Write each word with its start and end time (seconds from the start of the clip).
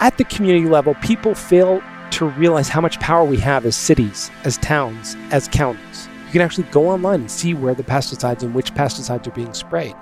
At 0.00 0.16
the 0.16 0.24
community 0.24 0.66
level, 0.66 0.94
people 0.96 1.34
fail 1.34 1.82
to 2.12 2.26
realize 2.30 2.70
how 2.70 2.80
much 2.80 2.98
power 3.00 3.22
we 3.24 3.36
have 3.38 3.66
as 3.66 3.76
cities, 3.76 4.30
as 4.44 4.56
towns, 4.58 5.14
as 5.30 5.46
counties. 5.46 6.08
You 6.26 6.32
can 6.32 6.40
actually 6.40 6.64
go 6.70 6.88
online 6.88 7.20
and 7.20 7.30
see 7.30 7.52
where 7.52 7.74
the 7.74 7.82
pesticides 7.82 8.42
and 8.42 8.54
which 8.54 8.72
pesticides 8.72 9.26
are 9.26 9.32
being 9.32 9.52
sprayed. 9.52 9.94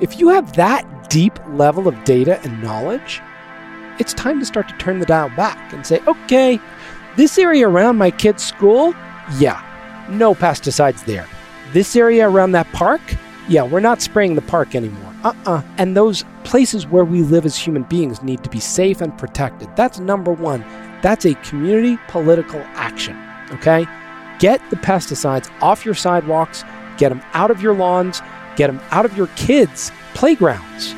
If 0.00 0.20
you 0.20 0.28
have 0.28 0.52
that 0.54 1.08
deep 1.08 1.38
level 1.48 1.88
of 1.88 2.04
data 2.04 2.40
and 2.42 2.62
knowledge, 2.62 3.22
it's 3.98 4.12
time 4.12 4.38
to 4.38 4.46
start 4.46 4.68
to 4.68 4.76
turn 4.76 5.00
the 5.00 5.06
dial 5.06 5.30
back 5.30 5.72
and 5.72 5.86
say, 5.86 6.00
okay, 6.06 6.60
this 7.16 7.38
area 7.38 7.66
around 7.68 7.96
my 7.96 8.10
kid's 8.10 8.44
school, 8.44 8.94
yeah, 9.38 9.60
no 10.10 10.34
pesticides 10.34 11.04
there. 11.06 11.26
This 11.72 11.96
area 11.96 12.28
around 12.28 12.52
that 12.52 12.70
park, 12.72 13.00
yeah, 13.48 13.62
we're 13.62 13.80
not 13.80 14.02
spraying 14.02 14.34
the 14.34 14.42
park 14.42 14.74
anymore. 14.74 15.14
Uh 15.24 15.28
uh-uh. 15.28 15.50
uh 15.50 15.62
And 15.78 15.96
those 15.96 16.24
places 16.44 16.86
where 16.86 17.04
we 17.04 17.22
live 17.22 17.46
as 17.46 17.56
human 17.56 17.82
beings 17.84 18.22
need 18.22 18.44
to 18.44 18.50
be 18.50 18.60
safe 18.60 19.00
and 19.00 19.16
protected. 19.18 19.74
That's 19.76 19.98
number 19.98 20.32
one. 20.32 20.60
That's 21.02 21.24
a 21.24 21.34
community 21.36 21.98
political 22.08 22.60
action. 22.74 23.16
Okay? 23.52 23.86
Get 24.38 24.60
the 24.70 24.76
pesticides 24.76 25.50
off 25.62 25.84
your 25.84 25.94
sidewalks, 25.94 26.64
get 26.96 27.08
them 27.08 27.22
out 27.32 27.50
of 27.50 27.62
your 27.62 27.74
lawns, 27.74 28.20
get 28.56 28.68
them 28.68 28.80
out 28.90 29.04
of 29.04 29.16
your 29.16 29.28
kids' 29.28 29.90
playgrounds. 30.14 30.94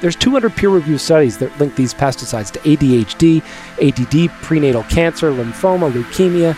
There's 0.00 0.16
200 0.16 0.54
peer-reviewed 0.56 1.00
studies 1.00 1.38
that 1.38 1.56
link 1.60 1.76
these 1.76 1.94
pesticides 1.94 2.50
to 2.50 2.58
ADHD, 2.60 3.40
ADD, 3.80 4.32
prenatal 4.42 4.82
cancer, 4.84 5.30
lymphoma, 5.30 5.92
leukemia. 5.92 6.56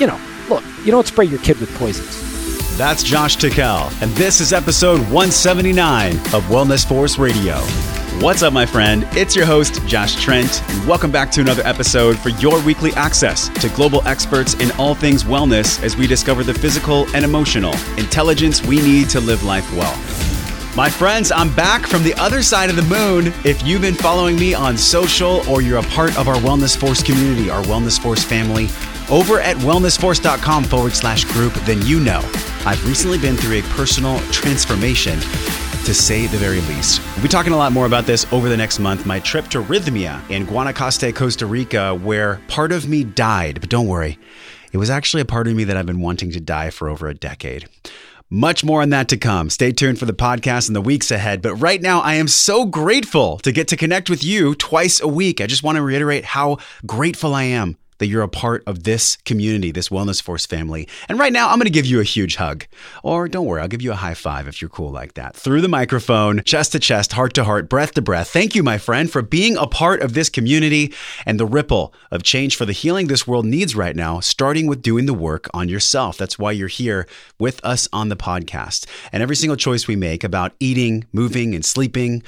You 0.00 0.08
know, 0.08 0.20
look, 0.48 0.64
you 0.84 0.90
don't 0.90 1.06
spray 1.06 1.26
your 1.26 1.38
kid 1.38 1.60
with 1.60 1.72
poisons. 1.76 2.33
That's 2.76 3.04
Josh 3.04 3.36
Tickell, 3.36 3.88
and 4.00 4.10
this 4.16 4.40
is 4.40 4.52
episode 4.52 4.98
179 5.02 6.16
of 6.16 6.42
Wellness 6.46 6.84
Force 6.84 7.18
Radio. 7.18 7.58
What's 8.20 8.42
up, 8.42 8.52
my 8.52 8.66
friend? 8.66 9.06
It's 9.12 9.36
your 9.36 9.46
host, 9.46 9.80
Josh 9.86 10.20
Trent, 10.20 10.60
and 10.70 10.88
welcome 10.88 11.12
back 11.12 11.30
to 11.32 11.40
another 11.40 11.62
episode 11.64 12.18
for 12.18 12.30
your 12.30 12.60
weekly 12.64 12.92
access 12.94 13.48
to 13.60 13.68
global 13.76 14.04
experts 14.08 14.54
in 14.54 14.72
all 14.72 14.96
things 14.96 15.22
wellness 15.22 15.80
as 15.84 15.96
we 15.96 16.08
discover 16.08 16.42
the 16.42 16.52
physical 16.52 17.06
and 17.14 17.24
emotional 17.24 17.74
intelligence 17.96 18.60
we 18.60 18.80
need 18.80 19.08
to 19.10 19.20
live 19.20 19.44
life 19.44 19.72
well. 19.74 19.96
My 20.74 20.90
friends, 20.90 21.30
I'm 21.30 21.54
back 21.54 21.86
from 21.86 22.02
the 22.02 22.14
other 22.14 22.42
side 22.42 22.70
of 22.70 22.74
the 22.76 22.82
moon. 22.82 23.32
If 23.44 23.64
you've 23.64 23.82
been 23.82 23.94
following 23.94 24.34
me 24.34 24.52
on 24.52 24.76
social 24.76 25.48
or 25.48 25.62
you're 25.62 25.78
a 25.78 25.84
part 25.84 26.18
of 26.18 26.26
our 26.26 26.38
Wellness 26.38 26.76
Force 26.76 27.04
community, 27.04 27.50
our 27.50 27.62
Wellness 27.66 28.00
Force 28.00 28.24
family, 28.24 28.68
over 29.08 29.38
at 29.38 29.56
wellnessforce.com 29.58 30.64
forward 30.64 30.94
slash 30.94 31.24
group, 31.26 31.52
then 31.66 31.80
you 31.86 32.00
know 32.00 32.20
I've 32.66 32.82
recently 32.88 33.18
been 33.18 33.36
through 33.36 33.58
a 33.58 33.62
personal 33.74 34.18
transformation 34.30 35.20
to 35.20 35.92
say 35.92 36.26
the 36.26 36.38
very 36.38 36.62
least. 36.62 37.02
We'll 37.14 37.24
be 37.24 37.28
talking 37.28 37.52
a 37.52 37.58
lot 37.58 37.72
more 37.72 37.84
about 37.84 38.06
this 38.06 38.24
over 38.32 38.48
the 38.48 38.56
next 38.56 38.78
month. 38.78 39.04
My 39.04 39.20
trip 39.20 39.48
to 39.48 39.62
Rhythmia 39.62 40.18
in 40.30 40.46
Guanacaste, 40.46 41.14
Costa 41.14 41.44
Rica, 41.44 41.94
where 41.94 42.40
part 42.48 42.72
of 42.72 42.88
me 42.88 43.04
died, 43.04 43.60
but 43.60 43.68
don't 43.68 43.86
worry, 43.86 44.18
it 44.72 44.78
was 44.78 44.88
actually 44.88 45.20
a 45.20 45.26
part 45.26 45.46
of 45.46 45.54
me 45.54 45.64
that 45.64 45.76
I've 45.76 45.84
been 45.84 46.00
wanting 46.00 46.30
to 46.30 46.40
die 46.40 46.70
for 46.70 46.88
over 46.88 47.06
a 47.06 47.12
decade. 47.12 47.68
Much 48.30 48.64
more 48.64 48.80
on 48.80 48.88
that 48.88 49.08
to 49.10 49.18
come. 49.18 49.50
Stay 49.50 49.70
tuned 49.70 49.98
for 49.98 50.06
the 50.06 50.14
podcast 50.14 50.68
in 50.68 50.72
the 50.72 50.80
weeks 50.80 51.10
ahead. 51.10 51.42
But 51.42 51.56
right 51.56 51.82
now, 51.82 52.00
I 52.00 52.14
am 52.14 52.28
so 52.28 52.64
grateful 52.64 53.36
to 53.40 53.52
get 53.52 53.68
to 53.68 53.76
connect 53.76 54.08
with 54.08 54.24
you 54.24 54.54
twice 54.54 55.02
a 55.02 55.06
week. 55.06 55.42
I 55.42 55.46
just 55.46 55.62
want 55.62 55.76
to 55.76 55.82
reiterate 55.82 56.24
how 56.24 56.56
grateful 56.86 57.34
I 57.34 57.42
am 57.42 57.76
that 57.98 58.06
you're 58.06 58.22
a 58.22 58.28
part 58.28 58.62
of 58.66 58.84
this 58.84 59.16
community, 59.24 59.70
this 59.70 59.88
Wellness 59.88 60.22
Force 60.22 60.46
family. 60.46 60.88
And 61.08 61.18
right 61.18 61.32
now, 61.32 61.48
I'm 61.48 61.56
going 61.56 61.64
to 61.64 61.70
give 61.70 61.86
you 61.86 62.00
a 62.00 62.04
huge 62.04 62.36
hug. 62.36 62.66
Or 63.02 63.28
don't 63.28 63.46
worry, 63.46 63.60
I'll 63.60 63.68
give 63.68 63.82
you 63.82 63.92
a 63.92 63.96
high 63.96 64.14
five 64.14 64.48
if 64.48 64.60
you're 64.60 64.68
cool 64.68 64.90
like 64.90 65.14
that. 65.14 65.36
Through 65.36 65.60
the 65.60 65.68
microphone, 65.68 66.42
chest 66.44 66.72
to 66.72 66.78
chest, 66.78 67.12
heart 67.12 67.34
to 67.34 67.44
heart, 67.44 67.68
breath 67.68 67.94
to 67.94 68.02
breath. 68.02 68.28
Thank 68.28 68.54
you, 68.54 68.62
my 68.62 68.78
friend, 68.78 69.10
for 69.10 69.22
being 69.22 69.56
a 69.56 69.66
part 69.66 70.02
of 70.02 70.14
this 70.14 70.28
community 70.28 70.92
and 71.26 71.38
the 71.38 71.46
ripple 71.46 71.94
of 72.10 72.22
change 72.22 72.56
for 72.56 72.64
the 72.64 72.72
healing 72.72 73.06
this 73.06 73.26
world 73.26 73.46
needs 73.46 73.74
right 73.76 73.96
now, 73.96 74.20
starting 74.20 74.66
with 74.66 74.82
doing 74.82 75.06
the 75.06 75.14
work 75.14 75.48
on 75.54 75.68
yourself. 75.68 76.16
That's 76.16 76.38
why 76.38 76.52
you're 76.52 76.68
here 76.68 77.06
with 77.38 77.64
us 77.64 77.88
on 77.92 78.08
the 78.08 78.16
podcast. 78.16 78.86
And 79.12 79.22
every 79.22 79.36
single 79.36 79.56
choice 79.56 79.86
we 79.86 79.96
make 79.96 80.24
about 80.24 80.52
eating, 80.60 81.04
moving, 81.12 81.54
and 81.54 81.64
sleeping, 81.64 82.22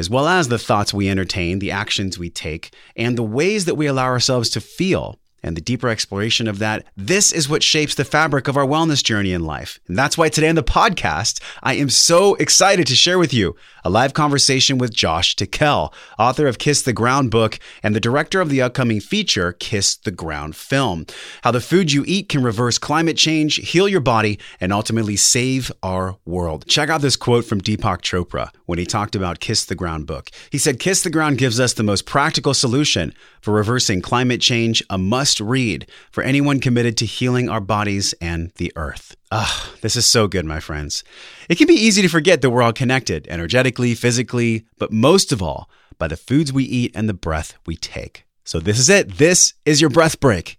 as 0.00 0.08
well 0.08 0.26
as 0.26 0.48
the 0.48 0.58
thoughts 0.58 0.94
we 0.94 1.10
entertain, 1.10 1.58
the 1.58 1.70
actions 1.70 2.18
we 2.18 2.30
take, 2.30 2.74
and 2.96 3.18
the 3.18 3.22
ways 3.22 3.66
that 3.66 3.74
we 3.74 3.86
allow 3.86 4.06
ourselves 4.06 4.48
to 4.48 4.58
feel 4.58 5.20
and 5.42 5.54
the 5.54 5.60
deeper 5.60 5.90
exploration 5.90 6.48
of 6.48 6.58
that, 6.58 6.86
this 6.96 7.32
is 7.32 7.50
what 7.50 7.62
shapes 7.62 7.94
the 7.94 8.04
fabric 8.04 8.48
of 8.48 8.56
our 8.56 8.64
wellness 8.64 9.04
journey 9.04 9.32
in 9.32 9.44
life. 9.44 9.78
And 9.88 9.98
that's 9.98 10.16
why 10.16 10.30
today 10.30 10.48
on 10.48 10.54
the 10.54 10.62
podcast, 10.62 11.42
I 11.62 11.74
am 11.74 11.90
so 11.90 12.34
excited 12.36 12.86
to 12.86 12.96
share 12.96 13.18
with 13.18 13.34
you 13.34 13.56
a 13.84 13.90
live 13.90 14.14
conversation 14.14 14.78
with 14.78 14.94
Josh 14.94 15.36
Tickell, 15.36 15.92
author 16.18 16.46
of 16.46 16.58
Kiss 16.58 16.82
the 16.82 16.92
Ground 16.92 17.30
book 17.30 17.58
and 17.82 17.94
the 17.94 18.00
director 18.00 18.40
of 18.40 18.48
the 18.48 18.62
upcoming 18.62 19.00
feature, 19.00 19.52
Kiss 19.52 19.96
the 19.96 20.10
Ground 20.10 20.56
film. 20.56 21.06
How 21.42 21.50
the 21.50 21.60
food 21.60 21.92
you 21.92 22.04
eat 22.06 22.28
can 22.28 22.42
reverse 22.42 22.78
climate 22.78 23.16
change, 23.16 23.56
heal 23.56 23.88
your 23.88 24.00
body, 24.00 24.38
and 24.60 24.72
ultimately 24.72 25.16
save 25.16 25.72
our 25.82 26.16
world. 26.24 26.66
Check 26.66 26.88
out 26.88 27.00
this 27.00 27.16
quote 27.16 27.44
from 27.44 27.60
Deepak 27.60 28.02
Chopra 28.02 28.50
when 28.66 28.78
he 28.78 28.86
talked 28.86 29.14
about 29.14 29.40
Kiss 29.40 29.64
the 29.64 29.74
Ground 29.74 30.06
book. 30.06 30.30
He 30.50 30.58
said, 30.58 30.80
Kiss 30.80 31.02
the 31.02 31.10
Ground 31.10 31.38
gives 31.38 31.60
us 31.60 31.72
the 31.72 31.82
most 31.82 32.06
practical 32.06 32.54
solution 32.54 33.14
for 33.40 33.52
reversing 33.52 34.00
climate 34.02 34.40
change, 34.40 34.82
a 34.90 34.98
must 34.98 35.40
read 35.40 35.86
for 36.10 36.22
anyone 36.22 36.60
committed 36.60 36.96
to 36.98 37.06
healing 37.06 37.48
our 37.48 37.60
bodies 37.60 38.14
and 38.20 38.52
the 38.56 38.72
earth. 38.76 39.16
Ah, 39.32 39.72
this 39.80 39.94
is 39.94 40.06
so 40.06 40.26
good, 40.26 40.44
my 40.44 40.58
friends. 40.58 41.04
It 41.48 41.56
can 41.56 41.68
be 41.68 41.74
easy 41.74 42.02
to 42.02 42.08
forget 42.08 42.42
that 42.42 42.50
we're 42.50 42.62
all 42.62 42.72
connected 42.72 43.28
energetically, 43.28 43.94
physically, 43.94 44.66
but 44.76 44.92
most 44.92 45.30
of 45.30 45.40
all, 45.40 45.70
by 45.98 46.08
the 46.08 46.16
foods 46.16 46.52
we 46.52 46.64
eat 46.64 46.90
and 46.96 47.08
the 47.08 47.14
breath 47.14 47.54
we 47.64 47.76
take. 47.76 48.24
So, 48.44 48.58
this 48.58 48.78
is 48.78 48.90
it. 48.90 49.18
This 49.18 49.54
is 49.64 49.80
your 49.80 49.90
breath 49.90 50.18
break. 50.18 50.58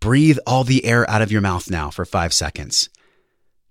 Breathe 0.00 0.38
all 0.46 0.64
the 0.64 0.84
air 0.84 1.08
out 1.08 1.22
of 1.22 1.32
your 1.32 1.40
mouth 1.40 1.70
now 1.70 1.88
for 1.88 2.04
five 2.04 2.34
seconds. 2.34 2.90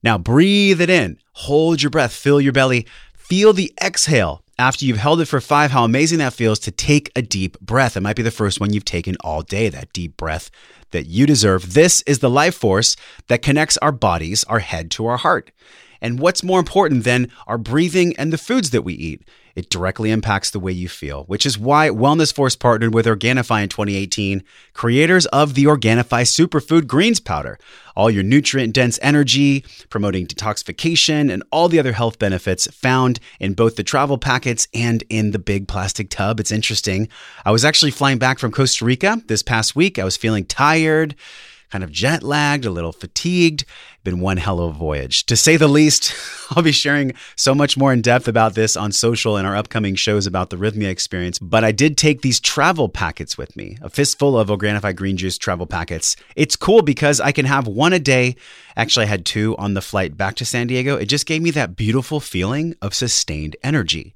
Now, 0.02 0.18
breathe 0.18 0.82
it 0.82 0.90
in. 0.90 1.20
Hold 1.34 1.84
your 1.84 1.92
breath. 1.92 2.14
Fill 2.14 2.42
your 2.42 2.54
belly. 2.54 2.88
Feel 3.14 3.54
the 3.54 3.72
exhale 3.80 4.44
after 4.60 4.86
you've 4.86 4.98
held 4.98 5.22
it 5.22 5.26
for 5.26 5.40
five, 5.40 5.72
how 5.72 5.86
amazing 5.86 6.20
that 6.20 6.34
feels 6.34 6.60
to 6.60 6.72
take 6.72 7.12
a 7.16 7.22
deep 7.22 7.58
breath. 7.62 7.96
It 7.96 8.02
might 8.02 8.18
be 8.18 8.22
the 8.22 8.30
first 8.30 8.60
one 8.60 8.74
you've 8.74 8.84
taken 8.84 9.16
all 9.22 9.42
day, 9.42 9.70
that 9.70 9.94
deep 9.94 10.18
breath 10.18 10.52
that 10.92 11.06
you 11.06 11.26
deserve. 11.26 11.74
This 11.74 12.02
is 12.02 12.20
the 12.20 12.30
life 12.30 12.56
force 12.56 12.98
that 13.28 13.42
connects 13.42 13.78
our 13.78 13.94
bodies, 13.94 14.44
our 14.44 14.60
head 14.60 14.92
to 14.92 15.06
our 15.06 15.16
heart. 15.16 15.52
And 16.02 16.20
what's 16.20 16.44
more 16.44 16.60
important 16.60 17.06
than 17.06 17.32
our 17.48 17.58
breathing 17.58 18.14
and 18.18 18.34
the 18.34 18.38
foods 18.38 18.72
that 18.72 18.82
we 18.82 18.94
eat? 18.94 19.28
It 19.56 19.70
directly 19.70 20.12
impacts 20.12 20.50
the 20.50 20.60
way 20.60 20.72
you 20.72 20.88
feel, 20.90 21.24
which 21.26 21.46
is 21.46 21.58
why 21.58 21.90
Wellness 21.90 22.34
Force 22.34 22.56
partnered 22.56 22.94
with 22.94 23.06
Organifi 23.06 23.64
in 23.64 23.70
2018, 23.70 24.44
creators 24.74 25.26
of 25.28 25.54
the 25.54 25.66
Organifi 25.66 26.24
Superfood 26.24 26.88
Greens 26.88 27.20
Powder. 27.20 27.58
All 27.96 28.10
your 28.10 28.24
nutrient 28.24 28.74
dense 28.74 28.98
energy, 29.02 29.66
promoting 29.90 30.28
detoxification, 30.28 31.32
and 31.32 31.44
all 31.52 31.68
the 31.68 31.80
other 31.80 31.94
health 31.94 32.20
benefits 32.20 32.68
found 32.68 33.20
in 33.40 33.54
both 33.54 33.76
the 33.76 33.84
travel 33.84 34.18
packets 34.18 34.68
and 34.74 35.04
in 35.10 35.32
the 35.32 35.40
big 35.40 35.68
plastic 35.68 36.10
tub. 36.10 36.40
It's 36.40 36.52
interesting. 36.52 37.10
I 37.46 37.52
was 37.52 37.66
actually 37.66 37.92
flying 37.92 38.18
back 38.18 38.40
from 38.40 38.52
Costa 38.52 38.86
Rica 38.86 39.22
this 39.28 39.44
past 39.44 39.76
week. 39.76 40.00
I 40.00 40.06
was 40.06 40.18
feeling 40.18 40.46
tired 40.46 41.16
kind 41.70 41.84
of 41.84 41.92
jet 41.92 42.24
lagged, 42.24 42.66
a 42.66 42.72
little 42.72 42.92
fatigued. 42.92 43.66
Been 44.04 44.22
one 44.22 44.38
hell 44.38 44.60
of 44.60 44.76
a 44.76 44.78
voyage, 44.78 45.26
to 45.26 45.36
say 45.36 45.58
the 45.58 45.68
least. 45.68 46.14
I'll 46.52 46.64
be 46.64 46.72
sharing 46.72 47.14
so 47.36 47.54
much 47.54 47.78
more 47.78 47.92
in 47.92 48.02
depth 48.02 48.28
about 48.28 48.56
this 48.56 48.78
on 48.78 48.92
social 48.92 49.36
and 49.38 49.46
our 49.46 49.56
upcoming 49.56 49.96
shows 49.96 50.26
about 50.26 50.50
the 50.50 50.58
Rhythmia 50.58 50.90
experience. 50.90 51.38
But 51.38 51.64
I 51.64 51.72
did 51.72 51.98
take 51.98 52.22
these 52.22 52.40
travel 52.40 52.90
packets 52.90 53.38
with 53.38 53.56
me, 53.56 53.78
a 53.82 53.90
fistful 53.90 54.40
of 54.40 54.48
Organifi 54.48 54.96
green 54.96 55.18
juice 55.18 55.38
travel 55.38 55.66
packets. 55.66 56.16
It's 56.36 56.56
cool 56.56 56.82
because 56.82 57.20
I 57.20 57.32
can 57.32 57.46
have 57.46 57.68
one 57.68 57.94
a 57.94 58.00
day. 58.00 58.36
Actually, 58.76 59.06
I 59.06 59.10
had 59.10 59.26
two 59.26 59.56
on 59.58 59.74
the 59.74 59.82
flight 59.82 60.16
back 60.16 60.36
to 60.36 60.46
San 60.46 60.68
Diego. 60.68 60.96
It 60.96 61.06
just 61.06 61.26
gave 61.26 61.42
me 61.42 61.52
that 61.52 61.76
beautiful 61.76 62.20
feeling 62.20 62.76
of 62.82 62.94
sustained 62.94 63.58
energy 63.64 64.16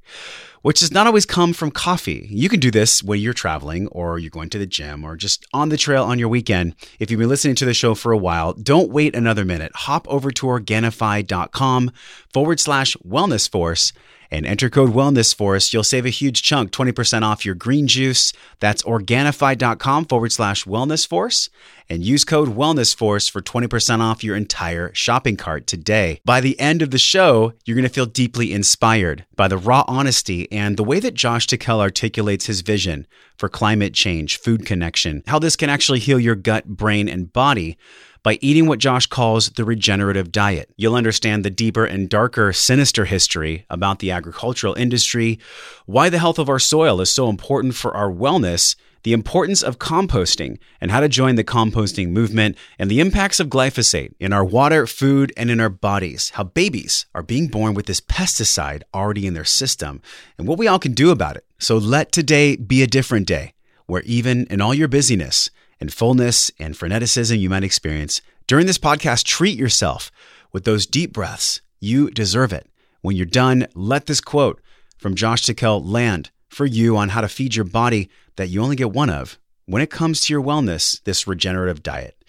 which 0.64 0.80
does 0.80 0.92
not 0.92 1.06
always 1.06 1.26
come 1.26 1.54
from 1.54 1.70
coffee. 1.70 2.28
You 2.32 2.50
can 2.50 2.60
do 2.60 2.72
this 2.72 3.04
when 3.04 3.20
you're 3.20 3.34
traveling 3.34 3.88
or 3.90 4.18
you're 4.18 4.32
going 4.32 4.50
to 4.50 4.58
the 4.58 4.66
gym 4.66 5.04
or 5.04 5.16
just 5.16 5.46
on 5.54 5.70
the 5.70 5.78
trail 5.78 6.04
on 6.04 6.18
your 6.18 6.30
weekend. 6.30 6.76
If 7.00 7.12
you've 7.12 7.20
been 7.20 7.30
listening 7.30 7.56
to 7.56 7.66
the 7.66 7.74
show 7.74 7.94
for 7.94 8.12
a 8.12 8.18
while, 8.18 8.54
don't 8.54 8.90
wait 8.90 9.16
another 9.16 9.46
minute. 9.46 9.72
Hop 9.76 10.08
over 10.10 10.32
to 10.32 10.46
Organifi.com 10.48 11.92
forward 12.34 12.60
slash 12.60 12.96
wellness 13.06 13.48
force 13.50 13.94
and 14.34 14.46
enter 14.46 14.70
code 14.70 14.92
wellness 14.92 15.34
force 15.34 15.72
you'll 15.72 15.84
save 15.84 16.06
a 16.06 16.10
huge 16.10 16.42
chunk 16.42 16.72
20% 16.72 17.22
off 17.22 17.46
your 17.46 17.56
green 17.56 17.88
juice. 17.88 18.34
That's 18.60 18.84
organifi.com 18.84 20.06
forward 20.06 20.32
slash 20.32 20.66
wellness 20.66 21.08
force. 21.08 21.50
And 21.90 22.04
use 22.04 22.24
code 22.24 22.50
wellness 22.50 22.96
force 22.96 23.28
for 23.28 23.42
20% 23.42 24.00
off 24.00 24.24
your 24.24 24.36
entire 24.36 24.92
shopping 24.94 25.36
cart 25.38 25.68
today. 25.68 26.22
By 26.26 26.40
the 26.42 26.60
end 26.60 26.82
of 26.82 26.92
the 26.92 26.98
show 26.98 27.54
you're 27.66 27.76
going 27.76 27.84
to 27.84 27.94
feel 27.94 28.06
deeply 28.06 28.52
inspired 28.52 29.26
by 29.36 29.48
the 29.48 29.58
raw 29.58 29.84
honesty 29.88 30.52
and 30.52 30.78
the 30.78 30.84
way 30.84 31.00
that 31.00 31.14
josh 31.14 31.48
tickell 31.48 31.82
articulates 31.82 32.46
his 32.46 32.62
vision 32.62 33.08
for 33.38 33.50
climate 33.50 33.94
change 33.94 34.38
food 34.38 34.66
connection 34.66 35.24
how 35.28 35.40
this 35.40 35.56
can 35.56 35.70
actually 35.70 36.00
heal 36.00 36.20
your 36.20 36.36
gut 36.36 36.66
brain 36.66 37.08
and 37.08 37.34
body 37.34 37.78
by 38.24 38.40
eating 38.42 38.66
what 38.66 38.80
Josh 38.80 39.06
calls 39.06 39.50
the 39.50 39.66
regenerative 39.66 40.32
diet. 40.32 40.74
You'll 40.78 40.96
understand 40.96 41.44
the 41.44 41.50
deeper 41.50 41.86
and 41.86 42.10
darker, 42.10 42.54
sinister 42.54 43.06
history 43.06 43.66
about 43.70 44.00
the 44.00 44.12
agricultural 44.12 44.74
industry, 44.76 45.40
why 45.86 46.10
the 46.10 46.20
health 46.20 46.40
of 46.40 46.50
our 46.50 46.60
soil 46.60 47.02
is 47.02 47.12
so 47.12 47.30
important 47.30 47.76
for 47.76 47.96
our 47.96 48.10
wellness, 48.10 48.76
the 49.04 49.14
importance 49.14 49.62
of 49.62 49.80
composting 49.80 50.58
and 50.80 50.90
how 50.90 51.02
to 51.02 51.10
join 51.10 51.36
the 51.36 51.44
composting 51.44 52.10
movement, 52.10 52.58
and 52.80 52.90
the 52.90 53.02
impacts 53.02 53.42
of 53.42 53.50
glyphosate 53.50 54.14
in 54.22 54.32
our 54.32 54.46
water, 54.46 54.88
food, 54.88 55.34
and 55.36 55.52
in 55.52 55.60
our 55.60 55.70
bodies. 55.70 56.30
How 56.36 56.46
babies 56.46 57.06
are 57.14 57.22
being 57.22 57.48
born 57.48 57.74
with 57.74 57.86
this 57.86 58.00
pesticide 58.00 58.84
already 58.94 59.28
in 59.28 59.34
their 59.34 59.44
system, 59.44 60.02
and 60.38 60.48
what 60.48 60.58
we 60.58 60.68
all 60.68 60.80
can 60.80 60.94
do 60.94 61.12
about 61.12 61.36
it. 61.36 61.46
So 61.60 61.78
let 61.78 62.14
today 62.14 62.56
be 62.56 62.82
a 62.82 62.88
different 62.88 63.28
day 63.28 63.54
where 63.86 64.04
even 64.04 64.48
in 64.48 64.62
all 64.62 64.74
your 64.74 64.88
busyness 64.88 65.50
and 65.80 65.94
fullness 65.94 66.52
and 66.60 66.76
freneticism 66.76 67.40
you 67.40 67.50
might 67.50 67.64
experience, 67.64 68.22
during 68.48 68.66
this 68.66 68.78
podcast, 68.78 69.26
treat 69.26 69.58
yourself 69.58 70.12
with 70.52 70.64
those 70.64 70.86
deep 70.86 71.14
breaths. 71.14 71.62
You 71.80 72.10
deserve 72.12 72.54
it. 72.54 72.70
When 73.02 73.16
you're 73.16 73.26
done, 73.26 73.68
let 73.74 74.06
this 74.06 74.22
quote 74.22 74.62
from 74.98 75.16
Josh 75.16 75.46
Tickell 75.46 75.84
land 75.84 76.32
for 76.48 76.66
you 76.66 76.96
on 76.96 77.10
how 77.10 77.22
to 77.22 77.28
feed 77.28 77.56
your 77.56 77.66
body 77.66 78.10
that 78.36 78.48
you 78.48 78.62
only 78.62 78.76
get 78.76 78.92
one 78.92 79.10
of 79.10 79.38
when 79.66 79.82
it 79.82 79.90
comes 79.90 80.22
to 80.22 80.34
your 80.34 80.44
wellness, 80.44 81.02
this 81.04 81.28
regenerative 81.28 81.84
diet. 81.84 82.24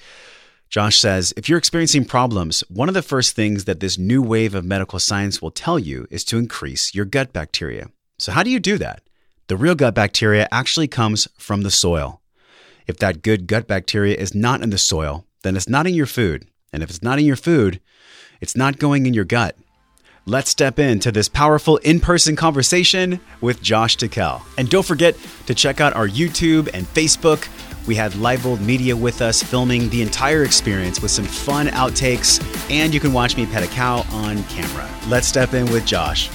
Josh 0.69 0.99
says, 0.99 1.33
if 1.37 1.49
you're 1.49 1.59
experiencing 1.59 2.05
problems, 2.05 2.65
one 2.69 2.89
of 2.89 2.95
the 2.95 3.03
first 3.03 3.37
things 3.37 3.65
that 3.65 3.81
this 3.81 3.99
new 3.99 4.23
wave 4.23 4.55
of 4.55 4.65
medical 4.65 4.99
science 4.99 5.41
will 5.41 5.51
tell 5.51 5.79
you 5.79 6.07
is 6.11 6.25
to 6.25 6.39
increase 6.39 6.95
your 6.95 7.05
gut 7.05 7.33
bacteria. 7.33 7.91
So, 8.19 8.33
how 8.33 8.43
do 8.43 8.51
you 8.51 8.59
do 8.59 8.79
that? 8.79 9.03
The 9.47 9.57
real 9.57 9.75
gut 9.75 9.95
bacteria 9.95 10.49
actually 10.51 10.89
comes 10.89 11.29
from 11.39 11.63
the 11.63 11.71
soil. 11.71 12.23
If 12.87 12.99
that 12.99 13.23
good 13.23 13.47
gut 13.47 13.67
bacteria 13.67 14.17
is 14.17 14.35
not 14.35 14.63
in 14.63 14.71
the 14.71 14.79
soil, 14.79 15.25
then 15.43 15.57
it's 15.57 15.69
not 15.69 15.87
in 15.87 15.95
your 15.95 16.07
food. 16.07 16.47
And 16.73 16.83
if 16.83 16.91
it's 16.91 17.03
not 17.03 17.19
in 17.19 17.25
your 17.25 17.37
food, 17.37 17.81
it's 18.41 18.57
not 18.57 18.79
going 18.79 19.07
in 19.07 19.15
your 19.15 19.25
gut. 19.25 19.57
Let's 20.27 20.51
step 20.51 20.79
into 20.79 21.13
this 21.13 21.29
powerful 21.29 21.77
in 21.79 22.01
person 22.01 22.35
conversation 22.35 23.21
with 23.41 23.63
Josh 23.63 23.97
Tickell. 23.97 24.43
And 24.57 24.71
don't 24.71 24.85
forget 24.85 25.17
to 25.47 25.55
check 25.55 25.81
out 25.81 25.95
our 25.95 26.09
YouTube 26.09 26.71
and 26.73 26.87
Facebook. 26.87 27.47
We 27.87 27.95
had 27.95 28.13
Leibold 28.13 28.61
Media 28.61 28.97
with 28.97 29.21
us 29.21 29.43
filming 29.43 29.91
the 29.91 30.01
entire 30.01 30.43
experience 30.43 31.03
with 31.03 31.11
some 31.11 31.27
fun 31.27 31.67
outtakes, 31.69 32.43
and 32.71 32.95
you 32.95 33.01
can 33.01 33.13
watch 33.13 33.37
me 33.37 33.45
pet 33.45 33.63
a 33.63 33.67
cow 33.67 34.05
on 34.11 34.43
camera. 34.45 34.89
Let's 35.09 35.27
step 35.27 35.53
in 35.53 35.71
with 35.71 35.85
Josh. 35.85 36.31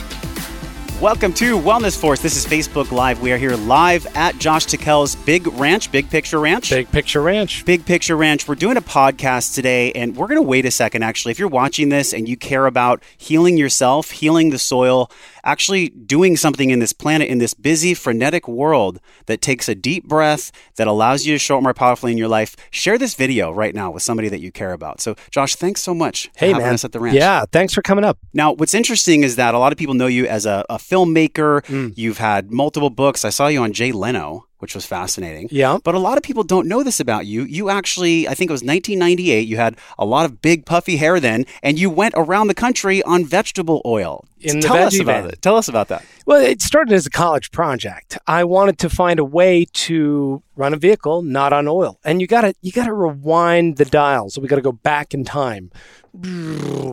Welcome 1.01 1.31
to 1.35 1.57
Wellness 1.57 1.97
Force. 1.97 2.19
This 2.19 2.35
is 2.35 2.45
Facebook 2.45 2.91
Live. 2.91 3.21
We 3.21 3.31
are 3.31 3.37
here 3.37 3.55
live 3.55 4.05
at 4.17 4.37
Josh 4.37 4.65
Tickell's 4.65 5.15
Big 5.15 5.47
Ranch, 5.47 5.89
Big 5.93 6.09
Picture 6.09 6.41
Ranch. 6.41 6.71
Big 6.71 6.91
Picture 6.91 7.21
Ranch. 7.21 7.63
Big 7.63 7.85
Picture 7.85 8.17
Ranch. 8.17 8.49
We're 8.49 8.55
doing 8.55 8.75
a 8.75 8.81
podcast 8.81 9.55
today, 9.55 9.93
and 9.93 10.17
we're 10.17 10.27
going 10.27 10.41
to 10.41 10.47
wait 10.47 10.65
a 10.65 10.71
second, 10.71 11.03
actually. 11.03 11.31
If 11.31 11.39
you're 11.39 11.47
watching 11.47 11.87
this 11.87 12.11
and 12.11 12.27
you 12.27 12.35
care 12.35 12.65
about 12.65 13.01
healing 13.17 13.55
yourself, 13.57 14.11
healing 14.11 14.49
the 14.49 14.59
soil, 14.59 15.09
actually 15.44 15.89
doing 15.89 16.38
something 16.38 16.69
in 16.69 16.80
this 16.80 16.94
planet, 16.94 17.30
in 17.30 17.38
this 17.38 17.53
busy, 17.53 17.94
frenetic 17.94 18.47
world 18.47 19.00
that 19.27 19.41
takes 19.41 19.69
a 19.69 19.75
deep 19.75 20.07
breath, 20.07 20.51
that 20.77 20.88
allows 20.88 21.25
you 21.25 21.33
to 21.33 21.39
show 21.39 21.57
up 21.57 21.63
more 21.63 21.74
powerfully 21.74 22.12
in 22.12 22.18
your 22.18 22.27
life, 22.27 22.56
share 22.71 22.97
this 22.97 23.13
video 23.13 23.51
right 23.51 23.75
now 23.75 23.91
with 23.91 24.03
somebody 24.03 24.30
that 24.30 24.39
you 24.39 24.51
care 24.51 24.74
about. 24.74 25.01
So, 25.01 25.15
Josh, 25.31 25.56
thanks 25.56 25.81
so 25.81 25.94
much 25.94 26.30
hey, 26.36 26.53
man. 26.53 26.74
us 26.74 26.83
at 26.83 26.91
the 26.91 27.00
ranch. 27.00 27.15
Yeah, 27.15 27.45
thanks 27.51 27.74
for 27.74 27.81
coming 27.81 28.03
up. 28.03 28.18
Now, 28.33 28.53
what's 28.53 28.74
interesting 28.74 29.24
is 29.24 29.36
that 29.38 29.53
a 29.53 29.59
lot 29.59 29.71
of 29.71 29.77
people 29.77 29.94
know 29.94 30.07
you 30.07 30.25
as 30.25 30.45
a, 30.45 30.65
a 30.69 30.77
filmmaker. 30.77 31.65
Mm. 31.65 31.94
You've 31.97 32.18
had 32.18 32.51
multiple 32.51 32.89
books. 32.89 33.24
I 33.25 33.30
saw 33.30 33.47
you 33.47 33.62
on 33.62 33.74
Jay 33.74 33.92
Leno, 33.92 34.45
which 34.59 34.75
was 34.75 34.85
fascinating. 34.85 35.47
Yeah. 35.51 35.79
But 35.83 35.95
a 35.95 36.00
lot 36.00 36.17
of 36.17 36.23
people 36.23 36.44
don't 36.44 36.67
know 36.67 36.83
this 36.83 37.00
about 37.00 37.25
you. 37.25 37.44
You 37.44 37.69
actually, 37.69 38.27
I 38.27 38.33
think 38.33 38.50
it 38.50 38.53
was 38.53 38.61
1998, 38.61 39.47
you 39.47 39.57
had 39.57 39.75
a 39.97 40.06
lot 40.06 40.25
of 40.25 40.41
big 40.41 40.65
puffy 40.65 40.97
hair 40.97 41.19
then, 41.19 41.45
and 41.63 41.79
you 41.79 41.89
went 41.89 42.13
around 42.17 42.47
the 42.47 42.53
country 42.53 43.01
on 43.03 43.25
vegetable 43.25 43.81
oil. 43.85 44.25
In 44.41 44.61
the 44.61 44.67
Tell 44.67 44.77
us 44.88 44.97
about 45.00 45.23
van. 45.23 45.31
it. 45.31 45.41
Tell 45.41 45.57
us 45.57 45.67
about 45.67 45.89
that. 45.89 46.06
Well, 46.25 46.41
it 46.41 46.61
started 46.61 46.94
as 46.94 47.06
a 47.06 47.09
college 47.09 47.51
project. 47.51 48.17
I 48.27 48.45
wanted 48.45 48.77
to 48.79 48.89
find 48.89 49.19
a 49.19 49.25
way 49.25 49.65
to 49.73 50.41
run 50.56 50.73
a 50.73 50.77
vehicle 50.77 51.23
not 51.23 51.51
on 51.51 51.67
oil, 51.67 52.00
and 52.06 52.21
you 52.21 52.27
got 52.27 52.41
to 52.41 52.53
you 52.61 52.71
got 52.71 52.85
to 52.85 52.94
rewind 52.94 53.75
the 53.77 53.83
dial. 53.85 54.29
So 54.29 54.39
we 54.41 54.47
got 54.47 54.56
to 54.56 54.61
go 54.61 54.71
back 54.71 55.13
in 55.13 55.25
time, 55.25 55.71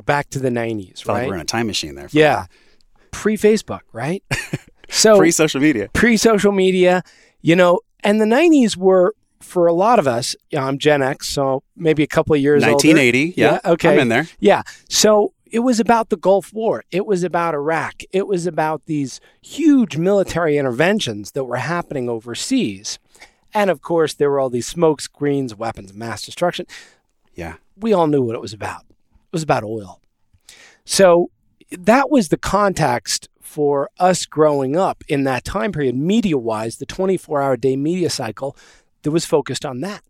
back 0.04 0.30
to 0.30 0.38
the 0.38 0.50
'90s, 0.50 1.02
Felt 1.02 1.18
like 1.18 1.28
we're 1.28 1.34
in 1.34 1.40
a 1.40 1.44
time 1.44 1.66
machine 1.66 1.94
there. 1.94 2.08
yeah, 2.12 2.46
pre 3.10 3.36
Facebook, 3.36 3.80
right? 3.92 4.22
so 4.88 5.16
Free 5.16 5.30
social 5.30 5.60
media. 5.60 5.88
pre 5.92 6.16
social 6.16 6.52
media, 6.52 7.02
you 7.46 7.54
know, 7.54 7.78
and 8.02 8.20
the 8.20 8.24
90s 8.24 8.76
were 8.76 9.14
for 9.40 9.68
a 9.68 9.72
lot 9.72 10.00
of 10.00 10.08
us, 10.08 10.34
yeah, 10.50 10.64
I'm 10.64 10.78
Gen 10.78 11.00
X, 11.00 11.28
so 11.28 11.62
maybe 11.76 12.02
a 12.02 12.08
couple 12.08 12.34
of 12.34 12.40
years 12.40 12.64
older. 12.64 12.72
1980. 12.72 13.34
Yeah. 13.36 13.60
okay. 13.64 13.92
I'm 13.92 14.00
in 14.00 14.08
there. 14.08 14.26
Yeah. 14.40 14.62
So 14.88 15.32
it 15.44 15.60
was 15.60 15.78
about 15.78 16.08
the 16.08 16.16
Gulf 16.16 16.52
War. 16.52 16.82
It 16.90 17.06
was 17.06 17.22
about 17.22 17.54
Iraq. 17.54 18.02
It 18.10 18.26
was 18.26 18.48
about 18.48 18.86
these 18.86 19.20
huge 19.42 19.96
military 19.96 20.58
interventions 20.58 21.30
that 21.32 21.44
were 21.44 21.58
happening 21.58 22.08
overseas. 22.08 22.98
And 23.54 23.70
of 23.70 23.80
course, 23.80 24.14
there 24.14 24.28
were 24.28 24.40
all 24.40 24.50
these 24.50 24.66
smoke 24.66 25.00
screens, 25.00 25.54
weapons 25.54 25.90
of 25.90 25.96
mass 25.96 26.22
destruction. 26.22 26.66
Yeah. 27.36 27.54
We 27.76 27.92
all 27.92 28.08
knew 28.08 28.22
what 28.22 28.34
it 28.34 28.40
was 28.40 28.54
about. 28.54 28.82
It 28.90 29.32
was 29.32 29.44
about 29.44 29.62
oil. 29.62 30.00
So 30.84 31.30
that 31.70 32.10
was 32.10 32.28
the 32.28 32.38
context 32.38 33.28
for 33.46 33.88
us 33.98 34.26
growing 34.26 34.76
up 34.76 35.04
in 35.08 35.24
that 35.24 35.44
time 35.44 35.72
period, 35.72 35.94
media 35.94 36.36
wise, 36.36 36.76
the 36.76 36.86
24 36.86 37.40
hour 37.40 37.56
day 37.56 37.76
media 37.76 38.10
cycle 38.10 38.56
that 39.02 39.10
was 39.12 39.24
focused 39.24 39.64
on 39.64 39.80
that. 39.80 40.02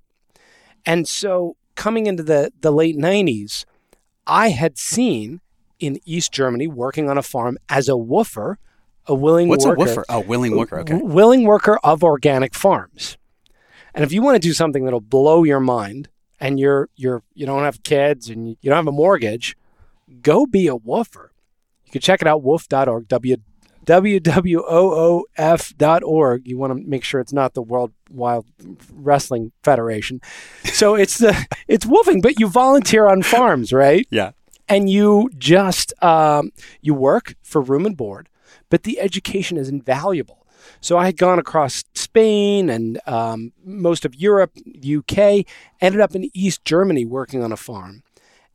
And 0.85 1.06
so 1.06 1.56
coming 1.75 2.06
into 2.06 2.23
the, 2.23 2.53
the 2.61 2.73
late 2.73 2.97
90s, 2.97 3.65
I 4.27 4.49
had 4.49 4.79
seen 4.79 5.41
in 5.79 6.00
East 6.05 6.33
Germany 6.33 6.67
working 6.67 7.11
on 7.11 7.19
a 7.19 7.23
farm 7.23 7.59
as 7.69 7.88
a 7.88 7.97
woofer, 7.97 8.59
a 9.06 9.15
willing 9.15 9.49
What's 9.49 9.67
worker. 9.67 9.79
What's 9.79 9.93
a 9.93 9.94
woofer? 9.97 10.05
Oh, 10.09 10.21
willing 10.21 10.56
worker. 10.56 10.81
Okay. 10.81 10.97
willing 10.97 11.44
worker 11.44 11.79
of 11.85 12.03
organic 12.03 12.55
farms. 12.55 13.19
And 13.94 14.03
if 14.03 14.12
you 14.12 14.23
want 14.23 14.37
to 14.37 14.49
do 14.49 14.53
something 14.53 14.85
that'll 14.85 15.00
blow 15.00 15.44
your 15.44 15.61
mind 15.61 16.09
and 16.41 16.59
you're 16.59 16.89
you're 16.97 17.23
you 17.35 17.47
don't 17.47 17.65
have 17.65 17.82
kids 17.82 18.29
and 18.29 18.49
you 18.49 18.71
don't 18.71 18.77
have 18.77 18.87
a 18.87 18.93
mortgage, 18.93 19.56
go 20.23 20.47
be 20.47 20.67
a 20.67 20.77
woofer. 20.77 21.32
You 21.96 22.00
can 22.00 22.04
check 22.04 22.20
it 22.20 22.28
out 22.28 22.43
woof.org 22.43 23.08
w 23.08 23.37
www.oof.org. 23.87 25.08
You 26.46 26.58
want 26.58 26.76
to 26.76 26.87
make 26.87 27.04
sure 27.04 27.22
it's 27.22 27.32
not 27.32 27.54
the 27.54 27.62
World 27.62 27.93
Wild 28.10 28.44
Wrestling 28.93 29.52
Federation. 29.62 30.20
So 30.64 30.94
it's 30.94 31.16
the 31.16 31.46
it's 31.69 31.87
woofing, 31.87 32.20
but 32.20 32.38
you 32.38 32.48
volunteer 32.48 33.06
on 33.06 33.22
farms, 33.22 33.72
right? 33.72 34.06
Yeah. 34.10 34.32
and 34.69 34.90
you 34.90 35.31
just 35.38 35.94
um, 36.04 36.52
you 36.82 36.93
work 36.93 37.34
for 37.43 37.62
room 37.62 37.87
and 37.87 37.96
board, 37.96 38.28
but 38.69 38.82
the 38.82 39.00
education 39.00 39.56
is 39.56 39.70
invaluable. 39.70 40.46
So 40.82 40.98
I 40.98 41.06
had 41.06 41.16
gone 41.16 41.38
across 41.38 41.82
Spain 41.94 42.69
and 42.69 43.00
um, 43.06 43.55
most 43.65 44.05
of 44.05 44.15
Europe, 44.17 44.50
UK, 44.84 45.46
ended 45.81 46.03
up 46.03 46.15
in 46.15 46.29
East 46.34 46.62
Germany 46.67 47.06
working 47.06 47.43
on 47.43 47.53
a 47.53 47.56
farm, 47.56 48.03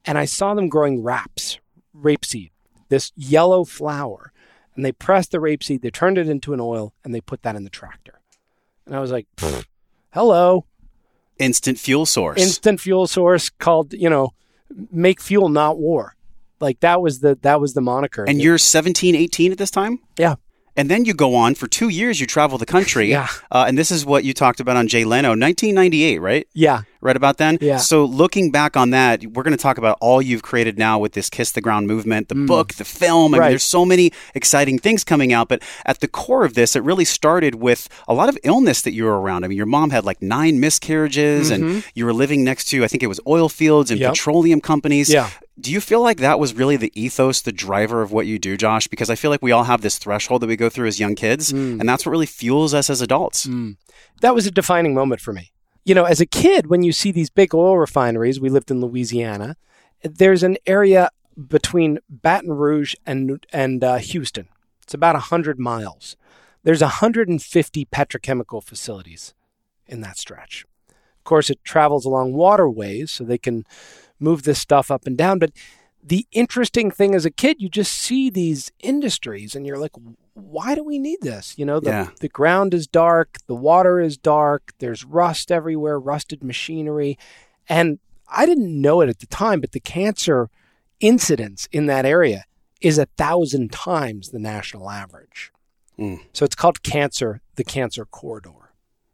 and 0.05 0.19
I 0.19 0.25
saw 0.25 0.53
them 0.53 0.69
growing 0.69 1.01
raps, 1.01 1.57
rapeseed, 1.98 2.51
this 2.91 3.12
yellow 3.15 3.63
flower, 3.63 4.31
and 4.75 4.86
they 4.86 4.91
pressed 4.91 5.31
the 5.31 5.39
rapeseed, 5.39 5.81
they 5.81 5.89
turned 5.89 6.19
it 6.19 6.29
into 6.29 6.53
an 6.53 6.60
oil, 6.60 6.93
and 7.03 7.15
they 7.15 7.21
put 7.21 7.41
that 7.41 7.55
in 7.55 7.63
the 7.63 7.69
tractor, 7.71 8.19
and 8.86 8.95
I 8.95 9.00
was 9.00 9.12
like, 9.12 9.25
"Hello, 10.12 10.65
Instant 11.39 11.79
fuel 11.79 12.05
source. 12.05 12.39
instant 12.39 12.79
fuel 12.79 13.07
source 13.07 13.50
called 13.50 13.93
you 13.93 14.10
know 14.10 14.33
make 14.91 15.19
fuel 15.19 15.50
not 15.50 15.79
war. 15.79 16.15
Like 16.60 16.79
that 16.81 17.01
was 17.01 17.21
the 17.21 17.39
that 17.41 17.60
was 17.60 17.74
the 17.74 17.81
moniker. 17.81 18.24
And 18.24 18.39
you're 18.39 18.60
17, 18.60 19.15
18 19.15 19.51
at 19.51 19.57
this 19.57 19.71
time? 19.71 20.00
yeah 20.17 20.36
And 20.78 20.90
then 20.90 21.04
you 21.06 21.13
go 21.13 21.36
on 21.36 21.56
for 21.56 21.68
two 21.68 21.90
years, 21.90 22.20
you 22.22 22.28
travel 22.28 22.58
the 22.58 22.66
country. 22.66 23.10
Yeah. 23.12 23.28
Uh, 23.51 23.66
and 23.68 23.78
this 23.78 23.92
is 23.92 24.06
what 24.06 24.24
you 24.24 24.34
talked 24.34 24.60
about 24.62 24.78
on 24.78 24.88
Jay 24.88 25.04
Leno, 25.04 25.30
1998, 25.30 26.20
right? 26.20 26.48
yeah 26.54 26.82
Right 27.04 27.16
about 27.16 27.38
then? 27.38 27.58
Yeah. 27.62 27.78
So 27.78 28.06
looking 28.06 28.51
back 28.51 28.78
on 28.78 28.92
that, 28.92 29.25
we're 29.25 29.42
going 29.42 29.58
to 29.58 29.62
talk 29.62 29.80
about 29.80 29.98
all 30.01 30.22
you've 30.22 30.44
created 30.44 30.78
now 30.78 31.00
with 31.00 31.13
this 31.13 31.32
Kiss 31.32 31.51
the 31.51 31.60
Ground 31.60 31.88
movement, 31.88 32.30
the 32.30 32.36
book, 32.36 32.75
the 32.75 32.86
film. 32.86 33.34
I 33.34 33.38
Mm. 33.38 33.40
Right. 33.40 33.46
mean, 33.48 33.51
there's 33.54 33.63
so 33.63 33.86
many 33.86 34.12
exciting 34.36 34.78
things 34.78 35.04
coming 35.04 35.34
out. 35.34 35.48
But 35.50 35.63
at 35.88 36.00
the 36.00 36.08
core 36.08 36.46
of 36.46 36.54
this, 36.54 36.75
it 36.75 36.84
really 36.84 37.04
started 37.06 37.56
with 37.56 37.90
a 38.08 38.13
lot 38.13 38.30
of 38.30 38.38
illness 38.44 38.84
that 38.84 38.94
you 38.94 39.06
were 39.06 39.20
around. 39.20 39.44
I 39.44 39.48
mean, 39.48 39.58
your 39.58 39.66
mom 39.66 39.90
had 39.90 40.06
like 40.06 40.22
nine 40.22 40.60
miscarriages 40.60 41.50
and 41.50 41.84
you 41.96 42.06
were 42.06 42.13
living 42.13 42.44
next 42.44 42.66
to, 42.66 42.84
I 42.84 42.88
think 42.88 43.01
it 43.01 43.08
was 43.08 43.20
oil 43.28 43.50
fields 43.50 43.90
and 43.90 43.98
Mm-hmm. 44.00 44.04
Yep. 44.04 44.13
petroleum 44.13 44.62
companies. 44.62 45.10
Yeah. 45.12 45.30
Do 45.60 45.72
you 45.72 45.81
feel 45.81 46.01
like 46.01 46.17
that 46.17 46.39
was 46.39 46.53
really 46.53 46.77
the 46.77 46.91
ethos, 47.00 47.41
the 47.41 47.51
driver 47.51 48.01
of 48.01 48.12
what 48.12 48.25
you 48.25 48.39
do, 48.39 48.58
Josh? 48.58 48.88
Because 48.88 49.10
I 49.10 49.15
feel 49.15 49.29
like 49.29 49.41
we 49.41 49.51
all 49.51 49.65
have 49.65 49.81
this 49.81 49.98
threshold 49.98 50.41
that 50.41 50.48
we 50.48 50.55
go 50.55 50.70
through 50.70 50.88
as 50.88 51.00
young 51.00 51.13
kids, 51.15 51.51
Mm. 51.51 51.79
and 51.79 51.88
that's 51.89 52.05
what 52.05 52.12
really 52.12 52.25
fuels 52.25 52.74
us 52.74 52.89
as 52.89 53.01
adults. 53.01 53.48
that 54.22 54.34
was 54.36 54.48
a 54.48 54.51
defining 54.51 54.93
moment 54.93 55.20
for 55.22 55.34
me 55.34 55.51
you 55.84 55.96
know 55.96 56.03
as 56.05 56.22
a 56.22 56.27
kid 56.27 56.67
when 56.67 56.84
you 56.84 56.91
see 56.91 57.12
these 57.12 57.31
big 57.31 57.55
oil 57.55 57.75
refineries 57.77 58.39
we 58.39 58.50
lived 58.50 58.70
in 58.70 58.79
louisiana 58.81 59.55
there's 60.03 60.43
an 60.43 60.55
area 60.67 61.10
between 61.48 61.98
baton 62.08 62.51
rouge 62.51 62.93
and 63.03 63.43
and 63.51 63.84
uh, 63.84 63.96
houston 63.98 64.48
it's 64.84 64.93
about 64.93 65.15
100 65.15 65.58
miles 65.60 66.15
there's 66.63 66.81
150 66.81 67.86
petrochemical 67.86 68.63
facilities 68.63 69.34
in 69.88 70.01
that 70.01 70.17
stretch 70.20 70.65
of 70.89 71.24
course 71.24 71.50
it 71.50 71.63
travels 71.63 72.05
along 72.05 72.34
waterways 72.34 73.10
so 73.10 73.24
they 73.24 73.39
can 73.39 73.65
move 74.22 74.44
this 74.44 74.60
stuff 74.60 74.90
up 74.92 75.06
and 75.06 75.18
down 75.18 75.40
but 75.40 75.51
the 76.04 76.25
interesting 76.32 76.90
thing 76.90 77.13
as 77.13 77.25
a 77.25 77.32
kid 77.32 77.58
you 77.60 77.70
just 77.70 77.92
see 77.94 78.30
these 78.30 78.72
industries 78.80 79.56
and 79.56 79.66
you're 79.68 79.78
like 79.78 79.92
why 80.34 80.75
do 80.75 80.84
we 80.84 80.98
need 80.98 81.20
this? 81.22 81.56
You 81.58 81.66
know, 81.66 81.82
the, 81.82 81.90
Yeah. 81.90 82.08
the 82.22 82.30
ground 82.30 82.74
is 82.74 82.88
dark, 82.88 83.38
the 83.48 83.54
water 83.54 84.00
is 84.00 84.16
dark, 84.18 84.72
there's 84.80 85.04
rust 85.04 85.51
everywhere, 85.51 86.00
rusted 86.00 86.42
machinery. 86.42 87.18
And 87.68 88.00
I 88.30 88.46
didn't 88.46 88.80
know 88.80 89.01
it 89.01 89.10
at 89.10 89.20
the 89.20 89.25
time, 89.28 89.60
but 89.60 89.74
the 89.74 89.82
cancer 89.82 90.50
incidence 91.01 91.68
in 91.74 91.88
that 91.88 92.06
area 92.06 92.46
is 92.80 92.98
a 92.98 93.08
thousand 93.18 93.74
times 93.74 94.30
the 94.30 94.40
national 94.40 94.90
average. 94.90 95.51
Mm. 96.00 96.22
So 96.34 96.46
it's 96.46 96.56
called 96.56 96.82
cancer, 96.82 97.42
the 97.56 97.66
cancer 97.66 98.06
corridor. 98.06 98.72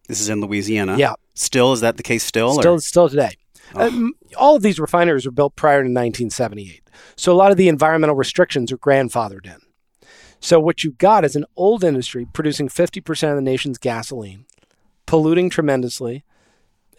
This 0.08 0.22
is 0.22 0.30
in 0.30 0.40
Louisiana. 0.40 0.98
Yeah. 0.98 1.16
Still, 1.34 1.74
is 1.74 1.82
that 1.82 1.98
the 1.98 2.04
case 2.04 2.24
still? 2.24 2.50
or- 2.52 2.62
Still, 2.62 2.80
still 2.80 3.10
today. 3.10 3.32
Um, 3.76 4.14
all 4.38 4.56
of 4.56 4.64
these 4.64 4.80
refineries 4.80 5.26
were 5.26 5.32
built 5.32 5.56
prior 5.56 5.78
to 5.78 5.90
1978. 5.90 6.90
So 7.16 7.32
a 7.32 7.36
lot 7.36 7.52
of 7.52 7.58
the 7.58 7.68
environmental 7.68 8.16
restrictions 8.16 8.72
are 8.72 8.78
grandfathered 8.78 9.46
in. 9.46 9.60
So 10.40 10.60
what 10.60 10.84
you've 10.84 10.98
got 10.98 11.26
is 11.26 11.36
an 11.36 11.46
old 11.56 11.84
industry 11.84 12.26
producing 12.32 12.70
50% 12.70 13.30
of 13.30 13.36
the 13.36 13.42
nation's 13.42 13.78
gasoline, 13.78 14.46
polluting 15.06 15.50
tremendously, 15.50 16.24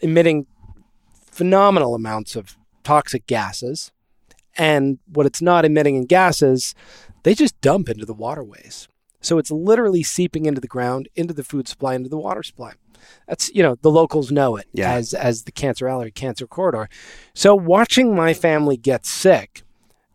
emitting 0.00 0.46
phenomenal 1.30 1.94
amounts 1.94 2.36
of 2.36 2.56
toxic 2.82 3.26
gases. 3.26 3.92
And 4.56 4.98
what 5.06 5.26
it's 5.26 5.40
not 5.40 5.64
emitting 5.64 5.94
in 5.94 6.06
gases, 6.06 6.74
they 7.22 7.34
just 7.34 7.60
dump 7.60 7.88
into 7.88 8.04
the 8.04 8.14
waterways. 8.14 8.88
So 9.20 9.38
it's 9.38 9.50
literally 9.50 10.02
seeping 10.02 10.46
into 10.46 10.60
the 10.60 10.66
ground, 10.66 11.08
into 11.14 11.34
the 11.34 11.44
food 11.44 11.68
supply, 11.68 11.94
into 11.94 12.08
the 12.08 12.18
water 12.18 12.42
supply. 12.42 12.72
That's 13.26 13.52
you 13.54 13.62
know 13.62 13.76
the 13.82 13.90
locals 13.90 14.30
know 14.32 14.56
it 14.56 14.66
Yeah. 14.72 14.92
as 14.92 15.14
as 15.14 15.42
the 15.44 15.52
cancer 15.52 15.88
alley, 15.88 16.10
cancer 16.10 16.46
corridor. 16.46 16.88
So 17.34 17.54
watching 17.54 18.14
my 18.14 18.34
family 18.34 18.76
get 18.76 19.04
sick, 19.06 19.62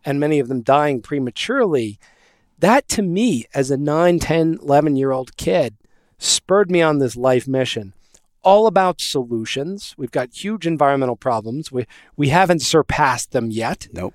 and 0.05 0.19
many 0.19 0.39
of 0.39 0.47
them 0.47 0.61
dying 0.61 1.01
prematurely, 1.01 1.99
that 2.59 2.87
to 2.89 3.01
me 3.01 3.45
as 3.53 3.71
a 3.71 3.77
9, 3.77 4.19
10, 4.19 4.59
11 4.61 4.95
year 4.95 5.11
old 5.11 5.35
kid 5.37 5.75
spurred 6.17 6.71
me 6.71 6.81
on 6.81 6.99
this 6.99 7.15
life 7.15 7.47
mission. 7.47 7.93
All 8.43 8.67
about 8.67 8.99
solutions. 8.99 9.95
We've 9.97 10.11
got 10.11 10.33
huge 10.33 10.67
environmental 10.67 11.15
problems. 11.15 11.71
We 11.71 11.85
we 12.17 12.29
haven't 12.29 12.61
surpassed 12.61 13.31
them 13.31 13.51
yet 13.51 13.87
Nope. 13.93 14.13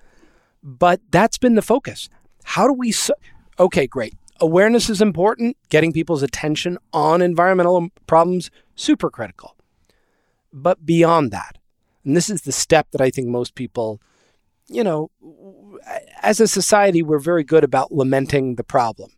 but 0.62 1.00
that's 1.10 1.38
been 1.38 1.54
the 1.54 1.62
focus. 1.62 2.08
How 2.44 2.66
do 2.66 2.72
we? 2.72 2.92
So- 2.92 3.14
okay, 3.58 3.86
great. 3.86 4.14
Awareness 4.40 4.88
is 4.88 5.00
important. 5.02 5.56
Getting 5.68 5.92
people's 5.92 6.22
attention 6.22 6.78
on 6.92 7.22
environmental 7.22 7.88
problems 8.06 8.50
super 8.76 9.10
critical. 9.10 9.56
But 10.52 10.86
beyond 10.86 11.30
that, 11.32 11.58
and 12.04 12.16
this 12.16 12.30
is 12.30 12.42
the 12.42 12.52
step 12.52 12.88
that 12.92 13.00
I 13.00 13.10
think 13.10 13.28
most 13.28 13.54
people, 13.54 14.00
you 14.68 14.82
know, 14.84 15.10
as 16.22 16.40
a 16.40 16.48
society, 16.48 17.02
we're 17.02 17.18
very 17.18 17.44
good 17.44 17.64
about 17.64 17.92
lamenting 17.92 18.54
the 18.54 18.64
problem. 18.64 19.10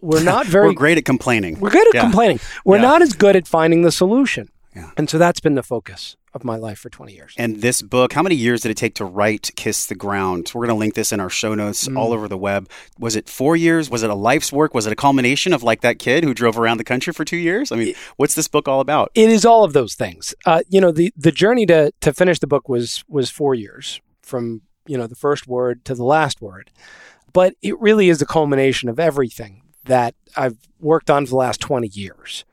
We're 0.00 0.24
not 0.24 0.46
very 0.56 0.68
We're 0.68 0.74
great 0.74 0.98
at 0.98 1.04
complaining. 1.04 1.60
we're 1.60 1.70
good 1.70 1.86
at 1.88 1.94
Yeah. 1.94 2.00
complaining. 2.00 2.40
We're 2.64 2.76
Yeah. 2.76 2.82
not 2.82 3.02
as 3.02 3.12
good 3.12 3.36
at 3.36 3.46
finding 3.46 3.82
the 3.82 3.92
solution. 3.92 4.48
Yeah. 4.74 4.90
And 4.96 5.08
so 5.10 5.18
that's 5.18 5.40
been 5.40 5.54
the 5.54 5.62
focus 5.62 6.16
of 6.34 6.44
my 6.44 6.56
life 6.56 6.78
for 6.78 6.88
20 6.88 7.12
years. 7.12 7.34
And 7.36 7.60
this 7.60 7.82
book, 7.82 8.14
how 8.14 8.22
many 8.22 8.34
years 8.34 8.62
did 8.62 8.70
it 8.70 8.76
take 8.78 8.94
to 8.94 9.04
write 9.04 9.50
Kiss 9.54 9.84
the 9.84 9.94
Ground? 9.94 10.50
We're 10.54 10.66
going 10.66 10.74
to 10.76 10.80
link 10.80 10.94
this 10.94 11.12
in 11.12 11.20
our 11.20 11.28
show 11.28 11.54
notes 11.54 11.86
Mm. 11.86 11.98
all 11.98 12.12
over 12.14 12.26
the 12.26 12.38
web. 12.38 12.70
Was 12.98 13.14
it 13.16 13.28
four 13.28 13.54
years? 13.54 13.90
Was 13.90 14.02
it 14.02 14.08
a 14.08 14.14
life's 14.14 14.50
work? 14.50 14.72
Was 14.72 14.86
it 14.86 14.92
a 14.92 14.96
culmination 14.96 15.52
of 15.52 15.62
like 15.62 15.82
that 15.82 15.98
kid 15.98 16.24
who 16.24 16.32
drove 16.32 16.58
around 16.58 16.78
the 16.78 16.84
country 16.84 17.12
for 17.12 17.24
two 17.24 17.36
years? 17.36 17.70
I 17.70 17.76
mean, 17.76 17.94
what's 18.16 18.34
this 18.34 18.48
book 18.48 18.66
all 18.66 18.80
about? 18.80 19.10
it 19.14 19.28
is 19.28 19.44
all 19.44 19.62
of 19.62 19.74
those 19.74 19.94
things. 19.94 20.34
Uh, 20.46 20.62
you 20.70 20.80
know, 20.80 20.90
the 20.90 21.12
the 21.16 21.32
journey 21.32 21.66
to 21.66 21.92
to 22.00 22.12
finish 22.14 22.38
the 22.38 22.46
book 22.46 22.66
was 22.68 23.04
was 23.08 23.28
four 23.28 23.54
years 23.54 24.00
from 24.22 24.62
you 24.86 24.96
know 24.96 25.06
the 25.06 25.14
first 25.14 25.46
word 25.46 25.84
to 25.84 25.94
the 25.94 26.04
last 26.04 26.40
word, 26.40 26.70
but 27.34 27.54
it 27.60 27.78
really 27.78 28.08
is 28.08 28.20
the 28.20 28.26
culmination 28.26 28.88
of 28.88 28.98
everything 28.98 29.60
that 29.84 30.14
I've 30.34 30.56
worked 30.80 31.10
on 31.10 31.26
for 31.26 31.30
the 31.30 31.36
last 31.36 31.60
twenty 31.60 31.88
years. 31.88 32.46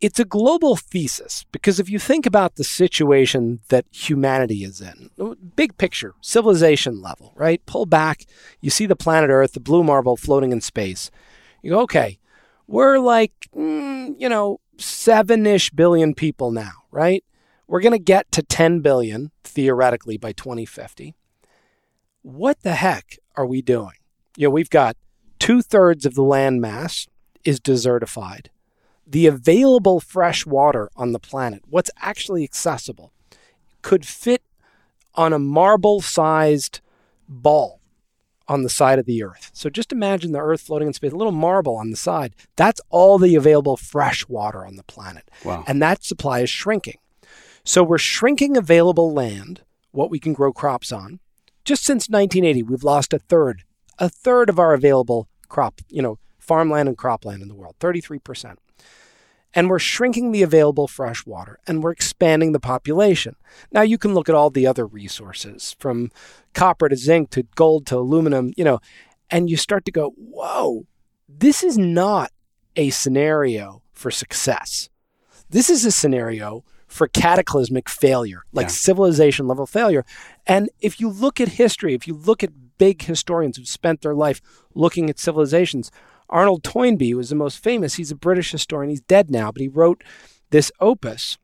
It's 0.00 0.20
a 0.20 0.24
global 0.24 0.76
thesis 0.76 1.44
because 1.50 1.80
if 1.80 1.90
you 1.90 1.98
think 1.98 2.24
about 2.24 2.54
the 2.54 2.62
situation 2.62 3.60
that 3.68 3.84
humanity 3.90 4.62
is 4.62 4.80
in, 4.80 5.10
big 5.56 5.76
picture, 5.76 6.14
civilization 6.20 7.02
level, 7.02 7.32
right? 7.34 7.64
Pull 7.66 7.86
back, 7.86 8.24
you 8.60 8.70
see 8.70 8.86
the 8.86 8.94
planet 8.94 9.28
Earth, 9.28 9.52
the 9.52 9.60
blue 9.60 9.82
marble 9.82 10.16
floating 10.16 10.52
in 10.52 10.60
space. 10.60 11.10
You 11.62 11.72
go, 11.72 11.80
okay, 11.80 12.20
we're 12.68 13.00
like, 13.00 13.32
mm, 13.56 14.14
you 14.18 14.28
know, 14.28 14.60
seven 14.76 15.44
ish 15.46 15.70
billion 15.70 16.14
people 16.14 16.52
now, 16.52 16.84
right? 16.92 17.24
We're 17.66 17.80
going 17.80 17.92
to 17.92 17.98
get 17.98 18.30
to 18.32 18.42
10 18.42 18.80
billion 18.80 19.32
theoretically 19.42 20.16
by 20.16 20.32
2050. 20.32 21.16
What 22.22 22.60
the 22.62 22.74
heck 22.74 23.18
are 23.36 23.46
we 23.46 23.62
doing? 23.62 23.96
You 24.36 24.46
know, 24.46 24.52
we've 24.52 24.70
got 24.70 24.96
two 25.38 25.60
thirds 25.60 26.06
of 26.06 26.14
the 26.14 26.22
land 26.22 26.60
mass 26.60 27.08
is 27.44 27.58
desertified. 27.58 28.46
The 29.10 29.26
available 29.26 30.00
fresh 30.00 30.44
water 30.44 30.90
on 30.94 31.12
the 31.12 31.18
planet, 31.18 31.62
what's 31.66 31.90
actually 31.98 32.44
accessible, 32.44 33.12
could 33.80 34.04
fit 34.04 34.42
on 35.14 35.32
a 35.32 35.38
marble 35.38 36.02
sized 36.02 36.80
ball 37.26 37.80
on 38.46 38.62
the 38.62 38.68
side 38.68 38.98
of 38.98 39.06
the 39.06 39.22
Earth. 39.22 39.50
So 39.52 39.70
just 39.70 39.92
imagine 39.92 40.32
the 40.32 40.40
Earth 40.40 40.60
floating 40.60 40.88
in 40.88 40.94
space, 40.94 41.12
a 41.12 41.16
little 41.16 41.32
marble 41.32 41.76
on 41.76 41.90
the 41.90 41.96
side. 41.96 42.34
That's 42.56 42.80
all 42.90 43.18
the 43.18 43.34
available 43.34 43.76
fresh 43.76 44.28
water 44.28 44.64
on 44.64 44.76
the 44.76 44.82
planet. 44.84 45.30
Wow. 45.44 45.64
And 45.66 45.82
that 45.82 46.04
supply 46.04 46.40
is 46.40 46.50
shrinking. 46.50 46.98
So 47.64 47.82
we're 47.82 47.98
shrinking 47.98 48.56
available 48.56 49.12
land, 49.12 49.62
what 49.90 50.10
we 50.10 50.18
can 50.18 50.32
grow 50.32 50.52
crops 50.52 50.90
on. 50.92 51.20
Just 51.64 51.84
since 51.84 52.08
1980, 52.08 52.62
we've 52.62 52.82
lost 52.82 53.12
a 53.12 53.18
third, 53.18 53.64
a 53.98 54.08
third 54.08 54.48
of 54.48 54.58
our 54.58 54.72
available 54.72 55.28
crop, 55.48 55.80
you 55.90 56.00
know, 56.00 56.18
farmland 56.38 56.88
and 56.88 56.96
cropland 56.96 57.42
in 57.42 57.48
the 57.48 57.54
world, 57.54 57.76
33%. 57.80 58.56
And 59.54 59.70
we're 59.70 59.78
shrinking 59.78 60.30
the 60.32 60.42
available 60.42 60.86
fresh 60.86 61.24
water 61.24 61.58
and 61.66 61.82
we're 61.82 61.90
expanding 61.90 62.52
the 62.52 62.60
population. 62.60 63.34
Now 63.72 63.80
you 63.82 63.96
can 63.98 64.14
look 64.14 64.28
at 64.28 64.34
all 64.34 64.50
the 64.50 64.66
other 64.66 64.86
resources 64.86 65.74
from 65.78 66.10
copper 66.52 66.88
to 66.88 66.96
zinc 66.96 67.30
to 67.30 67.44
gold 67.54 67.86
to 67.86 67.96
aluminum, 67.96 68.52
you 68.56 68.64
know, 68.64 68.78
and 69.30 69.48
you 69.48 69.56
start 69.56 69.84
to 69.86 69.92
go, 69.92 70.10
whoa, 70.16 70.86
this 71.28 71.62
is 71.62 71.78
not 71.78 72.30
a 72.76 72.90
scenario 72.90 73.82
for 73.92 74.10
success. 74.10 74.90
This 75.50 75.70
is 75.70 75.84
a 75.84 75.90
scenario 75.90 76.64
for 76.86 77.08
cataclysmic 77.08 77.88
failure, 77.88 78.42
like 78.52 78.66
Yeah. 78.66 78.72
civilization 78.72 79.46
level 79.46 79.66
failure. 79.66 80.04
And 80.46 80.70
if 80.80 81.00
you 81.00 81.08
look 81.10 81.40
at 81.40 81.48
history, 81.48 81.94
if 81.94 82.06
you 82.06 82.14
look 82.14 82.42
at 82.42 82.78
big 82.78 83.02
historians 83.02 83.56
who've 83.56 83.68
spent 83.68 84.00
their 84.02 84.14
life 84.14 84.40
looking 84.74 85.10
at 85.10 85.18
civilizations, 85.18 85.90
Arnold 86.28 86.62
Toynbee 86.62 87.14
was 87.14 87.30
the 87.30 87.34
most 87.34 87.62
famous. 87.62 87.94
He's 87.94 88.10
a 88.10 88.16
British 88.16 88.50
historian. 88.50 88.90
He's 88.90 89.00
dead 89.00 89.30
now, 89.30 89.50
but 89.50 89.62
he 89.62 89.68
wrote 89.68 90.04
this 90.50 90.70
opus. 90.80 91.38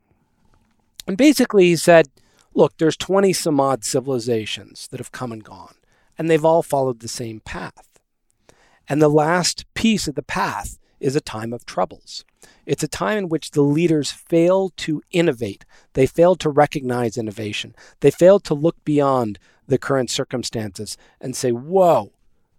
And 1.06 1.16
basically, 1.16 1.64
he 1.64 1.76
said, 1.76 2.08
look, 2.54 2.76
there's 2.78 2.96
20 2.96 3.32
some 3.32 3.60
odd 3.60 3.84
civilizations 3.84 4.88
that 4.88 5.00
have 5.00 5.12
come 5.12 5.32
and 5.32 5.44
gone, 5.44 5.74
and 6.18 6.28
they've 6.28 6.44
all 6.44 6.62
followed 6.62 7.00
the 7.00 7.08
same 7.08 7.40
path. 7.40 7.98
And 8.88 9.00
the 9.00 9.08
last 9.08 9.64
piece 9.74 10.08
of 10.08 10.14
the 10.14 10.22
path 10.22 10.78
is 11.00 11.16
a 11.16 11.20
time 11.20 11.52
of 11.52 11.66
troubles. 11.66 12.24
It's 12.66 12.82
a 12.82 12.88
time 12.88 13.18
in 13.18 13.28
which 13.28 13.50
the 13.50 13.62
leaders 13.62 14.10
fail 14.10 14.70
to 14.76 15.02
innovate. 15.10 15.64
They 15.94 16.06
fail 16.06 16.34
to 16.36 16.48
recognize 16.48 17.18
innovation. 17.18 17.74
They 18.00 18.10
fail 18.10 18.40
to 18.40 18.54
look 18.54 18.82
beyond 18.84 19.38
the 19.66 19.78
current 19.78 20.10
circumstances 20.10 20.96
and 21.20 21.34
say, 21.34 21.52
whoa, 21.52 22.12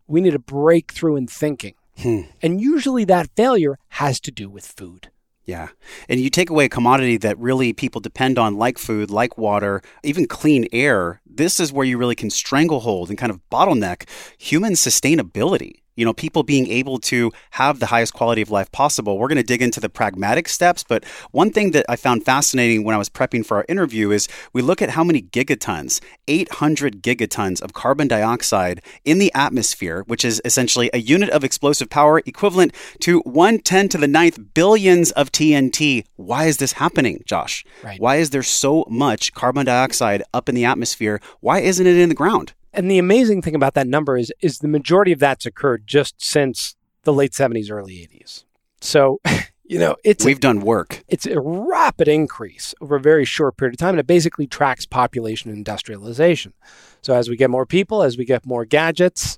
we 0.08 0.22
need 0.22 0.36
a 0.36 0.40
breakthrough 0.40 1.16
in 1.16 1.28
thinking. 1.28 1.74
Hmm. 1.98 2.22
And 2.42 2.62
usually 2.62 3.06
that 3.06 3.30
failure 3.36 3.78
has 3.90 4.20
to 4.22 4.32
do 4.32 4.50
with 4.50 4.66
food. 4.66 5.10
Yeah. 5.46 5.70
And 6.10 6.20
you 6.20 6.30
take 6.30 6.50
away 6.50 6.66
a 6.66 6.70
commodity 6.70 7.18
that 7.18 7.38
really 7.38 7.72
people 7.72 8.02
depend 8.02 8.40
on, 8.40 8.58
like 8.58 8.78
food, 8.80 9.12
like 9.12 9.38
water, 9.38 9.82
even 10.04 10.28
clean 10.28 10.68
air. 10.72 11.22
This 11.26 11.60
is 11.60 11.72
where 11.72 11.86
you 11.86 11.98
really 11.98 12.16
can 12.16 12.32
stranglehold 12.32 13.10
and 13.10 13.18
kind 13.18 13.32
of 13.32 13.40
bottleneck 13.52 14.10
human 14.38 14.74
sustainability. 14.74 15.82
You 15.96 16.06
know, 16.06 16.14
people 16.14 16.44
being 16.44 16.68
able 16.68 17.00
to 17.00 17.32
have 17.52 17.80
the 17.80 17.88
highest 17.88 18.14
quality 18.14 18.42
of 18.42 18.52
life 18.52 18.72
possible. 18.72 19.18
We're 19.18 19.28
going 19.28 19.38
to 19.38 19.44
dig 19.44 19.62
into 19.62 19.80
the 19.80 19.90
pragmatic 19.90 20.48
steps, 20.50 20.84
but 20.84 21.06
one 21.32 21.52
thing 21.52 21.72
that 21.72 21.86
I 21.88 21.96
found 21.96 22.26
fascinating 22.26 22.84
when 22.84 22.96
I 22.96 22.98
was 22.98 23.10
prepping 23.10 23.46
for 23.46 23.58
our 23.58 23.66
interview 23.70 24.12
is 24.12 24.28
we 24.54 24.62
look 24.62 24.82
at 24.82 24.92
how 24.92 25.04
many 25.04 25.22
gigatons, 25.22 26.02
800 26.28 27.02
gigatons 27.02 27.62
of 27.62 27.74
carbon 27.74 28.08
dioxide 28.08 28.82
in 29.04 29.20
the 29.20 29.32
atmosphere, 29.34 30.04
which 30.08 30.26
is 30.26 30.42
essentially 30.44 30.90
a 30.94 31.00
unit 31.00 31.30
of 31.30 31.44
explosive 31.44 31.90
power 31.90 32.22
equivalent 32.26 32.74
to 33.00 33.20
110 33.22 33.90
to 33.90 33.98
the 33.98 34.08
ninth 34.08 34.40
billions 34.54 35.12
of 35.12 35.32
TNT. 35.32 36.06
Why 36.16 36.46
is 36.46 36.58
this 36.58 36.74
happening, 36.74 37.24
Josh? 37.26 37.64
Right. 37.84 38.00
Why 38.00 38.18
is 38.18 38.32
there 38.32 38.44
so 38.44 38.86
much 38.90 39.34
carbon 39.34 39.66
dioxide 39.66 40.24
up 40.34 40.50
in 40.50 40.56
the 40.56 40.66
atmosphere? 40.66 41.22
Why 41.40 41.60
isn't 41.60 41.88
it 41.88 41.98
in 41.98 42.10
the 42.10 42.16
ground? 42.16 42.54
And 42.76 42.92
the 42.92 43.00
amazing 43.00 43.42
thing 43.42 43.56
about 43.56 43.74
that 43.76 43.88
number 43.88 44.18
is 44.18 44.32
is 44.42 44.60
the 44.60 44.68
majority 44.68 45.12
of 45.12 45.20
that's 45.20 45.46
occurred 45.46 45.88
just 45.88 46.22
since 46.22 46.76
the 47.04 47.14
late 47.14 47.32
70s, 47.32 47.72
early 47.72 47.94
80s. 47.94 48.44
So, 48.82 49.22
you 49.64 49.80
know, 49.80 49.96
it's 50.04 50.26
We've 50.26 50.40
done 50.40 50.60
work. 50.60 51.04
it's 51.08 51.26
a 51.26 51.40
rapid 51.40 52.08
increase 52.08 52.76
over 52.82 52.98
a 52.98 53.00
very 53.00 53.26
short 53.26 53.58
period 53.58 53.76
of 53.76 53.80
time, 53.80 53.92
and 53.92 54.00
it 54.00 54.08
basically 54.08 54.48
tracks 54.48 54.86
population 54.86 55.52
industrialization. 55.52 56.54
So, 57.02 57.14
as 57.14 57.30
we 57.30 57.38
get 57.38 57.50
more 57.50 57.66
people, 57.66 58.04
as 58.04 58.18
we 58.18 58.26
get 58.26 58.46
more 58.46 58.66
gadgets, 58.66 59.38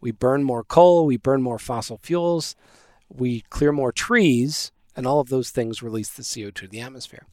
we 0.00 0.10
burn 0.12 0.42
more 0.42 0.64
coal, 0.64 1.04
we 1.06 1.16
burn 1.16 1.42
more 1.42 1.58
fossil 1.58 1.98
fuels. 1.98 2.56
we 3.08 3.40
clear 3.48 3.72
more 3.72 3.90
trees, 3.92 4.70
and 4.94 5.06
all 5.06 5.20
of 5.20 5.28
those 5.28 5.50
things 5.50 5.82
release 5.82 6.10
the 6.10 6.22
CO2 6.22 6.54
to 6.54 6.68
the 6.68 6.80
atmosphere. 6.80 7.26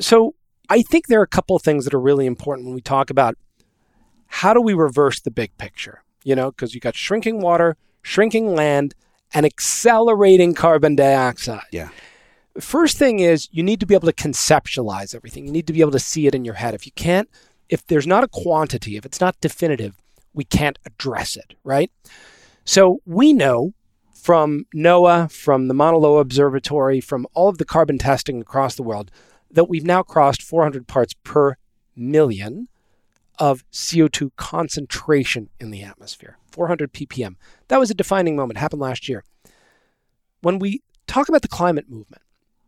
So 0.00 0.34
I 0.68 0.82
think 0.82 1.06
there 1.06 1.20
are 1.20 1.24
a 1.24 1.28
couple 1.28 1.54
of 1.54 1.62
things 1.62 1.84
that 1.84 1.94
are 1.94 2.00
really 2.00 2.26
important 2.26 2.66
when 2.66 2.74
we 2.74 2.80
talk 2.80 3.10
about 3.10 3.36
how 4.26 4.54
do 4.54 4.60
we 4.60 4.74
reverse 4.74 5.20
the 5.20 5.30
big 5.30 5.56
picture? 5.58 6.02
You 6.22 6.34
know, 6.34 6.50
because 6.50 6.74
you 6.74 6.80
got 6.80 6.96
shrinking 6.96 7.40
water, 7.40 7.76
shrinking 8.02 8.54
land, 8.54 8.94
and 9.32 9.44
accelerating 9.44 10.54
carbon 10.54 10.96
dioxide. 10.96 11.64
Yeah. 11.72 11.88
First 12.60 12.98
thing 12.98 13.18
is 13.18 13.48
you 13.50 13.62
need 13.62 13.80
to 13.80 13.86
be 13.86 13.94
able 13.94 14.06
to 14.06 14.12
conceptualize 14.12 15.14
everything. 15.14 15.44
You 15.44 15.52
need 15.52 15.66
to 15.66 15.72
be 15.72 15.80
able 15.80 15.90
to 15.92 15.98
see 15.98 16.26
it 16.26 16.34
in 16.34 16.44
your 16.44 16.54
head. 16.54 16.74
If 16.74 16.86
you 16.86 16.92
can't, 16.92 17.28
if 17.68 17.86
there's 17.86 18.06
not 18.06 18.24
a 18.24 18.28
quantity, 18.28 18.96
if 18.96 19.04
it's 19.04 19.20
not 19.20 19.40
definitive, 19.40 19.96
we 20.32 20.44
can't 20.44 20.78
address 20.86 21.36
it, 21.36 21.54
right? 21.64 21.90
So 22.64 23.00
we 23.04 23.32
know 23.32 23.74
from 24.14 24.66
NOAA, 24.74 25.30
from 25.30 25.68
the 25.68 25.74
Mauna 25.74 25.98
Loa 25.98 26.20
Observatory, 26.20 27.00
from 27.00 27.26
all 27.34 27.48
of 27.48 27.58
the 27.58 27.64
carbon 27.64 27.98
testing 27.98 28.40
across 28.40 28.74
the 28.74 28.82
world, 28.82 29.10
that 29.50 29.68
we've 29.68 29.84
now 29.84 30.02
crossed 30.02 30.42
400 30.42 30.86
parts 30.86 31.14
per 31.24 31.56
million 31.94 32.68
of 33.38 33.64
CO2 33.70 34.30
concentration 34.36 35.48
in 35.58 35.70
the 35.70 35.82
atmosphere. 35.82 36.38
400 36.50 36.92
ppm. 36.92 37.36
That 37.68 37.80
was 37.80 37.90
a 37.90 37.94
defining 37.94 38.36
moment, 38.36 38.58
happened 38.58 38.82
last 38.82 39.08
year. 39.08 39.24
When 40.40 40.58
we 40.58 40.82
talk 41.06 41.28
about 41.28 41.42
the 41.42 41.48
climate 41.48 41.88
movement, 41.88 42.22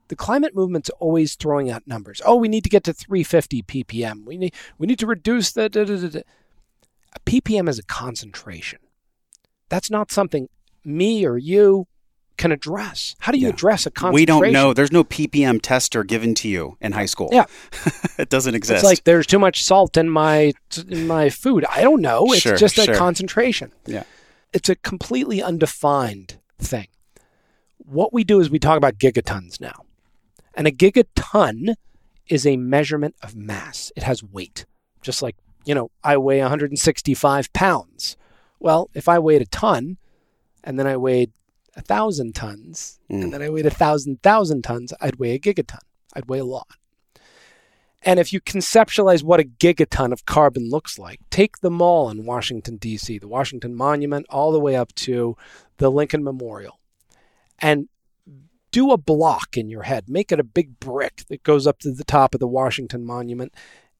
the 0.08 0.16
climate 0.16 0.54
movement's 0.54 0.90
always 0.90 1.34
throwing 1.34 1.70
out 1.70 1.86
numbers. 1.86 2.20
Oh, 2.24 2.36
we 2.36 2.48
need 2.48 2.64
to 2.64 2.70
get 2.70 2.84
to 2.84 2.92
350 2.92 3.62
ppm. 3.62 4.24
We 4.24 4.36
need 4.36 4.54
we 4.78 4.86
need 4.86 4.98
to 5.00 5.06
reduce 5.06 5.52
the 5.52 5.68
da, 5.68 5.84
da, 5.84 6.08
da, 6.08 6.20
a 7.14 7.20
ppm 7.20 7.68
is 7.68 7.78
a 7.78 7.82
concentration. 7.82 8.78
That's 9.68 9.90
not 9.90 10.12
something 10.12 10.48
me 10.84 11.26
or 11.26 11.36
you 11.36 11.86
can 12.36 12.52
address. 12.52 13.14
How 13.20 13.32
do 13.32 13.38
you 13.38 13.46
Yeah. 13.48 13.52
address 13.54 13.86
a 13.86 13.90
concentration? 13.90 14.14
We 14.14 14.26
don't 14.26 14.52
know. 14.52 14.72
There's 14.72 14.92
no 14.92 15.04
ppm 15.04 15.60
tester 15.62 16.04
given 16.04 16.34
to 16.36 16.48
you 16.48 16.76
in 16.80 16.92
high 16.92 17.06
school. 17.06 17.28
Yeah. 17.32 17.44
it 18.18 18.28
doesn't 18.28 18.54
exist. 18.54 18.76
It's 18.78 18.84
like 18.84 19.04
there's 19.04 19.26
too 19.26 19.38
much 19.38 19.62
salt 19.64 19.96
in 19.96 20.08
my 20.10 20.52
in 20.88 21.06
my 21.06 21.30
food. 21.30 21.64
I 21.70 21.82
don't 21.82 22.00
know. 22.00 22.26
It's 22.32 22.42
Sure, 22.42 22.56
just 22.56 22.78
a 22.78 22.84
sure. 22.84 22.94
concentration. 22.96 23.72
Yeah. 23.86 24.04
It's 24.52 24.68
a 24.68 24.76
completely 24.76 25.42
undefined 25.42 26.38
thing. 26.58 26.88
What 27.78 28.12
we 28.12 28.24
do 28.24 28.40
is 28.40 28.50
we 28.50 28.58
talk 28.58 28.76
about 28.76 28.98
gigatons 28.98 29.60
now. 29.60 29.84
And 30.54 30.66
a 30.66 30.72
gigaton 30.72 31.74
is 32.28 32.46
a 32.46 32.56
measurement 32.56 33.14
of 33.22 33.36
mass. 33.36 33.92
It 33.96 34.02
has 34.02 34.22
weight. 34.22 34.64
Just 35.02 35.22
like, 35.22 35.36
you 35.64 35.74
know, 35.74 35.90
I 36.02 36.16
weigh 36.16 36.40
165 36.40 37.52
pounds. 37.52 38.16
Well, 38.58 38.90
if 38.94 39.08
I 39.08 39.18
weighed 39.18 39.42
a 39.42 39.46
ton 39.46 39.98
and 40.64 40.78
then 40.78 40.86
I 40.86 40.96
weighed 40.96 41.32
a 41.76 41.82
thousand 41.82 42.34
tons 42.34 42.98
Mm. 43.10 43.22
and 43.24 43.32
then 43.32 43.42
I 43.42 43.50
weighed 43.50 43.66
a 43.66 43.70
thousand 43.70 44.22
thousand 44.22 44.62
tons, 44.62 44.92
I'd 45.00 45.16
weigh 45.16 45.34
a 45.34 45.38
gigaton. 45.38 45.78
I'd 46.14 46.26
weigh 46.26 46.38
a 46.40 46.44
lot. 46.44 46.68
And 48.02 48.18
if 48.20 48.32
you 48.32 48.40
conceptualize 48.40 49.22
what 49.22 49.40
a 49.40 49.44
gigaton 49.44 50.12
of 50.12 50.26
carbon 50.26 50.70
looks 50.70 50.98
like, 50.98 51.20
take 51.30 51.58
the 51.58 51.70
mall 51.70 52.08
in 52.08 52.24
Washington, 52.24 52.76
D.C., 52.76 53.18
the 53.18 53.28
Washington 53.28 53.74
Monument, 53.74 54.26
all 54.30 54.52
the 54.52 54.60
way 54.60 54.76
up 54.76 54.94
to 54.96 55.36
the 55.78 55.90
Lincoln 55.90 56.22
Memorial, 56.22 56.78
and 57.58 57.88
do 58.70 58.92
a 58.92 58.96
block 58.96 59.56
in 59.56 59.68
your 59.70 59.82
head. 59.84 60.08
Make 60.08 60.30
it 60.30 60.38
a 60.40 60.44
big 60.44 60.78
brick 60.78 61.24
that 61.28 61.42
goes 61.42 61.66
up 61.66 61.78
to 61.80 61.90
the 61.92 62.04
top 62.04 62.34
of 62.34 62.40
the 62.40 62.46
Washington 62.46 63.04
Monument, 63.04 63.52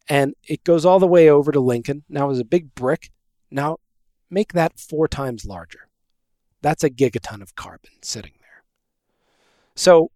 and 0.08 0.34
it 0.44 0.62
goes 0.64 0.84
all 0.84 1.00
the 1.00 1.06
way 1.06 1.28
over 1.28 1.50
to 1.50 1.60
Lincoln. 1.60 2.04
Now, 2.08 2.30
it's 2.30 2.40
a 2.40 2.44
big 2.44 2.74
brick. 2.74 3.10
Now, 3.50 3.78
make 4.30 4.52
that 4.52 4.78
four 4.78 5.08
times 5.08 5.44
larger. 5.44 5.85
That's 6.66 6.82
a 6.82 6.90
gigaton 6.90 7.42
of 7.42 7.54
carbon 7.54 7.92
sitting 8.02 8.32
there. 8.40 8.64
So, 9.76 10.10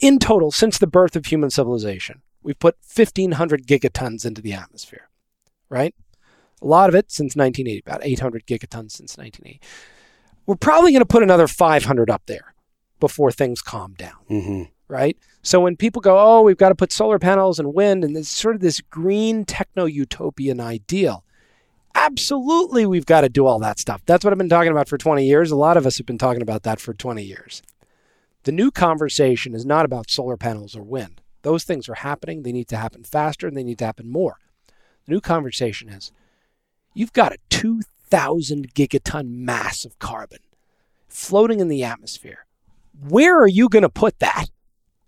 in 0.00 0.18
total, 0.18 0.50
since 0.50 0.78
the 0.78 0.86
birth 0.86 1.14
of 1.14 1.26
human 1.26 1.50
civilization, 1.50 2.22
we've 2.42 2.58
put 2.58 2.76
1,500 2.96 3.66
gigatons 3.66 4.24
into 4.24 4.40
the 4.40 4.54
atmosphere, 4.54 5.10
right? 5.68 5.94
A 6.62 6.66
lot 6.66 6.88
of 6.88 6.94
it 6.94 7.12
since 7.12 7.36
1980, 7.36 7.82
about 7.86 8.00
800 8.02 8.46
gigatons 8.46 8.92
since 8.92 9.18
1980. 9.18 9.60
We're 10.46 10.54
probably 10.56 10.92
going 10.92 11.02
to 11.02 11.06
put 11.06 11.22
another 11.22 11.46
500 11.46 12.08
up 12.08 12.22
there 12.24 12.54
before 12.98 13.30
things 13.30 13.60
calm 13.60 13.92
down, 13.92 14.24
Mhm. 14.30 14.70
right? 14.88 15.18
So 15.42 15.60
when 15.60 15.76
people 15.76 16.00
go, 16.00 16.18
oh, 16.18 16.40
we've 16.40 16.56
got 16.56 16.70
to 16.70 16.74
put 16.74 16.92
solar 16.92 17.18
panels 17.18 17.58
and 17.58 17.74
wind 17.74 18.04
and 18.04 18.16
this 18.16 18.30
sort 18.30 18.54
of 18.54 18.62
this 18.62 18.80
green 18.80 19.44
techno 19.44 19.84
utopian 19.84 20.60
ideal, 20.60 21.26
absolutely 21.94 22.86
we've 22.86 23.06
got 23.06 23.22
to 23.22 23.28
do 23.28 23.46
all 23.46 23.58
that 23.60 23.78
stuff. 23.78 24.02
That's 24.06 24.24
what 24.24 24.32
I've 24.32 24.38
been 24.38 24.48
talking 24.48 24.72
about 24.72 24.88
for 24.88 24.98
20 24.98 25.24
years. 25.24 25.50
A 25.50 25.56
lot 25.56 25.76
of 25.76 25.86
us 25.86 25.96
have 25.98 26.06
been 26.06 26.18
talking 26.18 26.42
about 26.42 26.62
that 26.64 26.80
for 26.80 26.94
20 26.94 27.22
years. 27.22 27.62
The 28.44 28.52
new 28.52 28.70
conversation 28.70 29.54
is 29.54 29.64
not 29.64 29.84
about 29.84 30.10
solar 30.10 30.36
panels 30.36 30.76
or 30.76 30.82
wind. 30.82 31.22
Those 31.42 31.64
things 31.64 31.88
are 31.88 31.94
happening. 31.94 32.42
They 32.42 32.52
need 32.52 32.68
to 32.68 32.76
happen 32.76 33.04
faster 33.04 33.46
and 33.46 33.56
they 33.56 33.64
need 33.64 33.78
to 33.78 33.86
happen 33.86 34.10
more. 34.10 34.38
The 35.06 35.12
new 35.12 35.20
conversation 35.20 35.88
is 35.88 36.12
you've 36.94 37.12
got 37.12 37.32
a 37.32 37.38
2,000 37.50 38.74
gigaton 38.74 39.28
mass 39.30 39.84
of 39.84 39.98
carbon 39.98 40.40
floating 41.08 41.60
in 41.60 41.68
the 41.68 41.84
atmosphere. 41.84 42.46
Where 43.08 43.38
are 43.38 43.48
you 43.48 43.68
going 43.68 43.82
to 43.82 43.88
put 43.88 44.18
that? 44.20 44.46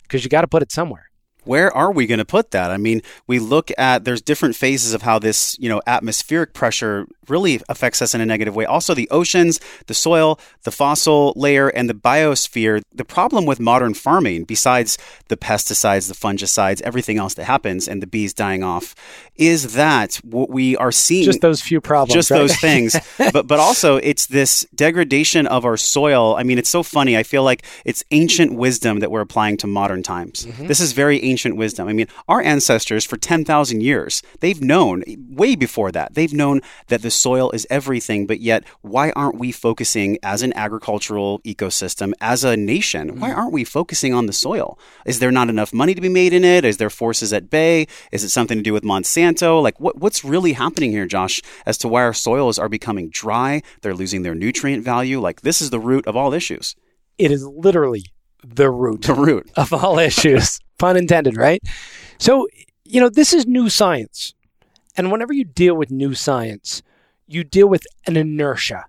Because 0.03 0.25
you 0.25 0.31
got 0.31 0.43
to 0.43 0.49
put 0.49 0.63
it 0.63 0.73
somewhere. 0.73 1.11
Where 1.47 1.75
are 1.75 1.93
we 1.93 2.07
going 2.07 2.19
to 2.19 2.25
put 2.25 2.51
that? 2.51 2.71
I 2.71 2.77
mean, 2.77 3.03
we 3.27 3.39
look 3.39 3.71
at 3.79 4.05
there's 4.05 4.21
different 4.23 4.57
phases 4.57 4.93
of 4.95 5.03
how 5.03 5.19
this, 5.19 5.57
you 5.59 5.69
know, 5.69 5.81
atmospheric 5.87 6.53
pressure 6.55 7.07
really 7.29 7.61
affects 7.69 8.01
us 8.03 8.15
in 8.15 8.21
a 8.21 8.27
negative 8.27 8.55
way. 8.55 8.65
Also, 8.65 8.95
the 8.95 9.09
oceans, 9.11 9.59
the 9.87 9.95
soil, 9.95 10.39
the 10.63 10.71
fossil 10.71 11.33
layer, 11.37 11.69
and 11.69 11.89
the 11.91 11.95
biosphere. 11.95 12.83
The 12.95 13.05
problem 13.05 13.47
with 13.47 13.59
modern 13.59 13.95
farming, 13.95 14.45
besides 14.45 14.97
the 15.29 15.37
pesticides, 15.37 16.09
the 16.09 16.15
fungicides, 16.15 16.81
everything 16.83 17.19
else 17.19 17.35
that 17.35 17.45
happens, 17.45 17.89
and 17.89 18.03
the 18.03 18.07
bees 18.07 18.33
dying 18.33 18.63
off, 18.63 18.95
is 19.37 19.75
that 19.75 20.17
what 20.25 20.51
we 20.51 20.77
are 20.77 20.93
seeing 20.93 21.25
Just 21.25 21.41
those 21.41 21.61
few 21.61 21.81
problems. 21.81 22.15
just 22.15 22.31
right? 22.31 22.39
those 22.39 22.57
things 22.57 22.97
but 23.33 23.47
but 23.47 23.59
also 23.61 23.97
it's 23.97 24.27
this 24.27 24.67
degradation 24.75 25.47
of 25.47 25.65
our 25.67 25.77
soil 25.77 26.35
i 26.37 26.43
mean 26.43 26.57
it's 26.59 26.71
so 26.71 26.83
funny 26.83 27.17
i 27.19 27.23
feel 27.23 27.43
like 27.43 27.63
it's 27.85 28.03
ancient 28.13 28.55
wisdom 28.55 29.01
that 29.01 29.11
we're 29.11 29.21
applying 29.21 29.57
to 29.59 29.67
modern 29.67 30.03
times 30.03 30.47
Mm-hmm. 30.47 30.67
this 30.69 30.81
is 30.81 30.93
very 30.93 31.23
ancient 31.23 31.36
wisdom. 31.45 31.89
I 31.89 31.93
mean 31.93 32.09
our 32.29 32.41
ancestors 32.41 33.05
for 33.05 33.17
10,000 33.17 33.81
years 33.81 34.23
they've 34.41 34.61
known 34.61 35.03
way 35.29 35.55
before 35.57 35.93
that 35.93 36.15
they've 36.15 36.33
known 36.33 36.61
that 36.89 37.03
the 37.03 37.11
soil 37.11 37.51
is 37.51 37.67
everything 37.71 38.27
but 38.27 38.41
yet 38.41 38.65
why 38.83 39.11
aren't 39.11 39.39
we 39.39 39.53
focusing 39.53 40.19
as 40.23 40.43
an 40.43 40.53
agricultural 40.55 41.41
ecosystem 41.41 42.13
as 42.21 42.45
a 42.45 42.57
nation 42.57 43.21
why 43.21 43.31
mm-hmm. 43.31 43.39
aren't 43.39 43.53
we 43.53 43.65
focusing 43.65 44.15
on 44.15 44.27
the 44.27 44.33
soil? 44.33 44.79
Is 45.05 45.19
there 45.19 45.31
not 45.31 45.49
enough 45.49 45.73
money 45.73 45.95
to 45.95 46.01
be 46.01 46.09
made 46.09 46.33
in 46.33 46.45
it? 46.45 46.65
Is 46.65 46.77
there 46.79 46.91
forces 46.91 47.33
at 47.33 47.51
bay? 47.51 47.87
Is 48.13 48.25
it 48.25 48.31
something 48.31 48.59
to 48.59 48.63
do 48.63 48.73
with 48.73 48.85
monsanto? 48.85 49.63
Like 49.63 49.79
what, 49.81 49.99
what's 49.99 50.25
really 50.25 50.55
happening 50.55 50.91
here 50.91 51.07
josh 51.07 51.43
as 51.67 51.79
to 51.79 51.89
why 51.89 52.03
our 52.03 52.15
soils 52.15 52.59
are 52.59 52.69
becoming 52.69 53.11
dry 53.11 53.63
they're 53.83 53.95
losing 53.95 54.23
their 54.23 54.35
nutrient 54.35 54.85
value? 54.85 55.21
Like 55.21 55.43
this 55.43 55.61
is 55.61 55.71
the 55.71 55.81
root 55.81 56.07
of 56.07 56.17
all 56.17 56.33
issues. 56.33 56.75
It 57.19 57.31
is 57.31 57.45
literally 57.47 58.05
the 58.45 58.71
root 58.71 59.03
the 59.03 59.15
root 59.15 59.51
of 59.57 59.73
all 59.73 59.99
issues, 60.11 60.61
pun 60.79 60.97
intended, 60.97 61.37
right? 61.37 61.63
So, 62.19 62.49
you 62.85 63.01
know, 63.01 63.09
this 63.09 63.33
is 63.33 63.47
new 63.47 63.69
science. 63.69 64.35
And 64.97 65.13
whenever 65.13 65.33
you 65.33 65.45
deal 65.45 65.75
with 65.75 65.91
new 65.91 66.15
science, 66.15 66.83
you 67.27 67.45
deal 67.45 67.69
with 67.69 67.87
an 68.07 68.17
inertia. 68.17 68.87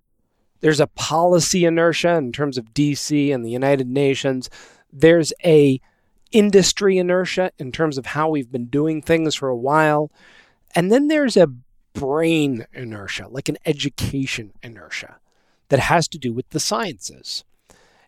There's 0.62 0.80
a 0.80 0.88
policy 0.88 1.66
inertia 1.66 2.16
in 2.16 2.32
terms 2.32 2.58
of 2.58 2.74
DC 2.74 3.34
and 3.34 3.44
the 3.44 3.52
United 3.52 3.88
Nations. 3.88 4.50
There's 4.92 5.34
a 5.44 5.80
industry 6.32 6.98
inertia 6.98 7.52
in 7.58 7.72
terms 7.72 7.98
of 7.98 8.08
how 8.08 8.30
we've 8.30 8.52
been 8.52 8.66
doing 8.66 9.02
things 9.02 9.36
for 9.36 9.50
a 9.50 9.56
while. 9.56 10.12
And 10.76 10.92
then 10.92 11.08
there's 11.08 11.38
a 11.38 11.48
brain 11.94 12.66
inertia, 12.74 13.28
like 13.30 13.50
an 13.50 13.58
education 13.66 14.52
inertia 14.62 15.18
that 15.70 15.80
has 15.80 16.08
to 16.10 16.18
do 16.18 16.34
with 16.34 16.50
the 16.50 16.60
sciences. 16.60 17.44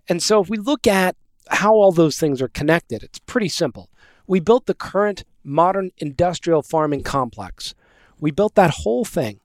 And 0.07 0.21
so 0.21 0.41
if 0.41 0.49
we 0.49 0.57
look 0.57 0.87
at 0.87 1.15
how 1.49 1.73
all 1.73 1.91
those 1.91 2.17
things 2.17 2.41
are 2.41 2.47
connected, 2.47 3.03
it's 3.03 3.19
pretty 3.19 3.49
simple. 3.49 3.89
We 4.27 4.39
built 4.39 4.65
the 4.65 4.73
current 4.73 5.23
modern 5.43 5.91
industrial 5.97 6.61
farming 6.61 7.03
complex. 7.03 7.73
We 8.19 8.31
built 8.31 8.55
that 8.55 8.71
whole 8.83 9.05
thing 9.05 9.39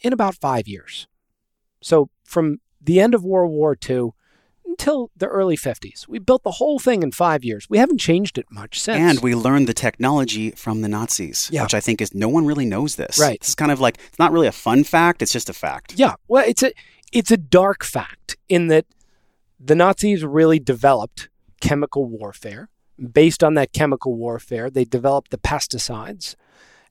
in 0.00 0.12
about 0.12 0.34
five 0.36 0.66
years. 0.66 1.06
So 1.82 2.08
from 2.24 2.60
the 2.80 3.00
end 3.00 3.14
of 3.14 3.24
World 3.24 3.50
War 3.52 3.76
II 3.88 4.10
until 4.64 5.10
the 5.16 5.26
early 5.26 5.56
50s, 5.56 6.08
we 6.08 6.18
built 6.18 6.44
the 6.44 6.52
whole 6.52 6.78
thing 6.78 7.02
in 7.02 7.12
five 7.12 7.44
years. 7.44 7.68
We 7.68 7.78
haven't 7.78 7.98
changed 7.98 8.38
it 8.38 8.46
much 8.50 8.80
since. 8.80 8.96
and 8.98 9.20
we 9.20 9.34
learned 9.34 9.68
the 9.68 9.74
technology 9.74 10.52
from 10.52 10.80
the 10.80 10.88
nazis 10.88 11.50
Yeah. 11.52 11.64
which 11.64 11.74
i 11.74 11.80
think 11.80 12.00
is 12.00 12.14
no 12.14 12.28
one 12.28 12.46
really 12.46 12.64
knows 12.64 12.96
this 12.96 13.18
Right. 13.18 13.42
is 13.46 13.54
kind 13.54 13.70
of 13.70 13.80
like 13.80 13.98
it's 14.08 14.18
not 14.18 14.32
really 14.32 14.46
a 14.46 14.52
fun 14.52 14.82
fact 14.84 15.20
it's 15.20 15.32
just 15.32 15.50
a 15.50 15.52
fact 15.52 15.94
Yeah, 15.96 16.14
well, 16.28 16.44
it's 16.46 16.62
a 16.62 16.72
it's 17.12 17.30
a 17.30 17.36
dark 17.36 17.84
fact 17.84 18.36
in 18.48 18.68
that 18.68 18.86
the 19.60 19.74
Nazis 19.74 20.24
really 20.24 20.58
developed 20.58 21.28
chemical 21.62 22.04
warfare. 22.04 22.68
Based 23.12 23.42
on 23.42 23.54
that 23.54 23.72
chemical 23.72 24.14
warfare, 24.14 24.68
they 24.68 24.84
developed 24.84 25.30
the 25.30 25.38
pesticides. 25.38 26.34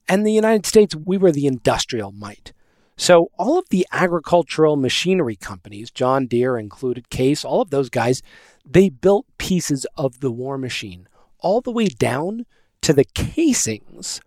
And 0.07 0.25
the 0.25 0.33
United 0.33 0.65
States, 0.65 0.95
we 0.95 1.17
were 1.17 1.31
the 1.31 1.45
industrial 1.45 2.11
might. 2.11 2.53
So 2.97 3.29
all 3.37 3.59
of 3.59 3.69
the 3.69 3.85
agricultural 3.91 4.75
machinery 4.75 5.35
companies, 5.35 5.91
John 5.91 6.25
Deere 6.25 6.57
included, 6.57 7.09
Case, 7.09 7.45
all 7.45 7.61
of 7.61 7.69
those 7.69 7.89
guys, 7.89 8.23
They 8.65 8.89
built 8.89 9.25
pieces 9.37 9.85
of 9.95 10.19
the 10.19 10.31
war 10.31 10.57
machine 10.57 11.07
all 11.39 11.61
the 11.61 11.71
way 11.71 11.87
down 11.87 12.45
to 12.81 12.93
the 12.93 13.05
casings 13.05 14.21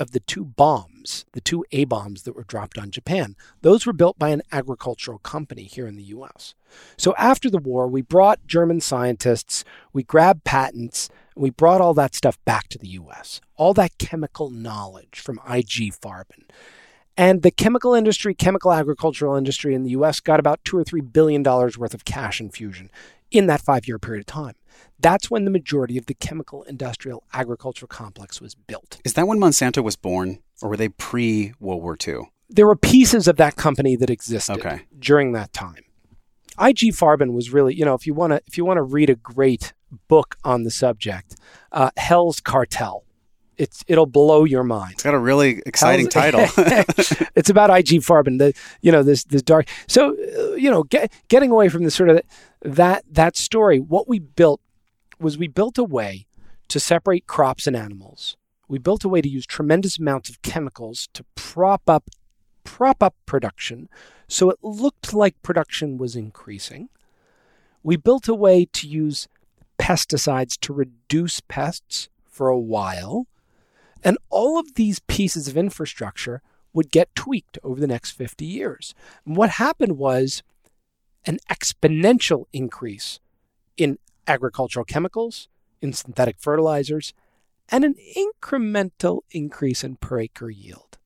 of 0.00 0.12
the 0.12 0.20
two 0.20 0.44
bombs, 0.44 1.26
the 1.32 1.40
two 1.40 1.64
A 1.72 1.84
bombs 1.84 2.22
that 2.22 2.34
were 2.34 2.44
dropped 2.44 2.78
on 2.78 2.90
Japan. 2.90 3.36
Those 3.60 3.84
were 3.86 3.92
built 3.92 4.18
by 4.18 4.30
an 4.30 4.42
agricultural 4.50 5.18
company 5.18 5.64
here 5.64 5.86
in 5.86 5.96
the 5.96 6.04
US. 6.04 6.54
So 6.96 7.14
after 7.18 7.50
the 7.50 7.58
war, 7.58 7.86
we 7.86 8.00
brought 8.00 8.46
German 8.46 8.80
scientists, 8.80 9.62
we 9.92 10.02
grabbed 10.02 10.44
patents, 10.44 11.10
we 11.36 11.50
brought 11.50 11.82
all 11.82 11.94
that 11.94 12.14
stuff 12.14 12.42
back 12.44 12.68
to 12.68 12.78
the 12.78 12.88
US. 12.88 13.42
All 13.56 13.74
that 13.74 13.98
chemical 13.98 14.48
knowledge 14.48 15.20
from 15.20 15.38
IG 15.48 15.92
Farben. 15.92 16.44
And 17.16 17.42
the 17.42 17.50
chemical 17.50 17.92
industry, 17.92 18.34
chemical 18.34 18.72
agricultural 18.72 19.36
industry 19.36 19.74
in 19.74 19.82
the 19.82 19.90
US 19.90 20.20
got 20.20 20.40
about 20.40 20.64
two 20.64 20.78
or 20.78 20.84
three 20.84 21.02
billion 21.02 21.42
dollars 21.42 21.76
worth 21.76 21.92
of 21.92 22.06
cash 22.06 22.40
infusion 22.40 22.90
in 23.30 23.46
that 23.46 23.60
five 23.60 23.86
year 23.86 23.98
period 23.98 24.20
of 24.20 24.26
time. 24.26 24.54
That's 24.98 25.30
when 25.30 25.44
the 25.44 25.50
majority 25.50 25.96
of 25.98 26.06
the 26.06 26.14
chemical 26.14 26.62
industrial 26.64 27.24
agricultural 27.32 27.88
complex 27.88 28.40
was 28.40 28.54
built. 28.54 29.00
Is 29.04 29.14
that 29.14 29.26
when 29.26 29.38
Monsanto 29.38 29.82
was 29.82 29.96
born, 29.96 30.40
or 30.62 30.68
were 30.68 30.76
they 30.76 30.88
pre 30.88 31.52
World 31.58 31.82
War 31.82 31.96
II? 32.06 32.30
There 32.48 32.66
were 32.66 32.76
pieces 32.76 33.28
of 33.28 33.36
that 33.36 33.56
company 33.56 33.96
that 33.96 34.10
existed 34.10 34.58
Okay. 34.58 34.82
during 34.98 35.32
that 35.32 35.52
time. 35.52 35.84
IG 36.58 36.92
Farben 36.92 37.32
was 37.32 37.52
really, 37.52 37.74
you 37.74 37.84
know, 37.84 37.94
if 37.94 38.06
you 38.06 38.12
want 38.12 38.32
to 38.32 38.42
if 38.46 38.58
you 38.58 38.64
want 38.64 38.76
to 38.78 38.82
read 38.82 39.08
a 39.08 39.14
great 39.14 39.72
book 40.08 40.36
on 40.44 40.64
the 40.64 40.70
subject, 40.70 41.36
uh, 41.72 41.90
Hell's 41.96 42.40
Cartel. 42.40 43.04
It's 43.60 43.84
it'll 43.86 44.06
blow 44.06 44.44
your 44.44 44.64
mind. 44.64 44.94
It's 44.94 45.02
got 45.02 45.12
a 45.12 45.18
really 45.18 45.60
exciting 45.66 46.08
Hell's- 46.10 46.54
title. 46.54 47.26
it's 47.36 47.50
about 47.50 47.68
IG 47.68 48.00
Farben, 48.00 48.38
the 48.38 48.54
you 48.80 48.90
know 48.90 49.02
this 49.02 49.24
this 49.24 49.42
dark. 49.42 49.68
So 49.86 50.12
uh, 50.12 50.54
you 50.54 50.70
know, 50.70 50.84
get, 50.84 51.12
getting 51.28 51.50
away 51.50 51.68
from 51.68 51.84
the 51.84 51.90
sort 51.90 52.08
of 52.08 52.22
that 52.62 53.04
that 53.10 53.36
story. 53.36 53.78
What 53.78 54.08
we 54.08 54.18
built 54.18 54.62
was 55.18 55.36
we 55.36 55.46
built 55.46 55.76
a 55.76 55.84
way 55.84 56.26
to 56.68 56.80
separate 56.80 57.26
crops 57.26 57.66
and 57.66 57.76
animals. 57.76 58.38
We 58.66 58.78
built 58.78 59.04
a 59.04 59.10
way 59.10 59.20
to 59.20 59.28
use 59.28 59.44
tremendous 59.44 59.98
amounts 59.98 60.30
of 60.30 60.40
chemicals 60.40 61.10
to 61.12 61.22
prop 61.34 61.82
up 61.86 62.08
prop 62.64 63.02
up 63.02 63.14
production, 63.26 63.90
so 64.26 64.48
it 64.48 64.58
looked 64.62 65.12
like 65.12 65.42
production 65.42 65.98
was 65.98 66.16
increasing. 66.16 66.88
We 67.82 67.96
built 67.96 68.26
a 68.26 68.34
way 68.34 68.64
to 68.72 68.88
use 68.88 69.28
pesticides 69.78 70.58
to 70.60 70.72
reduce 70.72 71.40
pests 71.40 72.08
for 72.24 72.48
a 72.48 72.58
while. 72.58 73.26
And 74.02 74.18
all 74.28 74.58
of 74.58 74.74
these 74.74 75.00
pieces 75.00 75.48
of 75.48 75.56
infrastructure 75.56 76.42
would 76.72 76.90
get 76.90 77.14
tweaked 77.14 77.58
over 77.62 77.80
the 77.80 77.86
next 77.86 78.12
50 78.12 78.44
years. 78.44 78.94
And 79.26 79.36
what 79.36 79.50
happened 79.50 79.98
was 79.98 80.42
an 81.26 81.38
exponential 81.50 82.44
increase 82.52 83.20
in 83.76 83.98
agricultural 84.26 84.84
chemicals, 84.84 85.48
in 85.80 85.92
synthetic 85.92 86.36
fertilizers, 86.38 87.12
and 87.68 87.84
an 87.84 87.94
incremental 88.16 89.20
increase 89.30 89.84
in 89.84 89.96
per 89.96 90.20
acre 90.20 90.50
yield. 90.50 90.98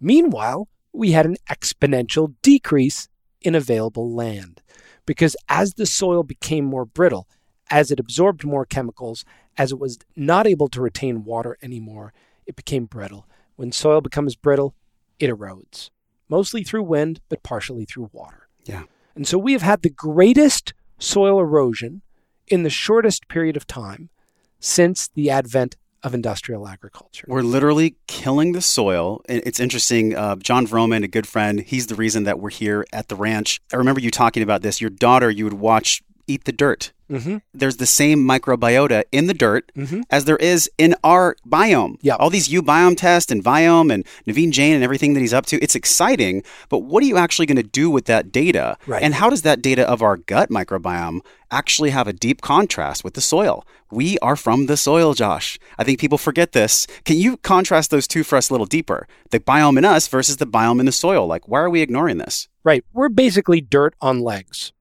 Meanwhile, 0.00 0.68
we 0.92 1.12
had 1.12 1.26
an 1.26 1.36
exponential 1.50 2.34
decrease 2.42 3.08
in 3.40 3.54
available 3.54 4.12
land 4.12 4.62
because 5.06 5.36
as 5.48 5.74
the 5.74 5.86
soil 5.86 6.22
became 6.22 6.64
more 6.64 6.84
brittle, 6.84 7.28
as 7.70 7.90
it 7.90 8.00
absorbed 8.00 8.44
more 8.44 8.64
chemicals, 8.64 9.24
as 9.56 9.72
it 9.72 9.78
was 9.78 9.98
not 10.16 10.46
able 10.46 10.68
to 10.68 10.80
retain 10.80 11.24
water 11.24 11.56
anymore, 11.62 12.12
it 12.46 12.56
became 12.56 12.84
brittle. 12.84 13.26
When 13.56 13.72
soil 13.72 14.00
becomes 14.00 14.36
brittle, 14.36 14.74
it 15.18 15.30
erodes, 15.30 15.90
mostly 16.28 16.64
through 16.64 16.82
wind, 16.82 17.20
but 17.28 17.42
partially 17.42 17.84
through 17.84 18.10
water. 18.12 18.48
Yeah. 18.64 18.84
And 19.14 19.26
so 19.26 19.38
we 19.38 19.52
have 19.52 19.62
had 19.62 19.82
the 19.82 19.90
greatest 19.90 20.74
soil 20.98 21.38
erosion 21.40 22.02
in 22.48 22.62
the 22.62 22.70
shortest 22.70 23.28
period 23.28 23.56
of 23.56 23.66
time 23.66 24.10
since 24.58 25.08
the 25.08 25.30
advent 25.30 25.76
of 26.02 26.12
industrial 26.14 26.68
agriculture. 26.68 27.24
We're 27.28 27.42
literally 27.42 27.96
killing 28.06 28.52
the 28.52 28.60
soil. 28.60 29.22
It's 29.26 29.58
interesting. 29.58 30.14
Uh, 30.14 30.36
John 30.36 30.66
Vroman, 30.66 31.02
a 31.02 31.08
good 31.08 31.26
friend, 31.26 31.60
he's 31.60 31.86
the 31.86 31.94
reason 31.94 32.24
that 32.24 32.38
we're 32.38 32.50
here 32.50 32.84
at 32.92 33.08
the 33.08 33.16
ranch. 33.16 33.60
I 33.72 33.76
remember 33.76 34.00
you 34.00 34.10
talking 34.10 34.42
about 34.42 34.60
this. 34.60 34.82
Your 34.82 34.90
daughter, 34.90 35.30
you 35.30 35.44
would 35.44 35.54
watch 35.54 36.02
Eat 36.26 36.44
the 36.44 36.52
Dirt. 36.52 36.92
Mm-hmm. 37.10 37.36
There's 37.52 37.76
the 37.76 37.84
same 37.86 38.26
microbiota 38.26 39.04
in 39.12 39.26
the 39.26 39.34
dirt 39.34 39.70
Mhm. 39.76 40.04
as 40.10 40.24
there 40.24 40.38
is 40.38 40.70
in 40.78 40.94
our 41.04 41.36
biome. 41.46 41.96
Yeah. 42.00 42.14
All 42.16 42.30
these 42.30 42.48
uBiome 42.48 42.96
tests 42.96 43.30
and 43.30 43.44
Viome 43.44 43.92
and 43.92 44.06
Naveen 44.26 44.50
Jain 44.52 44.74
and 44.74 44.82
everything 44.82 45.12
that 45.12 45.20
he's 45.20 45.34
up 45.34 45.44
to, 45.46 45.62
it's 45.62 45.74
exciting. 45.74 46.42
But 46.70 46.78
what 46.78 47.02
are 47.02 47.06
you 47.06 47.18
actually 47.18 47.44
going 47.44 47.56
to 47.58 47.62
do 47.62 47.90
with 47.90 48.06
that 48.06 48.32
data? 48.32 48.78
Right. 48.86 49.02
And 49.02 49.14
how 49.14 49.28
does 49.28 49.42
that 49.42 49.60
data 49.60 49.86
of 49.88 50.00
our 50.00 50.16
gut 50.16 50.48
microbiome 50.48 51.20
actually 51.50 51.90
have 51.90 52.08
a 52.08 52.12
deep 52.14 52.40
contrast 52.40 53.04
with 53.04 53.12
the 53.12 53.20
soil? 53.20 53.66
We 53.90 54.18
are 54.20 54.34
from 54.34 54.64
the 54.64 54.76
soil, 54.78 55.12
Josh. 55.12 55.58
I 55.78 55.84
think 55.84 56.00
people 56.00 56.16
forget 56.18 56.52
this. 56.52 56.86
Can 57.04 57.18
you 57.18 57.36
contrast 57.36 57.90
those 57.90 58.08
two 58.08 58.24
for 58.24 58.36
us 58.36 58.48
a 58.48 58.54
little 58.54 58.66
deeper? 58.66 59.06
The 59.30 59.40
biome 59.40 59.76
in 59.76 59.84
us 59.84 60.08
versus 60.08 60.38
the 60.38 60.46
biome 60.46 60.80
in 60.80 60.86
the 60.86 60.90
soil. 60.92 61.26
Like, 61.26 61.46
why 61.48 61.60
are 61.60 61.70
we 61.70 61.82
ignoring 61.82 62.16
this? 62.16 62.48
Right. 62.64 62.82
We're 62.94 63.10
basically 63.10 63.60
dirt 63.60 63.94
on 64.00 64.20
legs. 64.20 64.72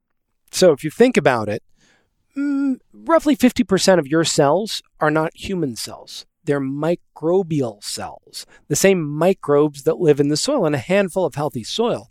So 0.53 0.71
if 0.71 0.83
you 0.83 0.89
think 0.91 1.17
about 1.17 1.49
it, 1.49 1.63
mm, 2.37 2.77
roughly 2.93 3.35
50% 3.35 3.99
of 3.99 4.07
your 4.07 4.23
cells 4.23 4.81
are 4.99 5.11
not 5.11 5.35
human 5.35 5.75
cells. 5.75 6.25
They're 6.45 6.61
microbial 6.61 7.83
cells, 7.83 8.45
the 8.67 8.75
same 8.75 9.01
microbes 9.03 9.83
that 9.83 9.99
live 9.99 10.19
in 10.19 10.27
the 10.27 10.37
soil. 10.37 10.65
In 10.65 10.73
a 10.73 10.77
handful 10.79 11.25
of 11.25 11.35
healthy 11.35 11.63
soil, 11.63 12.09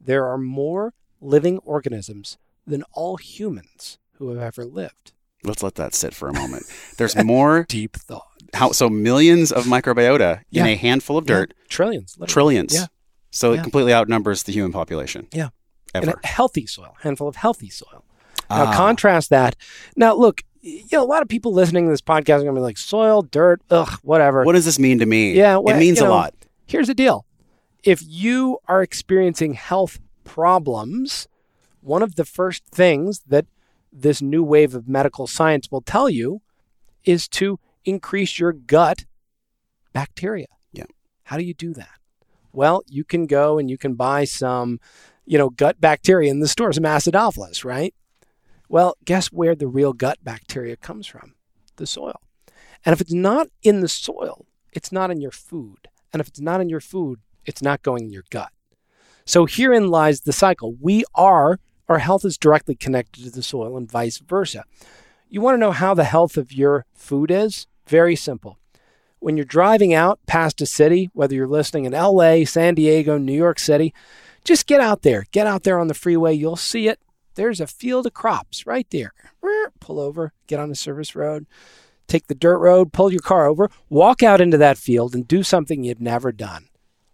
there 0.00 0.26
are 0.26 0.38
more 0.38 0.94
living 1.20 1.58
organisms 1.58 2.36
than 2.66 2.84
all 2.92 3.16
humans 3.16 3.98
who 4.14 4.28
have 4.30 4.42
ever 4.42 4.64
lived. 4.64 5.12
Let's 5.42 5.62
let 5.62 5.74
that 5.76 5.94
sit 5.94 6.14
for 6.14 6.28
a 6.28 6.32
moment. 6.32 6.64
There's 6.98 7.16
more. 7.16 7.64
Deep 7.68 7.96
thought. 7.96 8.26
How, 8.54 8.70
so 8.72 8.88
millions 8.90 9.50
of 9.50 9.64
microbiota 9.64 10.42
Yeah. 10.50 10.62
in 10.64 10.68
a 10.68 10.74
handful 10.76 11.16
of 11.18 11.26
dirt, 11.26 11.54
Yeah, 11.56 11.64
trillions. 11.68 12.16
literally. 12.18 12.32
trillions. 12.32 12.74
Yeah. 12.74 12.86
So 13.30 13.52
Yeah. 13.52 13.60
it 13.60 13.62
completely 13.62 13.92
outnumbers 13.94 14.42
the 14.44 14.52
human 14.52 14.72
population. 14.72 15.26
Yeah. 15.32 15.48
In 15.94 16.08
Ever. 16.08 16.20
a 16.22 16.26
healthy 16.26 16.66
soil, 16.66 16.96
handful 17.02 17.28
of 17.28 17.36
healthy 17.36 17.68
soil. 17.70 18.04
Now 18.50 18.66
Ah. 18.66 18.76
contrast 18.76 19.30
that. 19.30 19.56
Now 19.96 20.14
look, 20.14 20.42
you 20.60 20.84
know, 20.92 21.02
a 21.02 21.06
lot 21.06 21.22
of 21.22 21.28
people 21.28 21.52
listening 21.52 21.86
to 21.86 21.90
this 21.90 22.00
podcast 22.00 22.36
are 22.40 22.44
gonna 22.44 22.54
be 22.54 22.60
like, 22.60 22.78
soil, 22.78 23.22
dirt, 23.22 23.60
ugh, 23.70 23.98
whatever. 24.02 24.44
What 24.44 24.52
does 24.52 24.64
this 24.64 24.78
mean 24.78 24.98
to 25.00 25.06
me? 25.06 25.32
Yeah, 25.34 25.58
it 25.58 25.76
means 25.76 25.98
you 25.98 26.04
a 26.04 26.08
know, 26.08 26.14
lot. 26.14 26.34
Here's 26.66 26.86
the 26.86 26.94
deal. 26.94 27.26
If 27.82 28.02
you 28.06 28.58
are 28.68 28.82
experiencing 28.82 29.54
health 29.54 29.98
problems, 30.24 31.26
one 31.80 32.02
of 32.02 32.14
the 32.14 32.24
first 32.24 32.64
things 32.66 33.22
that 33.26 33.46
this 33.92 34.22
new 34.22 34.42
wave 34.44 34.74
of 34.74 34.88
medical 34.88 35.26
science 35.26 35.70
will 35.70 35.82
tell 35.82 36.08
you 36.08 36.40
is 37.04 37.26
to 37.28 37.58
increase 37.84 38.38
your 38.38 38.52
gut 38.52 39.04
bacteria. 39.92 40.46
Yeah. 40.72 40.84
How 41.24 41.36
do 41.36 41.42
you 41.42 41.54
do 41.54 41.74
that? 41.74 41.88
Well, 42.52 42.82
you 42.86 43.02
can 43.04 43.26
go 43.26 43.58
and 43.58 43.68
you 43.70 43.76
can 43.78 43.94
buy 43.94 44.24
some, 44.24 44.78
you 45.24 45.38
know, 45.38 45.50
gut 45.50 45.80
bacteria 45.80 46.30
in 46.30 46.40
the 46.40 46.48
stores, 46.48 46.76
some 46.76 46.84
acidophilus, 46.84 47.64
right? 47.64 47.94
Well, 48.68 48.96
guess 49.04 49.28
where 49.28 49.54
the 49.54 49.68
real 49.68 49.92
gut 49.92 50.18
bacteria 50.22 50.76
comes 50.76 51.06
from? 51.06 51.34
The 51.76 51.86
soil. 51.86 52.20
And 52.84 52.92
if 52.92 53.00
it's 53.00 53.12
not 53.12 53.48
in 53.62 53.80
the 53.80 53.88
soil, 53.88 54.46
it's 54.72 54.90
not 54.90 55.10
in 55.10 55.20
your 55.20 55.30
food. 55.30 55.88
And 56.12 56.20
if 56.20 56.28
it's 56.28 56.40
not 56.40 56.60
in 56.60 56.68
your 56.68 56.80
food, 56.80 57.20
it's 57.44 57.62
not 57.62 57.82
going 57.82 58.04
in 58.04 58.12
your 58.12 58.24
gut. 58.30 58.50
So 59.24 59.46
herein 59.46 59.88
lies 59.88 60.22
the 60.22 60.32
cycle. 60.32 60.74
We 60.80 61.04
are, 61.14 61.60
our 61.88 61.98
health 61.98 62.24
is 62.24 62.38
directly 62.38 62.74
connected 62.74 63.24
to 63.24 63.30
the 63.30 63.42
soil 63.42 63.76
and 63.76 63.90
vice 63.90 64.18
versa. 64.18 64.64
You 65.28 65.40
want 65.40 65.54
to 65.54 65.60
know 65.60 65.72
how 65.72 65.94
the 65.94 66.04
health 66.04 66.36
of 66.36 66.52
your 66.52 66.84
food 66.94 67.30
is? 67.30 67.66
Very 67.86 68.16
simple. 68.16 68.58
When 69.20 69.36
you're 69.36 69.46
driving 69.46 69.94
out 69.94 70.18
past 70.26 70.60
a 70.60 70.66
city, 70.66 71.08
whether 71.12 71.34
you're 71.34 71.46
listening 71.46 71.84
in 71.84 71.92
LA, 71.92 72.44
San 72.44 72.74
Diego, 72.74 73.18
New 73.18 73.32
York 73.32 73.58
City, 73.58 73.94
just 74.44 74.66
get 74.66 74.80
out 74.80 75.02
there. 75.02 75.24
Get 75.32 75.46
out 75.46 75.62
there 75.62 75.78
on 75.78 75.88
the 75.88 75.94
freeway. 75.94 76.34
You'll 76.34 76.56
see 76.56 76.88
it. 76.88 76.98
There's 77.34 77.60
a 77.60 77.66
field 77.66 78.06
of 78.06 78.12
crops 78.14 78.66
right 78.66 78.86
there. 78.90 79.12
Pull 79.80 79.98
over, 79.98 80.32
get 80.46 80.60
on 80.60 80.68
the 80.68 80.74
service 80.76 81.14
road, 81.16 81.46
take 82.06 82.26
the 82.26 82.34
dirt 82.34 82.58
road, 82.58 82.92
pull 82.92 83.10
your 83.10 83.22
car 83.22 83.46
over, 83.46 83.70
walk 83.88 84.22
out 84.22 84.40
into 84.40 84.58
that 84.58 84.76
field 84.78 85.14
and 85.14 85.26
do 85.26 85.42
something 85.42 85.82
you've 85.82 86.00
never 86.00 86.30
done. 86.30 86.68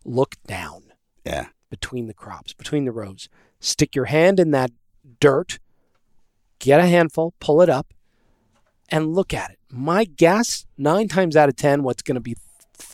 Look 0.04 0.34
down 0.46 0.92
Yeah. 1.24 1.48
between 1.70 2.08
the 2.08 2.14
crops, 2.14 2.52
between 2.52 2.84
the 2.84 2.92
rows. 2.92 3.28
Stick 3.60 3.94
your 3.94 4.06
hand 4.06 4.40
in 4.40 4.50
that 4.50 4.70
dirt, 5.20 5.58
get 6.58 6.80
a 6.80 6.86
handful, 6.86 7.34
pull 7.40 7.62
it 7.62 7.68
up, 7.68 7.94
and 8.88 9.14
look 9.14 9.32
at 9.32 9.50
it. 9.52 9.58
My 9.70 10.04
guess, 10.04 10.66
nine 10.76 11.08
times 11.08 11.36
out 11.36 11.48
of 11.48 11.56
10, 11.56 11.82
what's 11.82 12.02
going 12.02 12.14
to 12.16 12.20
be 12.20 12.36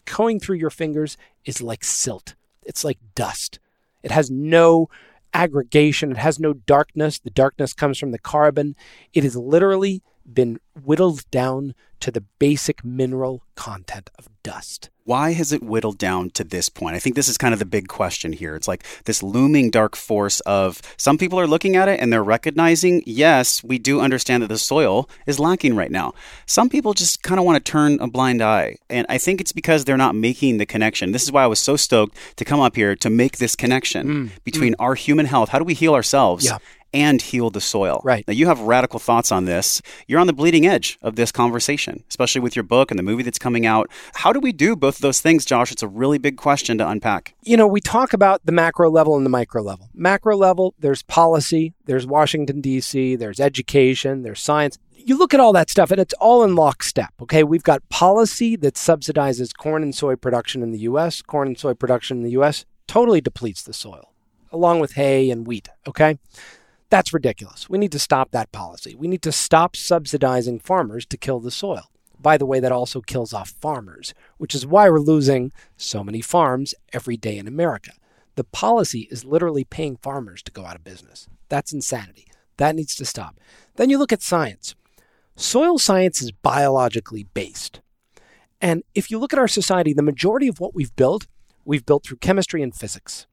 going 0.05 0.41
through 0.41 0.57
your 0.57 0.71
fingers 0.71 1.17
is 1.45 1.63
like 1.63 1.85
silt. 1.85 2.35
It's 2.65 2.85
like 2.85 2.99
dust. 3.15 3.59
It 4.05 4.13
has 4.13 4.31
no 4.31 4.89
aggregation, 5.33 6.13
it 6.13 6.19
has 6.19 6.39
no 6.39 6.53
darkness. 6.53 7.19
The 7.19 7.31
darkness 7.31 7.73
comes 7.73 7.99
from 7.99 8.13
the 8.13 8.19
carbon. 8.19 8.77
It 9.13 9.25
is 9.25 9.35
literally 9.35 10.03
been 10.33 10.59
whittled 10.75 11.29
down 11.31 11.75
to 12.01 12.11
the 12.11 12.23
basic 12.39 12.85
mineral 12.85 13.43
content 13.55 14.11
of 14.19 14.29
dust. 14.43 14.91
why 15.05 15.33
has 15.33 15.53
it 15.53 15.63
whittled 15.63 15.99
down 15.99 16.31
to 16.31 16.43
this 16.43 16.69
point? 16.69 16.97
I 16.97 16.99
think 16.99 17.15
this 17.15 17.29
is 17.29 17.37
kind 17.37 17.53
of 17.53 17.59
the 17.59 17.67
big 17.67 17.89
question 17.89 18.33
here. 18.33 18.57
It's 18.57 18.67
like 18.67 18.85
this 19.05 19.23
looming 19.23 19.71
dark 19.71 19.97
force 19.97 20.41
of 20.41 20.81
some 20.97 21.19
people 21.19 21.39
are 21.39 21.47
looking 21.47 21.77
at 21.77 21.89
it 21.89 22.01
and 22.01 22.13
they're 22.13 22.25
recognizing, 22.25 23.03
yes, 23.07 23.63
we 23.63 23.79
do 23.79 24.01
understand 24.01 24.43
that 24.43 24.49
the 24.49 24.59
soil 24.59 25.09
is 25.27 25.39
lacking 25.39 25.77
right 25.77 25.91
now. 25.91 26.15
Some 26.47 26.71
people 26.71 26.95
just 26.95 27.23
kind 27.23 27.39
of 27.39 27.45
want 27.45 27.63
to 27.63 27.71
turn 27.71 27.99
a 28.01 28.09
blind 28.09 28.43
eye. 28.43 28.77
And 28.89 29.07
I 29.11 29.19
think 29.19 29.41
it's 29.41 29.53
because 29.53 29.85
they're 29.85 29.97
not 29.99 30.15
making 30.15 30.57
the 30.57 30.67
connection. 30.67 31.13
This 31.13 31.23
is 31.23 31.33
why 31.33 31.45
I 31.45 31.49
was 31.49 31.61
so 31.61 31.77
stoked 31.77 32.17
to 32.37 32.45
come 32.45 32.61
up 32.61 32.75
here 32.75 32.97
to 32.97 33.11
make 33.11 33.37
this 33.37 33.55
connection 33.55 34.07
mm, 34.07 34.31
between 34.45 34.73
mm. 34.73 34.77
our 34.79 34.95
human 34.95 35.27
health. 35.27 35.51
How 35.51 35.59
do 35.59 35.65
we 35.65 35.75
heal 35.75 35.95
ourselves? 35.95 36.47
Yeah 36.47 36.59
and 36.95 37.21
heal 37.21 37.51
the 37.51 37.61
soil. 37.61 38.01
Right. 38.05 38.27
Now, 38.27 38.33
you 38.33 38.47
have 38.47 38.61
radical 38.61 38.99
thoughts 38.99 39.33
on 39.33 39.45
this. 39.45 39.83
You're 40.07 40.21
on 40.21 40.27
the 40.27 40.33
bleeding 40.33 40.67
edge 40.67 40.99
of 41.03 41.17
this 41.17 41.33
conversation, 41.33 42.05
especially 42.09 42.41
with 42.41 42.57
your 42.57 42.63
book 42.63 42.91
and 42.91 42.99
the 42.99 43.03
movie 43.03 43.25
that's 43.25 43.39
coming 43.39 43.67
out. 43.67 43.91
How 44.15 44.33
do 44.33 44.41
we 44.41 44.53
do 44.53 44.77
both 44.77 44.97
of 44.97 45.03
those 45.03 45.21
things, 45.21 45.45
Josh? 45.45 45.73
It's 45.73 45.83
a 45.83 45.89
really 45.89 46.19
big 46.19 46.37
question 46.37 46.79
to 46.79 46.89
unpack. 46.89 47.35
You 47.43 47.57
know, 47.57 47.67
we 47.67 47.81
talk 47.81 48.13
about 48.13 48.47
the 48.47 48.53
macro 48.53 48.89
level 48.89 49.17
and 49.17 49.27
the 49.27 49.31
micro 49.31 49.63
level. 49.63 49.91
Macro 49.93 50.37
level, 50.37 50.75
there's 50.79 51.03
policy, 51.03 51.75
there's 51.85 52.07
Washington, 52.07 52.61
D.C., 52.61 53.17
there's 53.17 53.41
education, 53.41 54.23
there's 54.23 54.41
science. 54.41 54.79
You 54.93 55.19
look 55.19 55.35
at 55.35 55.41
all 55.41 55.53
that 55.53 55.69
stuff 55.69 55.91
and 55.91 56.01
it's 56.01 56.15
all 56.15 56.45
in 56.45 56.55
lockstep. 56.55 57.13
Okay. 57.21 57.43
We've 57.43 57.63
got 57.63 57.87
policy 57.89 58.57
that 58.57 58.75
subsidizes 58.75 59.55
corn 59.55 59.83
and 59.83 59.95
soy 59.95 60.17
production 60.17 60.63
in 60.63 60.71
the 60.71 60.79
U.S., 60.81 61.21
corn 61.21 61.49
and 61.49 61.59
soy 61.59 61.75
production 61.75 62.19
in 62.19 62.23
the 62.23 62.31
U.S. 62.31 62.65
totally 62.87 63.21
depletes 63.21 63.63
the 63.63 63.73
soil, 63.73 64.13
along 64.53 64.81
with 64.81 64.93
hay 64.93 65.31
and 65.31 65.47
wheat. 65.47 65.69
Okay. 65.87 66.19
That's 66.95 67.13
ridiculous. 67.13 67.69
We 67.69 67.79
need 67.79 67.91
to 67.91 67.99
stop 67.99 68.31
that 68.31 68.53
policy. 68.53 68.95
We 68.95 69.09
need 69.09 69.23
to 69.23 69.33
stop 69.33 69.75
subsidizing 69.75 70.61
farmers 70.61 71.05
to 71.07 71.17
kill 71.17 71.41
the 71.41 71.51
soil. 71.51 71.91
By 72.21 72.39
the 72.39 72.47
way, 72.47 72.61
that 72.61 72.71
also 72.71 73.01
kills 73.01 73.35
off 73.35 73.49
farmers, 73.61 74.15
which 74.39 74.55
is 74.55 74.65
why 74.65 74.89
we're 74.89 75.01
losing 75.01 75.51
so 75.77 76.05
many 76.05 76.21
farms 76.21 76.73
every 76.93 77.17
day 77.17 77.37
in 77.37 77.49
America. 77.49 77.91
The 78.37 78.45
policy 78.45 79.09
is 79.11 79.25
literally 79.25 79.65
paying 79.65 79.97
farmers 79.97 80.41
to 80.45 80.53
go 80.53 80.67
out 80.67 80.77
of 80.77 80.85
business. 80.85 81.27
That's 81.49 81.73
insanity. 81.73 82.29
That 82.59 82.77
needs 82.77 82.95
to 82.95 83.05
stop. 83.05 83.41
Then 83.75 83.91
you 83.91 83.99
look 83.99 84.13
at 84.13 84.23
science. 84.23 84.77
Soil 85.35 85.81
science 85.81 86.23
is 86.23 86.31
biologically 86.31 87.25
based. 87.25 87.81
And 88.61 88.85
if 88.95 89.11
you 89.11 89.19
look 89.19 89.33
at 89.33 89.41
our 89.41 89.49
society, 89.49 89.95
the 89.95 90.03
majority 90.03 90.47
of 90.47 90.61
what 90.61 90.77
we've 90.77 90.95
built, 90.95 91.27
we've 91.65 91.85
built 91.85 92.05
through 92.05 92.19
chemistry 92.19 92.63
and 92.63 92.73
physics. 92.73 93.27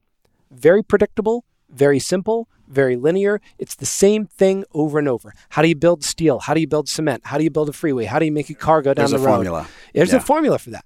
Very 0.50 0.82
predictable, 0.82 1.44
very 1.72 1.98
simple, 1.98 2.48
very 2.68 2.96
linear. 2.96 3.40
It's 3.58 3.74
the 3.74 3.86
same 3.86 4.26
thing 4.26 4.64
over 4.72 4.98
and 4.98 5.08
over. 5.08 5.32
How 5.50 5.62
do 5.62 5.68
you 5.68 5.76
build 5.76 6.04
steel? 6.04 6.40
How 6.40 6.54
do 6.54 6.60
you 6.60 6.66
build 6.66 6.88
cement? 6.88 7.22
How 7.26 7.38
do 7.38 7.44
you 7.44 7.50
build 7.50 7.68
a 7.68 7.72
freeway? 7.72 8.04
How 8.04 8.18
do 8.18 8.24
you 8.24 8.32
make 8.32 8.50
a 8.50 8.54
car 8.54 8.82
go 8.82 8.94
down 8.94 9.10
There's 9.10 9.12
the 9.12 9.18
road? 9.18 9.24
There's 9.24 9.30
a 9.30 9.50
Formula. 9.50 9.68
There's 9.94 10.12
yeah. 10.12 10.16
a 10.16 10.20
formula 10.20 10.58
for 10.58 10.70
that. 10.70 10.84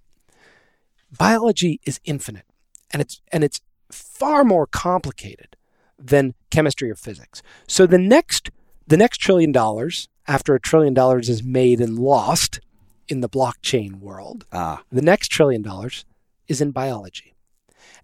Biology 1.16 1.80
is 1.84 2.00
infinite, 2.04 2.44
and 2.90 3.00
it's 3.00 3.20
and 3.32 3.44
it's 3.44 3.60
far 3.90 4.44
more 4.44 4.66
complicated 4.66 5.56
than 5.98 6.34
chemistry 6.50 6.90
or 6.90 6.96
physics. 6.96 7.42
So 7.66 7.86
the 7.86 7.98
next 7.98 8.50
the 8.86 8.96
next 8.96 9.18
trillion 9.18 9.52
dollars, 9.52 10.08
after 10.26 10.54
a 10.54 10.60
trillion 10.60 10.94
dollars 10.94 11.28
is 11.28 11.42
made 11.42 11.80
and 11.80 11.98
lost 11.98 12.60
in 13.08 13.20
the 13.20 13.28
blockchain 13.28 14.00
world, 14.00 14.46
ah. 14.52 14.82
the 14.90 15.02
next 15.02 15.28
trillion 15.28 15.62
dollars 15.62 16.04
is 16.48 16.60
in 16.60 16.72
biology. 16.72 17.35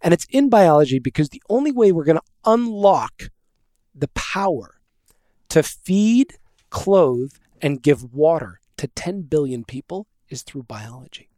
And 0.01 0.13
it's 0.13 0.27
in 0.31 0.49
biology 0.49 0.99
because 0.99 1.29
the 1.29 1.43
only 1.49 1.73
way 1.73 1.93
we're 1.93 2.05
going 2.05 2.19
to 2.19 2.23
unlock 2.45 3.31
the 3.95 4.09
power 4.09 4.81
to 5.51 5.63
feed, 5.63 6.39
clothe, 6.71 7.33
and 7.61 7.83
give 7.83 8.13
water 8.13 8.61
to 8.79 8.87
10 8.89 9.23
billion 9.23 9.65
people 9.65 10.07
is 10.29 10.43
through 10.43 10.65
biology. 10.65 11.29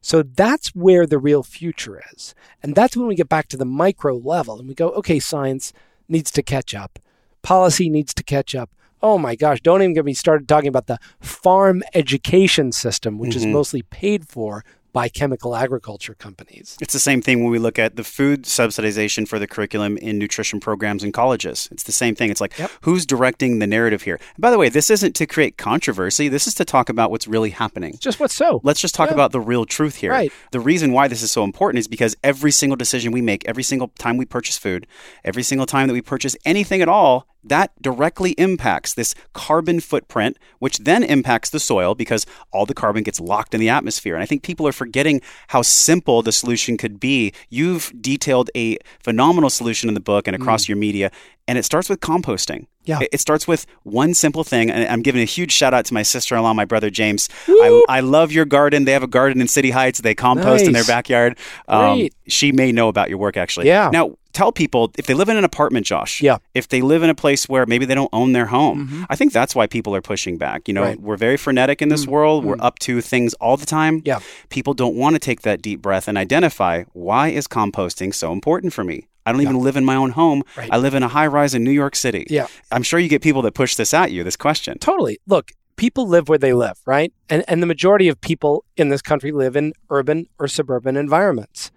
So 0.00 0.22
that's 0.22 0.74
where 0.74 1.06
the 1.06 1.18
real 1.18 1.42
future 1.42 2.02
is. 2.12 2.34
And 2.62 2.74
that's 2.74 2.96
when 2.96 3.06
we 3.06 3.14
get 3.14 3.28
back 3.28 3.48
to 3.48 3.56
the 3.56 3.64
micro 3.64 4.16
level 4.16 4.58
and 4.58 4.68
we 4.68 4.74
go, 4.74 4.90
okay, 4.90 5.18
science 5.18 5.72
needs 6.08 6.30
to 6.32 6.42
catch 6.42 6.74
up, 6.74 6.98
policy 7.42 7.88
needs 7.88 8.12
to 8.14 8.22
catch 8.22 8.54
up. 8.54 8.70
Oh 9.00 9.18
my 9.18 9.34
gosh, 9.34 9.60
don't 9.60 9.82
even 9.82 9.94
get 9.94 10.04
me 10.04 10.14
started 10.14 10.46
talking 10.46 10.68
about 10.68 10.86
the 10.86 10.98
farm 11.20 11.82
education 11.94 12.70
system, 12.70 13.18
which 13.18 13.30
mm-hmm. 13.30 13.38
is 13.38 13.46
mostly 13.46 13.82
paid 13.82 14.28
for 14.28 14.64
by 14.92 15.08
chemical 15.08 15.56
agriculture 15.56 16.14
companies. 16.14 16.76
It's 16.80 16.92
the 16.92 16.98
same 16.98 17.22
thing 17.22 17.42
when 17.42 17.50
we 17.50 17.58
look 17.58 17.78
at 17.78 17.96
the 17.96 18.04
food 18.04 18.44
subsidization 18.44 19.26
for 19.26 19.38
the 19.38 19.46
curriculum 19.46 19.96
in 19.98 20.18
nutrition 20.18 20.60
programs 20.60 21.02
in 21.02 21.12
colleges. 21.12 21.68
It's 21.72 21.84
the 21.84 21.92
same 21.92 22.14
thing. 22.14 22.30
It's 22.30 22.40
like, 22.40 22.58
yep. 22.58 22.70
who's 22.82 23.06
directing 23.06 23.58
the 23.58 23.66
narrative 23.66 24.02
here? 24.02 24.16
And 24.34 24.42
by 24.42 24.50
the 24.50 24.58
way, 24.58 24.68
this 24.68 24.90
isn't 24.90 25.14
to 25.16 25.26
create 25.26 25.56
controversy. 25.56 26.28
This 26.28 26.46
is 26.46 26.54
to 26.54 26.64
talk 26.64 26.88
about 26.88 27.10
what's 27.10 27.26
really 27.26 27.50
happening. 27.50 27.96
Just 27.98 28.20
what's 28.20 28.34
so. 28.34 28.60
Let's 28.62 28.80
just 28.80 28.94
talk 28.94 29.08
yeah. 29.08 29.14
about 29.14 29.32
the 29.32 29.40
real 29.40 29.64
truth 29.64 29.96
here. 29.96 30.10
Right. 30.10 30.32
The 30.50 30.60
reason 30.60 30.92
why 30.92 31.08
this 31.08 31.22
is 31.22 31.30
so 31.30 31.44
important 31.44 31.78
is 31.78 31.88
because 31.88 32.16
every 32.22 32.50
single 32.50 32.76
decision 32.76 33.12
we 33.12 33.22
make, 33.22 33.46
every 33.48 33.62
single 33.62 33.88
time 33.98 34.16
we 34.16 34.26
purchase 34.26 34.58
food, 34.58 34.86
every 35.24 35.42
single 35.42 35.66
time 35.66 35.88
that 35.88 35.94
we 35.94 36.02
purchase 36.02 36.36
anything 36.44 36.82
at 36.82 36.88
all, 36.88 37.26
that 37.44 37.70
directly 37.80 38.32
impacts 38.32 38.94
this 38.94 39.14
carbon 39.32 39.80
footprint, 39.80 40.38
which 40.58 40.78
then 40.78 41.02
impacts 41.02 41.50
the 41.50 41.60
soil 41.60 41.94
because 41.94 42.26
all 42.52 42.66
the 42.66 42.74
carbon 42.74 43.02
gets 43.02 43.20
locked 43.20 43.54
in 43.54 43.60
the 43.60 43.68
atmosphere. 43.68 44.14
And 44.14 44.22
I 44.22 44.26
think 44.26 44.42
people 44.42 44.66
are 44.66 44.72
forgetting 44.72 45.20
how 45.48 45.62
simple 45.62 46.22
the 46.22 46.32
solution 46.32 46.76
could 46.76 47.00
be. 47.00 47.32
You've 47.50 47.92
detailed 48.00 48.50
a 48.56 48.78
phenomenal 49.00 49.50
solution 49.50 49.88
in 49.88 49.94
the 49.94 50.00
book 50.00 50.26
and 50.26 50.36
across 50.36 50.64
mm. 50.64 50.68
your 50.68 50.76
media, 50.76 51.10
and 51.48 51.58
it 51.58 51.64
starts 51.64 51.88
with 51.88 52.00
composting. 52.00 52.66
Yeah. 52.84 53.00
It 53.12 53.20
starts 53.20 53.46
with 53.46 53.66
one 53.84 54.14
simple 54.14 54.44
thing. 54.44 54.70
And 54.70 54.88
I'm 54.88 55.02
giving 55.02 55.22
a 55.22 55.26
huge 55.26 55.52
shout 55.52 55.72
out 55.72 55.84
to 55.86 55.94
my 55.94 56.02
sister 56.02 56.36
in 56.36 56.42
law, 56.42 56.52
my 56.52 56.64
brother 56.64 56.90
James. 56.90 57.28
I, 57.48 57.84
I, 57.88 58.00
love 58.00 58.32
your 58.32 58.44
garden. 58.44 58.84
They 58.84 58.92
have 58.92 59.04
a 59.04 59.08
garden 59.08 59.40
in 59.40 59.48
City 59.48 59.70
Heights. 59.70 60.00
They 60.00 60.14
compost 60.14 60.46
nice. 60.46 60.66
in 60.66 60.72
their 60.72 60.84
backyard. 60.84 61.38
Um, 61.68 62.08
she 62.26 62.50
may 62.50 62.72
know 62.72 62.88
about 62.88 63.08
your 63.08 63.18
work, 63.18 63.36
actually. 63.36 63.66
Yeah. 63.66 63.90
Now, 63.92 64.16
tell 64.32 64.50
people 64.50 64.90
if 64.98 65.06
they 65.06 65.14
live 65.14 65.28
in 65.28 65.36
an 65.36 65.44
apartment, 65.44 65.86
Josh. 65.86 66.20
Yeah. 66.22 66.38
If 66.54 66.68
they 66.68 66.82
live 66.82 67.02
in 67.02 67.10
a 67.10 67.14
place 67.14 67.48
where 67.48 67.66
maybe 67.66 67.84
they 67.84 67.94
don't 67.94 68.10
own 68.12 68.32
their 68.32 68.46
home, 68.46 68.88
mm-hmm. 68.88 69.04
I 69.08 69.16
think 69.16 69.32
that's 69.32 69.54
why 69.54 69.66
people 69.66 69.94
are 69.94 70.02
pushing 70.02 70.36
back. 70.36 70.66
You 70.66 70.74
know, 70.74 70.82
right. 70.82 71.00
we're 71.00 71.16
very 71.16 71.36
frenetic 71.36 71.82
in 71.82 71.88
this 71.88 72.02
mm-hmm. 72.02 72.10
world. 72.10 72.44
We're 72.44 72.56
mm. 72.56 72.64
up 72.64 72.78
to 72.80 73.00
things 73.00 73.34
all 73.34 73.56
the 73.56 73.66
time. 73.66 74.02
Yeah. 74.04 74.20
People 74.48 74.74
don't 74.74 74.96
want 74.96 75.14
to 75.14 75.20
take 75.20 75.42
that 75.42 75.62
deep 75.62 75.80
breath 75.80 76.08
and 76.08 76.18
identify 76.18 76.84
why 76.92 77.28
is 77.28 77.46
composting 77.46 78.12
so 78.12 78.32
important 78.32 78.72
for 78.72 78.82
me. 78.82 79.06
I 79.24 79.32
don't 79.32 79.40
even 79.40 79.58
live 79.58 79.76
in 79.76 79.84
my 79.84 79.94
own 79.94 80.10
home. 80.10 80.42
Right. 80.56 80.68
I 80.72 80.78
live 80.78 80.94
in 80.94 81.02
a 81.02 81.08
high 81.08 81.26
rise 81.26 81.54
in 81.54 81.64
New 81.64 81.70
York 81.70 81.94
City. 81.94 82.26
Yeah. 82.28 82.46
I'm 82.70 82.82
sure 82.82 82.98
you 82.98 83.08
get 83.08 83.22
people 83.22 83.42
that 83.42 83.54
push 83.54 83.76
this 83.76 83.94
at 83.94 84.12
you, 84.12 84.24
this 84.24 84.36
question. 84.36 84.78
Totally. 84.78 85.18
Look, 85.26 85.52
people 85.76 86.06
live 86.06 86.28
where 86.28 86.38
they 86.38 86.52
live, 86.52 86.80
right? 86.86 87.12
And 87.28 87.44
and 87.48 87.62
the 87.62 87.66
majority 87.66 88.08
of 88.08 88.20
people 88.20 88.64
in 88.76 88.88
this 88.88 89.02
country 89.02 89.32
live 89.32 89.56
in 89.56 89.72
urban 89.90 90.26
or 90.38 90.48
suburban 90.48 90.96
environments. 90.96 91.70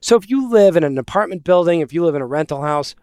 So 0.00 0.16
if 0.16 0.28
you 0.28 0.50
live 0.50 0.76
in 0.76 0.84
an 0.84 0.98
apartment 0.98 1.44
building, 1.44 1.80
if 1.80 1.92
you 1.92 2.04
live 2.04 2.14
in 2.14 2.22
a 2.22 2.26
rental 2.26 2.62
house, 2.62 2.94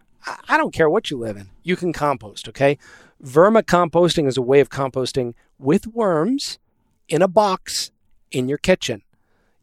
I 0.47 0.57
don't 0.57 0.73
care 0.73 0.89
what 0.89 1.09
you 1.09 1.17
live 1.17 1.37
in. 1.37 1.49
You 1.63 1.77
can 1.77 1.93
compost, 1.93 2.49
okay? 2.49 2.77
Vermicomposting 3.23 4.27
is 4.27 4.37
a 4.37 4.41
way 4.41 4.59
of 4.59 4.69
composting 4.69 5.33
with 5.57 5.87
worms 5.87 6.59
in 7.07 7.21
a 7.21 7.27
box 7.27 7.91
in 8.31 8.49
your 8.49 8.57
kitchen. 8.57 9.01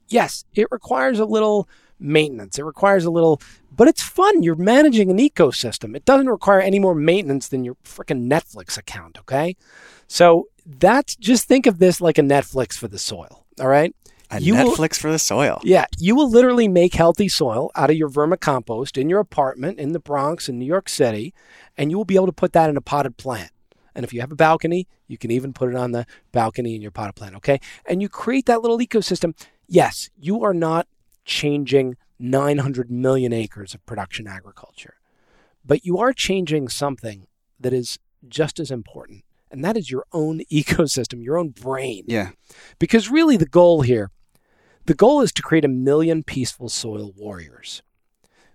Yes, 0.08 0.44
it 0.54 0.68
requires 0.70 1.18
a 1.18 1.24
little 1.24 1.68
maintenance. 1.98 2.58
It 2.58 2.64
requires 2.64 3.04
a 3.04 3.10
little, 3.10 3.40
but 3.74 3.88
it's 3.88 4.02
fun. 4.02 4.42
You're 4.42 4.54
managing 4.54 5.10
an 5.10 5.18
ecosystem. 5.18 5.96
It 5.96 6.04
doesn't 6.04 6.28
require 6.28 6.60
any 6.60 6.78
more 6.78 6.94
maintenance 6.94 7.48
than 7.48 7.64
your 7.64 7.76
freaking 7.84 8.30
Netflix 8.30 8.76
account, 8.76 9.18
okay? 9.20 9.56
So 10.08 10.48
that's 10.64 11.16
just 11.16 11.46
think 11.46 11.66
of 11.66 11.78
this 11.78 12.00
like 12.00 12.18
a 12.18 12.22
Netflix 12.22 12.74
for 12.74 12.88
the 12.88 12.98
soil, 12.98 13.44
all 13.60 13.68
right? 13.68 13.94
A 14.30 14.40
you 14.40 14.54
Netflix 14.54 14.78
will, 14.78 14.88
for 14.88 15.12
the 15.12 15.18
soil. 15.18 15.60
Yeah, 15.62 15.84
you 15.98 16.16
will 16.16 16.28
literally 16.28 16.66
make 16.66 16.94
healthy 16.94 17.28
soil 17.28 17.70
out 17.76 17.90
of 17.90 17.96
your 17.96 18.08
vermicompost 18.08 19.00
in 19.00 19.08
your 19.08 19.20
apartment 19.20 19.78
in 19.78 19.92
the 19.92 20.00
Bronx 20.00 20.48
in 20.48 20.58
New 20.58 20.66
York 20.66 20.88
City, 20.88 21.32
and 21.76 21.90
you 21.90 21.96
will 21.96 22.04
be 22.04 22.16
able 22.16 22.26
to 22.26 22.32
put 22.32 22.52
that 22.52 22.68
in 22.68 22.76
a 22.76 22.80
potted 22.80 23.16
plant. 23.16 23.52
And 23.94 24.04
if 24.04 24.12
you 24.12 24.20
have 24.20 24.32
a 24.32 24.36
balcony, 24.36 24.88
you 25.06 25.16
can 25.16 25.30
even 25.30 25.52
put 25.52 25.70
it 25.70 25.76
on 25.76 25.92
the 25.92 26.06
balcony 26.32 26.74
in 26.74 26.82
your 26.82 26.90
potted 26.90 27.14
plant, 27.14 27.36
okay? 27.36 27.60
And 27.86 28.02
you 28.02 28.08
create 28.08 28.46
that 28.46 28.62
little 28.62 28.78
ecosystem. 28.78 29.32
Yes, 29.68 30.10
you 30.18 30.42
are 30.42 30.52
not 30.52 30.86
changing 31.26 31.96
900 32.18 32.90
million 32.90 33.32
acres 33.32 33.74
of 33.74 33.84
production 33.84 34.26
agriculture. 34.26 34.94
But 35.64 35.84
you 35.84 35.98
are 35.98 36.12
changing 36.12 36.68
something 36.68 37.26
that 37.60 37.72
is 37.72 37.98
just 38.26 38.58
as 38.58 38.70
important, 38.70 39.24
and 39.50 39.62
that 39.64 39.76
is 39.76 39.90
your 39.90 40.06
own 40.12 40.40
ecosystem, 40.52 41.22
your 41.22 41.36
own 41.36 41.50
brain. 41.50 42.04
Yeah. 42.06 42.30
Because 42.78 43.10
really, 43.10 43.36
the 43.36 43.46
goal 43.46 43.82
here, 43.82 44.10
the 44.86 44.94
goal 44.94 45.20
is 45.20 45.32
to 45.32 45.42
create 45.42 45.64
a 45.64 45.68
million 45.68 46.22
peaceful 46.22 46.68
soil 46.68 47.12
warriors. 47.16 47.82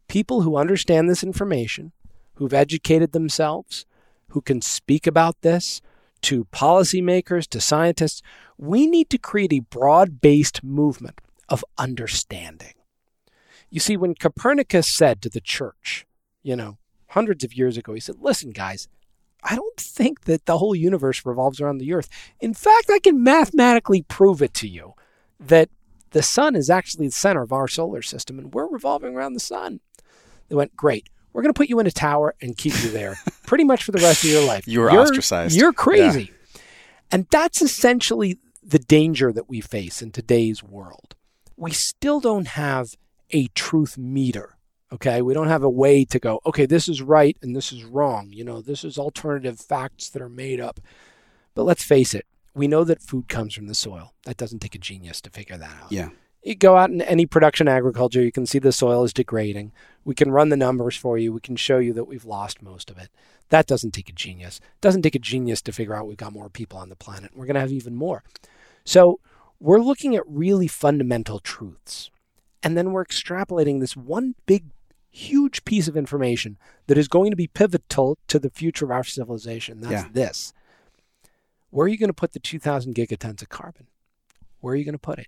People 0.07 0.41
who 0.41 0.57
understand 0.57 1.09
this 1.09 1.23
information, 1.23 1.91
who've 2.35 2.53
educated 2.53 3.11
themselves, 3.11 3.85
who 4.29 4.41
can 4.41 4.61
speak 4.61 5.05
about 5.05 5.41
this 5.41 5.81
to 6.21 6.45
policymakers, 6.45 7.47
to 7.47 7.59
scientists. 7.59 8.21
We 8.57 8.87
need 8.87 9.09
to 9.09 9.17
create 9.17 9.53
a 9.53 9.59
broad 9.59 10.21
based 10.21 10.63
movement 10.63 11.19
of 11.51 11.63
understanding. 11.77 12.73
You 13.69 13.79
see, 13.79 13.97
when 13.97 14.15
Copernicus 14.15 14.87
said 14.87 15.21
to 15.21 15.29
the 15.29 15.41
church, 15.41 16.07
you 16.41 16.55
know, 16.55 16.77
hundreds 17.09 17.43
of 17.43 17.53
years 17.53 17.77
ago, 17.77 17.93
he 17.93 17.99
said, 17.99 18.15
Listen, 18.19 18.51
guys, 18.51 18.87
I 19.43 19.55
don't 19.55 19.77
think 19.77 20.21
that 20.21 20.45
the 20.45 20.57
whole 20.57 20.75
universe 20.75 21.25
revolves 21.25 21.59
around 21.59 21.77
the 21.77 21.93
earth. 21.93 22.09
In 22.39 22.53
fact, 22.53 22.89
I 22.89 22.99
can 22.99 23.21
mathematically 23.21 24.01
prove 24.03 24.41
it 24.41 24.53
to 24.55 24.67
you 24.67 24.93
that 25.39 25.69
the 26.11 26.23
sun 26.23 26.55
is 26.55 26.69
actually 26.69 27.07
the 27.07 27.11
center 27.11 27.41
of 27.41 27.51
our 27.51 27.67
solar 27.67 28.01
system 28.01 28.39
and 28.39 28.53
we're 28.53 28.67
revolving 28.67 29.15
around 29.15 29.33
the 29.33 29.39
sun. 29.39 29.81
They 30.47 30.55
went, 30.55 30.75
Great. 30.75 31.07
We're 31.33 31.41
going 31.41 31.53
to 31.53 31.57
put 31.57 31.69
you 31.69 31.79
in 31.79 31.87
a 31.87 31.91
tower 31.91 32.35
and 32.41 32.57
keep 32.57 32.73
you 32.83 32.89
there 32.89 33.15
pretty 33.45 33.63
much 33.63 33.83
for 33.83 33.91
the 33.91 33.99
rest 33.99 34.23
of 34.23 34.29
your 34.29 34.45
life. 34.45 34.67
You 34.67 34.81
were 34.81 34.91
you're, 34.91 35.01
ostracized. 35.01 35.57
You're 35.57 35.71
crazy. 35.71 36.23
Yeah. 36.23 36.61
And 37.13 37.27
that's 37.31 37.61
essentially 37.61 38.37
the 38.61 38.79
danger 38.79 39.31
that 39.31 39.49
we 39.49 39.61
face 39.61 40.01
in 40.01 40.11
today's 40.11 40.61
world. 40.61 41.15
We 41.61 41.71
still 41.71 42.19
don't 42.19 42.47
have 42.47 42.95
a 43.29 43.45
truth 43.49 43.95
meter. 43.95 44.57
Okay. 44.91 45.21
We 45.21 45.35
don't 45.35 45.47
have 45.47 45.61
a 45.61 45.69
way 45.69 46.03
to 46.05 46.17
go, 46.17 46.39
okay, 46.45 46.65
this 46.65 46.89
is 46.89 47.03
right 47.03 47.37
and 47.43 47.55
this 47.55 47.71
is 47.71 47.83
wrong. 47.83 48.31
You 48.31 48.43
know, 48.43 48.61
this 48.61 48.83
is 48.83 48.97
alternative 48.97 49.59
facts 49.59 50.09
that 50.09 50.23
are 50.23 50.27
made 50.27 50.59
up. 50.59 50.79
But 51.53 51.63
let's 51.63 51.83
face 51.83 52.15
it, 52.15 52.25
we 52.55 52.67
know 52.67 52.83
that 52.83 53.03
food 53.03 53.27
comes 53.27 53.53
from 53.53 53.67
the 53.67 53.75
soil. 53.75 54.13
That 54.25 54.37
doesn't 54.37 54.59
take 54.59 54.73
a 54.73 54.79
genius 54.79 55.21
to 55.21 55.29
figure 55.29 55.55
that 55.55 55.83
out. 55.83 55.91
Yeah. 55.91 56.09
You 56.41 56.55
go 56.55 56.77
out 56.77 56.89
in 56.89 57.01
any 57.03 57.27
production 57.27 57.67
agriculture, 57.67 58.23
you 58.23 58.31
can 58.31 58.47
see 58.47 58.57
the 58.57 58.71
soil 58.71 59.03
is 59.03 59.13
degrading. 59.13 59.71
We 60.03 60.15
can 60.15 60.31
run 60.31 60.49
the 60.49 60.57
numbers 60.57 60.95
for 60.95 61.19
you. 61.19 61.31
We 61.31 61.41
can 61.41 61.55
show 61.55 61.77
you 61.77 61.93
that 61.93 62.05
we've 62.05 62.25
lost 62.25 62.63
most 62.63 62.89
of 62.89 62.97
it. 62.97 63.09
That 63.49 63.67
doesn't 63.67 63.91
take 63.91 64.09
a 64.09 64.13
genius. 64.13 64.57
It 64.57 64.81
doesn't 64.81 65.03
take 65.03 65.13
a 65.13 65.19
genius 65.19 65.61
to 65.61 65.71
figure 65.71 65.93
out 65.93 66.07
we've 66.07 66.17
got 66.17 66.33
more 66.33 66.49
people 66.49 66.79
on 66.79 66.89
the 66.89 66.95
planet. 66.95 67.31
We're 67.35 67.45
going 67.45 67.53
to 67.53 67.61
have 67.61 67.71
even 67.71 67.95
more. 67.95 68.23
So 68.83 69.19
we're 69.61 69.79
looking 69.79 70.15
at 70.15 70.23
really 70.25 70.67
fundamental 70.67 71.39
truths. 71.39 72.09
And 72.63 72.75
then 72.75 72.91
we're 72.91 73.05
extrapolating 73.05 73.79
this 73.79 73.95
one 73.95 74.33
big, 74.47 74.65
huge 75.11 75.63
piece 75.65 75.87
of 75.87 75.95
information 75.95 76.57
that 76.87 76.97
is 76.97 77.07
going 77.07 77.29
to 77.29 77.37
be 77.37 77.47
pivotal 77.47 78.17
to 78.27 78.39
the 78.39 78.49
future 78.49 78.85
of 78.85 78.91
our 78.91 79.03
civilization. 79.03 79.81
That's 79.81 79.93
yeah. 79.93 80.09
this. 80.11 80.53
Where 81.69 81.85
are 81.85 81.89
you 81.89 81.97
going 81.97 82.09
to 82.09 82.13
put 82.13 82.33
the 82.33 82.39
2,000 82.39 82.95
gigatons 82.95 83.41
of 83.41 83.49
carbon? 83.49 83.87
Where 84.59 84.73
are 84.73 84.77
you 84.77 84.83
going 84.83 84.93
to 84.93 84.99
put 84.99 85.19
it? 85.19 85.27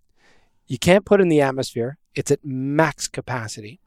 You 0.67 0.79
can't 0.79 1.05
put 1.05 1.19
it 1.19 1.23
in 1.23 1.29
the 1.29 1.41
atmosphere. 1.41 1.97
It's 2.15 2.31
at 2.31 2.43
max 2.43 3.07
capacity. 3.07 3.79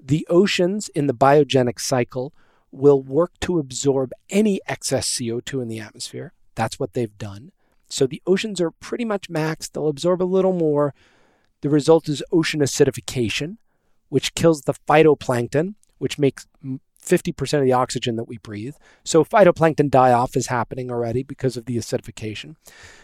The 0.00 0.26
oceans 0.28 0.88
in 0.88 1.06
the 1.06 1.14
biogenic 1.14 1.80
cycle 1.80 2.32
will 2.70 3.00
work 3.00 3.32
to 3.40 3.58
absorb 3.58 4.12
any 4.28 4.60
excess 4.66 5.08
CO2 5.08 5.62
in 5.62 5.68
the 5.68 5.78
atmosphere. 5.78 6.32
That's 6.56 6.78
what 6.78 6.94
they've 6.94 7.16
done. 7.16 7.52
So 7.94 8.08
the 8.08 8.22
oceans 8.26 8.60
are 8.60 8.72
pretty 8.72 9.04
much 9.04 9.30
maxed, 9.30 9.72
They'll 9.72 9.86
absorb 9.86 10.20
a 10.20 10.24
little 10.24 10.52
more. 10.52 10.94
The 11.60 11.68
result 11.68 12.08
is 12.08 12.24
ocean 12.32 12.58
acidification, 12.58 13.58
which 14.08 14.34
kills 14.34 14.62
the 14.62 14.74
phytoplankton, 14.74 15.74
which 15.98 16.18
makes 16.18 16.48
50% 17.00 17.58
of 17.58 17.64
the 17.64 17.72
oxygen 17.72 18.16
that 18.16 18.24
we 18.24 18.38
breathe. 18.38 18.74
So 19.04 19.24
phytoplankton 19.24 19.90
die 19.90 20.10
off 20.10 20.36
is 20.36 20.48
happening 20.48 20.90
already 20.90 21.22
because 21.22 21.56
of 21.56 21.66
the 21.66 21.76
acidification. 21.76 22.56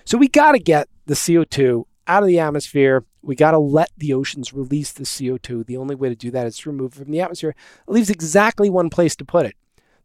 So 0.05 0.18
we 0.18 0.26
got 0.26 0.53
to 0.53 0.59
get 0.59 0.88
the 1.07 1.14
CO2 1.14 1.85
out 2.09 2.24
of 2.24 2.26
the 2.26 2.40
atmosphere. 2.40 3.05
We 3.22 3.37
got 3.37 3.53
to 3.53 3.59
let 3.59 3.90
the 3.96 4.12
oceans 4.12 4.53
release 4.53 4.90
the 4.90 5.05
CO2. 5.05 5.66
The 5.66 5.76
only 5.76 5.94
way 5.94 6.09
to 6.09 6.16
do 6.16 6.33
that 6.33 6.48
is 6.48 6.59
to 6.59 6.70
remove 6.70 6.94
it 6.94 7.05
from 7.05 7.12
the 7.12 7.20
atmosphere. 7.20 7.55
It 7.87 7.92
leaves 7.92 8.11
exactly 8.11 8.68
one 8.68 8.90
place 8.90 9.14
to 9.16 9.24
put 9.24 9.46
it. 9.46 9.55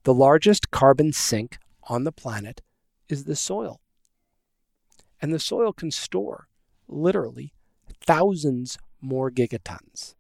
The 0.03 0.13
largest 0.13 0.69
carbon 0.69 1.11
sink 1.11 1.57
on 1.89 2.03
the 2.03 2.11
planet 2.11 2.61
is 3.09 3.23
the 3.23 3.35
soil. 3.35 3.81
And 5.25 5.33
the 5.33 5.39
soil 5.39 5.73
can 5.73 5.89
store 5.89 6.49
literally 6.87 7.51
thousands 7.99 8.77
more 9.01 9.31
gigatons 9.31 10.13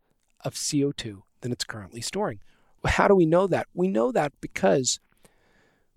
of 0.43 0.55
CO2 0.55 1.21
than 1.41 1.51
it's 1.51 1.63
currently 1.63 2.01
storing. 2.01 2.39
How 2.83 3.07
do 3.07 3.13
we 3.13 3.27
know 3.27 3.45
that? 3.45 3.67
We 3.71 3.87
know 3.87 4.11
that 4.11 4.33
because 4.41 4.99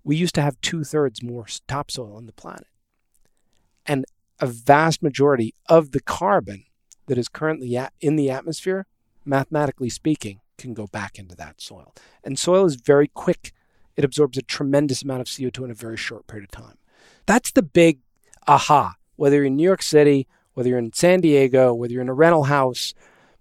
we 0.03 0.15
used 0.15 0.35
to 0.35 0.43
have 0.43 0.61
two 0.61 0.83
thirds 0.83 1.23
more 1.23 1.47
topsoil 1.67 2.15
on 2.15 2.27
the 2.27 2.31
planet. 2.31 2.67
And 3.83 4.05
a 4.39 4.45
vast 4.45 5.01
majority 5.01 5.55
of 5.67 5.89
the 5.89 6.01
carbon 6.01 6.65
that 7.07 7.17
is 7.17 7.29
currently 7.29 7.79
in 7.99 8.15
the 8.15 8.29
atmosphere, 8.29 8.85
mathematically 9.25 9.89
speaking, 9.89 10.41
can 10.59 10.75
go 10.75 10.85
back 10.85 11.17
into 11.17 11.35
that 11.35 11.61
soil. 11.61 11.95
And 12.23 12.37
soil 12.37 12.63
is 12.67 12.75
very 12.75 13.07
quick, 13.07 13.53
it 13.95 14.05
absorbs 14.05 14.37
a 14.37 14.43
tremendous 14.43 15.01
amount 15.01 15.21
of 15.21 15.25
CO2 15.25 15.65
in 15.65 15.71
a 15.71 15.73
very 15.73 15.97
short 15.97 16.27
period 16.27 16.43
of 16.43 16.51
time. 16.51 16.77
That's 17.25 17.51
the 17.51 17.63
big 17.63 18.01
aha. 18.47 18.95
Whether 19.19 19.35
you're 19.35 19.45
in 19.45 19.57
New 19.57 19.63
York 19.63 19.81
City, 19.81 20.27
whether 20.53 20.69
you're 20.69 20.79
in 20.79 20.93
San 20.93 21.21
Diego, 21.21 21.73
whether 21.73 21.93
you're 21.93 22.01
in 22.01 22.09
a 22.09 22.13
rental 22.13 22.45
house, 22.45 22.93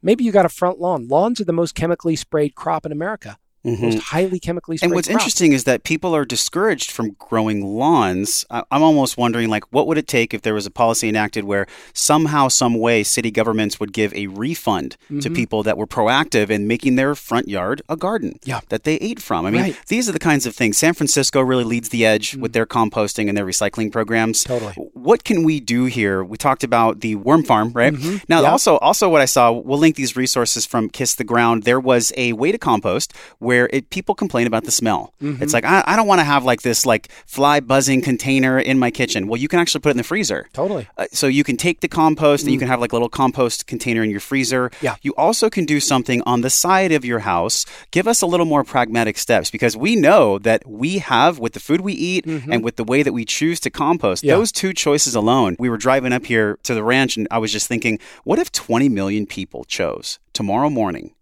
maybe 0.02 0.24
you 0.24 0.32
got 0.32 0.44
a 0.44 0.50
front 0.50 0.80
lawn. 0.80 1.08
Lawns 1.08 1.40
are 1.40 1.44
the 1.44 1.52
most 1.52 1.74
chemically 1.74 2.16
sprayed 2.16 2.54
crop 2.54 2.84
in 2.84 2.92
America. 2.92 3.38
Mm-hmm. 3.64 3.84
Most 3.86 3.98
highly 3.98 4.38
chemically 4.38 4.76
sprayed. 4.76 4.90
And 4.90 4.94
what's 4.94 5.08
crop. 5.08 5.20
interesting 5.20 5.52
is 5.52 5.64
that 5.64 5.82
people 5.82 6.14
are 6.14 6.24
discouraged 6.24 6.92
from 6.92 7.16
growing 7.18 7.66
lawns. 7.66 8.44
I'm 8.50 8.82
almost 8.82 9.18
wondering, 9.18 9.50
like, 9.50 9.64
what 9.72 9.88
would 9.88 9.98
it 9.98 10.06
take 10.06 10.32
if 10.32 10.42
there 10.42 10.54
was 10.54 10.64
a 10.64 10.70
policy 10.70 11.08
enacted 11.08 11.42
where 11.44 11.66
somehow, 11.92 12.46
some 12.48 12.78
way, 12.78 13.02
city 13.02 13.32
governments 13.32 13.80
would 13.80 13.92
give 13.92 14.14
a 14.14 14.28
refund 14.28 14.96
mm-hmm. 15.06 15.18
to 15.18 15.30
people 15.30 15.64
that 15.64 15.76
were 15.76 15.88
proactive 15.88 16.50
in 16.50 16.68
making 16.68 16.94
their 16.94 17.16
front 17.16 17.48
yard 17.48 17.82
a 17.88 17.96
garden 17.96 18.38
yeah. 18.44 18.60
that 18.68 18.84
they 18.84 18.94
ate 18.96 19.20
from? 19.20 19.44
I 19.44 19.50
mean, 19.50 19.62
right. 19.62 19.80
these 19.88 20.08
are 20.08 20.12
the 20.12 20.20
kinds 20.20 20.46
of 20.46 20.54
things. 20.54 20.78
San 20.78 20.94
Francisco 20.94 21.40
really 21.40 21.64
leads 21.64 21.88
the 21.88 22.06
edge 22.06 22.30
mm-hmm. 22.30 22.42
with 22.42 22.52
their 22.52 22.64
composting 22.64 23.28
and 23.28 23.36
their 23.36 23.44
recycling 23.44 23.90
programs. 23.90 24.44
Totally. 24.44 24.74
What 25.08 25.24
can 25.24 25.42
we 25.42 25.58
do 25.58 25.86
here? 25.86 26.22
We 26.22 26.36
talked 26.36 26.64
about 26.64 27.00
the 27.00 27.14
worm 27.14 27.42
farm, 27.42 27.72
right? 27.72 27.94
Mm-hmm. 27.94 28.26
Now, 28.28 28.42
yeah. 28.42 28.50
also, 28.50 28.76
also 28.76 29.08
what 29.08 29.22
I 29.22 29.24
saw, 29.24 29.50
we'll 29.50 29.78
link 29.78 29.96
these 29.96 30.16
resources 30.16 30.66
from 30.66 30.90
Kiss 30.90 31.14
the 31.14 31.24
Ground. 31.24 31.62
There 31.62 31.80
was 31.80 32.12
a 32.18 32.34
way 32.34 32.52
to 32.52 32.58
compost 32.58 33.14
where 33.38 33.70
it 33.72 33.88
people 33.88 34.14
complain 34.14 34.46
about 34.46 34.64
the 34.64 34.70
smell. 34.70 35.14
Mm-hmm. 35.22 35.42
It's 35.42 35.54
like 35.54 35.64
I, 35.64 35.82
I, 35.86 35.96
don't 35.96 36.06
want 36.06 36.18
to 36.18 36.24
have 36.24 36.44
like 36.44 36.60
this 36.60 36.84
like 36.84 37.10
fly 37.24 37.60
buzzing 37.60 38.02
container 38.02 38.58
in 38.58 38.78
my 38.78 38.90
kitchen. 38.90 39.28
Well, 39.28 39.40
you 39.40 39.48
can 39.48 39.60
actually 39.60 39.80
put 39.80 39.88
it 39.88 39.92
in 39.92 39.96
the 39.96 40.04
freezer. 40.04 40.46
Totally. 40.52 40.86
Uh, 40.98 41.06
so 41.10 41.26
you 41.26 41.42
can 41.42 41.56
take 41.56 41.80
the 41.80 41.88
compost 41.88 42.42
mm. 42.42 42.48
and 42.48 42.52
you 42.52 42.58
mm. 42.58 42.60
can 42.60 42.68
have 42.68 42.80
like 42.82 42.92
a 42.92 42.94
little 42.94 43.08
compost 43.08 43.66
container 43.66 44.02
in 44.02 44.10
your 44.10 44.20
freezer. 44.20 44.70
Yeah. 44.82 44.96
You 45.00 45.14
also 45.16 45.48
can 45.48 45.64
do 45.64 45.80
something 45.80 46.20
on 46.26 46.42
the 46.42 46.50
side 46.50 46.92
of 46.92 47.06
your 47.06 47.20
house. 47.20 47.64
Give 47.92 48.06
us 48.06 48.20
a 48.20 48.26
little 48.26 48.44
more 48.44 48.62
pragmatic 48.62 49.16
steps 49.16 49.50
because 49.50 49.74
we 49.74 49.96
know 49.96 50.38
that 50.40 50.68
we 50.68 50.98
have 50.98 51.38
with 51.38 51.54
the 51.54 51.60
food 51.60 51.80
we 51.80 51.94
eat 51.94 52.26
mm-hmm. 52.26 52.52
and 52.52 52.62
with 52.62 52.76
the 52.76 52.84
way 52.84 53.02
that 53.02 53.14
we 53.14 53.24
choose 53.24 53.58
to 53.60 53.70
compost. 53.70 54.22
Yeah. 54.22 54.36
Those 54.36 54.52
two 54.52 54.74
choices 54.74 54.97
alone. 55.14 55.56
We 55.58 55.68
were 55.68 55.76
driving 55.76 56.12
up 56.12 56.26
here 56.26 56.58
to 56.64 56.74
the 56.74 56.82
ranch 56.82 57.16
and 57.16 57.28
I 57.30 57.38
was 57.38 57.52
just 57.52 57.68
thinking, 57.68 57.98
what 58.24 58.38
if 58.38 58.52
20 58.52 58.88
million 58.88 59.26
people 59.26 59.64
chose 59.64 60.18
tomorrow 60.32 60.70
morning 60.70 61.14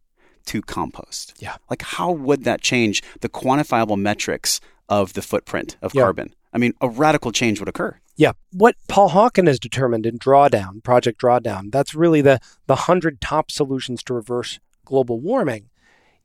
to 0.47 0.63
compost. 0.63 1.35
Yeah. 1.39 1.57
Like, 1.69 1.83
how 1.83 2.11
would 2.13 2.45
that 2.45 2.61
change 2.61 3.03
the 3.21 3.29
quantifiable 3.29 3.99
metrics 3.99 4.61
of 4.89 5.13
the 5.13 5.23
footprint 5.23 5.77
of 5.83 5.95
yeah. 5.95 6.03
carbon? 6.03 6.35
I 6.53 6.59
mean, 6.59 6.73
a 6.81 6.89
radical 6.89 7.33
change 7.33 7.61
would 7.61 7.69
occur. 7.69 8.01
Yeah. 8.17 8.33
What 8.53 8.77
Paul 8.89 9.11
Hawken 9.11 9.47
has 9.47 9.59
determined 9.59 10.07
in 10.07 10.19
Drawdown, 10.19 10.83
Project 10.83 11.21
Drawdown, 11.21 11.71
that's 11.71 11.95
really 11.95 12.23
the, 12.23 12.41
the 12.67 12.75
100 12.75 13.21
top 13.21 13.51
solutions 13.51 14.03
to 14.05 14.15
reverse 14.15 14.59
global 14.85 15.21
warming, 15.21 15.69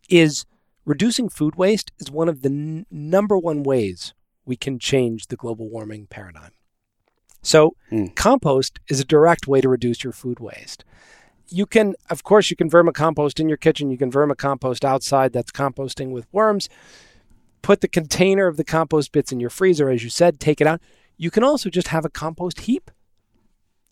is 0.10 0.46
reducing 0.86 1.28
food 1.28 1.56
waste 1.56 1.92
is 2.00 2.10
one 2.10 2.30
of 2.30 2.44
the 2.44 2.50
n- 2.50 2.86
number 2.90 3.38
one 3.38 3.64
ways 3.64 4.14
we 4.46 4.56
can 4.56 4.80
change 4.80 5.28
the 5.28 5.36
global 5.36 5.70
warming 5.70 6.08
paradigm. 6.08 6.52
So, 7.42 7.76
mm. 7.92 8.16
compost 8.16 8.80
is 8.88 9.00
a 9.00 9.06
direct 9.06 9.48
way 9.48 9.62
to 9.62 9.70
reduce 9.70 10.04
your 10.04 10.14
food 10.14 10.40
waste 10.40 10.84
you 11.52 11.66
can, 11.66 11.96
of 12.10 12.24
course, 12.24 12.50
you 12.50 12.56
can 12.56 12.70
vermicompost 12.70 13.40
in 13.40 13.50
your 13.50 13.58
kitchen. 13.58 13.92
You 13.92 13.98
can 13.98 14.12
vermicompost 14.12 14.84
outside. 14.84 15.34
That's 15.34 15.52
composting 15.52 16.12
with 16.12 16.28
worms. 16.32 16.70
Put 17.62 17.82
the 17.82 17.88
container 17.88 18.48
of 18.48 18.58
the 18.58 18.64
compost 18.64 19.12
bits 19.12 19.32
in 19.32 19.40
your 19.40 19.50
freezer, 19.50 19.90
as 19.90 20.04
you 20.04 20.10
said. 20.10 20.40
Take 20.40 20.62
it 20.62 20.68
out. 20.68 20.82
You 21.18 21.30
can 21.30 21.44
also 21.44 21.70
just 21.70 21.90
have 21.90 22.06
a 22.06 22.10
compost 22.10 22.62
heap. 22.62 22.90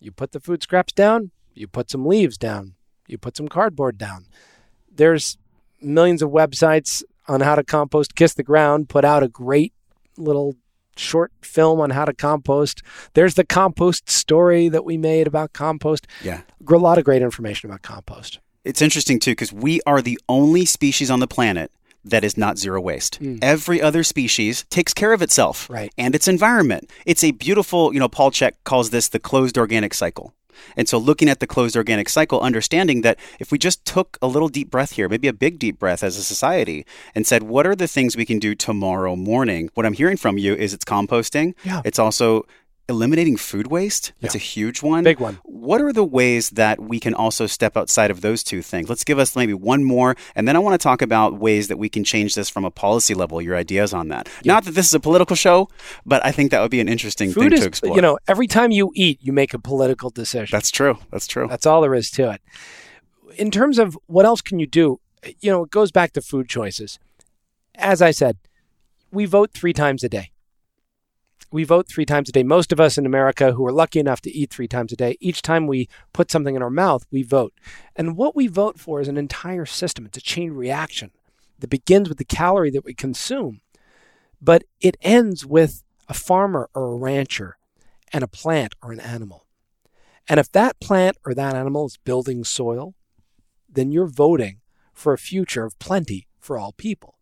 You 0.00 0.10
put 0.10 0.32
the 0.32 0.40
food 0.40 0.62
scraps 0.62 0.92
down. 0.92 1.30
You 1.54 1.68
put 1.68 1.90
some 1.90 2.06
leaves 2.06 2.38
down. 2.38 2.74
You 3.06 3.18
put 3.18 3.36
some 3.36 3.48
cardboard 3.48 3.98
down. 3.98 4.26
There's 4.90 5.36
millions 5.80 6.22
of 6.22 6.30
websites 6.30 7.02
on 7.28 7.42
how 7.42 7.54
to 7.54 7.62
compost. 7.62 8.14
Kiss 8.14 8.34
the 8.34 8.42
Ground 8.42 8.88
put 8.88 9.04
out 9.04 9.22
a 9.22 9.28
great 9.28 9.74
little 10.16 10.56
short 10.96 11.32
film 11.42 11.80
on 11.80 11.90
how 11.90 12.04
to 12.04 12.12
compost. 12.12 12.82
There's 13.14 13.34
the 13.34 13.44
compost 13.44 14.10
story 14.10 14.68
that 14.68 14.84
we 14.84 14.96
made 14.96 15.26
about 15.26 15.52
compost. 15.52 16.06
Yeah. 16.22 16.42
A 16.68 16.76
lot 16.76 16.98
of 16.98 17.04
great 17.04 17.22
information 17.22 17.70
about 17.70 17.82
compost. 17.82 18.40
It's 18.64 18.82
interesting 18.82 19.18
too 19.18 19.32
because 19.32 19.52
we 19.52 19.80
are 19.86 20.02
the 20.02 20.18
only 20.28 20.64
species 20.64 21.10
on 21.10 21.20
the 21.20 21.26
planet 21.26 21.70
that 22.04 22.24
is 22.24 22.36
not 22.36 22.58
zero 22.58 22.80
waste. 22.80 23.20
Mm. 23.20 23.38
Every 23.42 23.80
other 23.80 24.02
species 24.02 24.64
takes 24.70 24.94
care 24.94 25.12
of 25.12 25.22
itself 25.22 25.68
right. 25.68 25.92
and 25.98 26.14
its 26.14 26.28
environment. 26.28 26.90
It's 27.06 27.24
a 27.24 27.30
beautiful, 27.32 27.92
you 27.92 28.00
know, 28.00 28.08
Paul 28.08 28.30
Chek 28.30 28.52
calls 28.64 28.90
this 28.90 29.08
the 29.08 29.18
closed 29.18 29.58
organic 29.58 29.94
cycle. 29.94 30.34
And 30.76 30.88
so, 30.88 30.98
looking 30.98 31.28
at 31.28 31.40
the 31.40 31.46
closed 31.46 31.76
organic 31.76 32.08
cycle, 32.08 32.40
understanding 32.40 33.02
that 33.02 33.18
if 33.38 33.52
we 33.52 33.58
just 33.58 33.84
took 33.84 34.18
a 34.22 34.26
little 34.26 34.48
deep 34.48 34.70
breath 34.70 34.92
here, 34.92 35.08
maybe 35.08 35.28
a 35.28 35.32
big 35.32 35.58
deep 35.58 35.78
breath 35.78 36.02
as 36.02 36.16
a 36.16 36.22
society, 36.22 36.84
and 37.14 37.26
said, 37.26 37.42
what 37.42 37.66
are 37.66 37.76
the 37.76 37.88
things 37.88 38.16
we 38.16 38.26
can 38.26 38.38
do 38.38 38.54
tomorrow 38.54 39.16
morning? 39.16 39.70
What 39.74 39.86
I'm 39.86 39.94
hearing 39.94 40.16
from 40.16 40.38
you 40.38 40.54
is 40.54 40.74
it's 40.74 40.84
composting. 40.84 41.54
Yeah. 41.64 41.82
It's 41.84 41.98
also 41.98 42.46
eliminating 42.90 43.36
food 43.38 43.68
waste. 43.68 44.12
That's 44.20 44.34
Yeah. 44.34 44.40
a 44.40 44.42
huge 44.42 44.82
one. 44.82 45.04
Big 45.04 45.18
one. 45.20 45.38
What 45.44 45.80
are 45.80 45.92
the 45.92 46.04
ways 46.04 46.50
that 46.50 46.78
we 46.80 47.00
can 47.00 47.14
also 47.14 47.46
step 47.46 47.76
outside 47.76 48.10
of 48.10 48.20
those 48.20 48.42
two 48.42 48.60
things? 48.60 48.88
Let's 48.90 49.04
give 49.04 49.18
us 49.18 49.34
maybe 49.34 49.54
one 49.54 49.84
more, 49.84 50.16
and 50.34 50.46
then 50.46 50.56
I 50.56 50.58
want 50.58 50.74
to 50.78 50.82
talk 50.82 51.00
about 51.00 51.38
ways 51.38 51.68
that 51.68 51.78
we 51.78 51.88
can 51.88 52.04
change 52.04 52.34
this 52.34 52.50
from 52.50 52.64
a 52.64 52.70
policy 52.70 53.14
level. 53.14 53.40
Your 53.40 53.56
ideas 53.56 53.94
on 53.94 54.08
that? 54.08 54.28
Not 54.44 54.64
that 54.64 54.72
this 54.74 54.86
is 54.88 54.94
a 54.94 55.00
political 55.00 55.36
show, 55.36 55.68
but 56.04 56.24
I 56.26 56.32
think 56.32 56.50
that 56.50 56.60
would 56.60 56.70
be 56.70 56.80
an 56.80 56.88
interesting 56.88 57.32
Food 57.32 57.44
thing 57.44 57.52
is, 57.54 57.60
to 57.60 57.66
explore. 57.66 57.96
you 57.96 58.02
know, 58.02 58.18
every 58.28 58.46
time 58.46 58.70
you 58.72 58.90
eat, 58.94 59.18
you 59.22 59.32
make 59.32 59.54
a 59.54 59.58
political 59.58 60.10
decision. 60.10 60.54
that's 60.56 60.70
true. 60.70 60.98
That's 61.10 61.26
true. 61.26 61.46
That's 61.48 61.64
all 61.66 61.80
there 61.80 61.94
is 61.94 62.10
to 62.12 62.30
it. 62.32 62.40
In 63.38 63.50
terms 63.50 63.78
of 63.78 63.96
what 64.06 64.26
else 64.26 64.40
can 64.40 64.58
you 64.58 64.66
do, 64.66 65.00
you 65.40 65.50
know, 65.50 65.62
it 65.64 65.70
goes 65.70 65.92
back 65.92 66.12
to 66.14 66.20
food 66.20 66.48
choices. 66.48 66.98
As 67.76 68.02
I 68.02 68.10
said, 68.10 68.36
we 69.12 69.24
vote 69.24 69.50
three 69.54 69.72
times 69.72 70.02
a 70.02 70.08
day. 70.08 70.30
We 71.52 71.64
vote 71.64 71.88
three 71.88 72.06
times 72.06 72.28
a 72.28 72.32
day. 72.32 72.44
Most 72.44 72.70
of 72.70 72.78
us 72.78 72.96
in 72.96 73.04
America 73.04 73.52
who 73.52 73.66
are 73.66 73.72
lucky 73.72 73.98
enough 73.98 74.20
to 74.22 74.30
eat 74.30 74.50
three 74.50 74.68
times 74.68 74.92
a 74.92 74.96
day, 74.96 75.16
each 75.20 75.42
time 75.42 75.66
we 75.66 75.88
put 76.12 76.30
something 76.30 76.54
in 76.54 76.62
our 76.62 76.70
mouth, 76.70 77.04
we 77.10 77.22
vote. 77.22 77.52
And 77.96 78.16
what 78.16 78.36
we 78.36 78.46
vote 78.46 78.78
for 78.78 79.00
is 79.00 79.08
an 79.08 79.16
entire 79.16 79.66
system. 79.66 80.06
It's 80.06 80.18
a 80.18 80.22
chain 80.22 80.52
reaction 80.52 81.10
that 81.58 81.68
begins 81.68 82.08
with 82.08 82.18
the 82.18 82.24
calorie 82.24 82.70
that 82.70 82.84
we 82.84 82.94
consume, 82.94 83.60
but 84.40 84.62
it 84.80 84.96
ends 85.02 85.44
with 85.44 85.82
a 86.08 86.14
farmer 86.14 86.70
or 86.72 86.92
a 86.92 86.96
rancher 86.96 87.56
and 88.12 88.22
a 88.22 88.28
plant 88.28 88.74
or 88.82 88.92
an 88.92 89.00
animal. 89.00 89.46
And 90.28 90.38
if 90.38 90.50
that 90.52 90.80
plant 90.80 91.16
or 91.24 91.34
that 91.34 91.56
animal 91.56 91.86
is 91.86 91.96
building 91.96 92.44
soil, 92.44 92.94
then 93.68 93.90
you're 93.90 94.06
voting 94.06 94.60
for 94.94 95.12
a 95.12 95.18
future 95.18 95.64
of 95.64 95.78
plenty 95.78 96.28
for 96.38 96.58
all 96.58 96.72
people. 96.72 97.16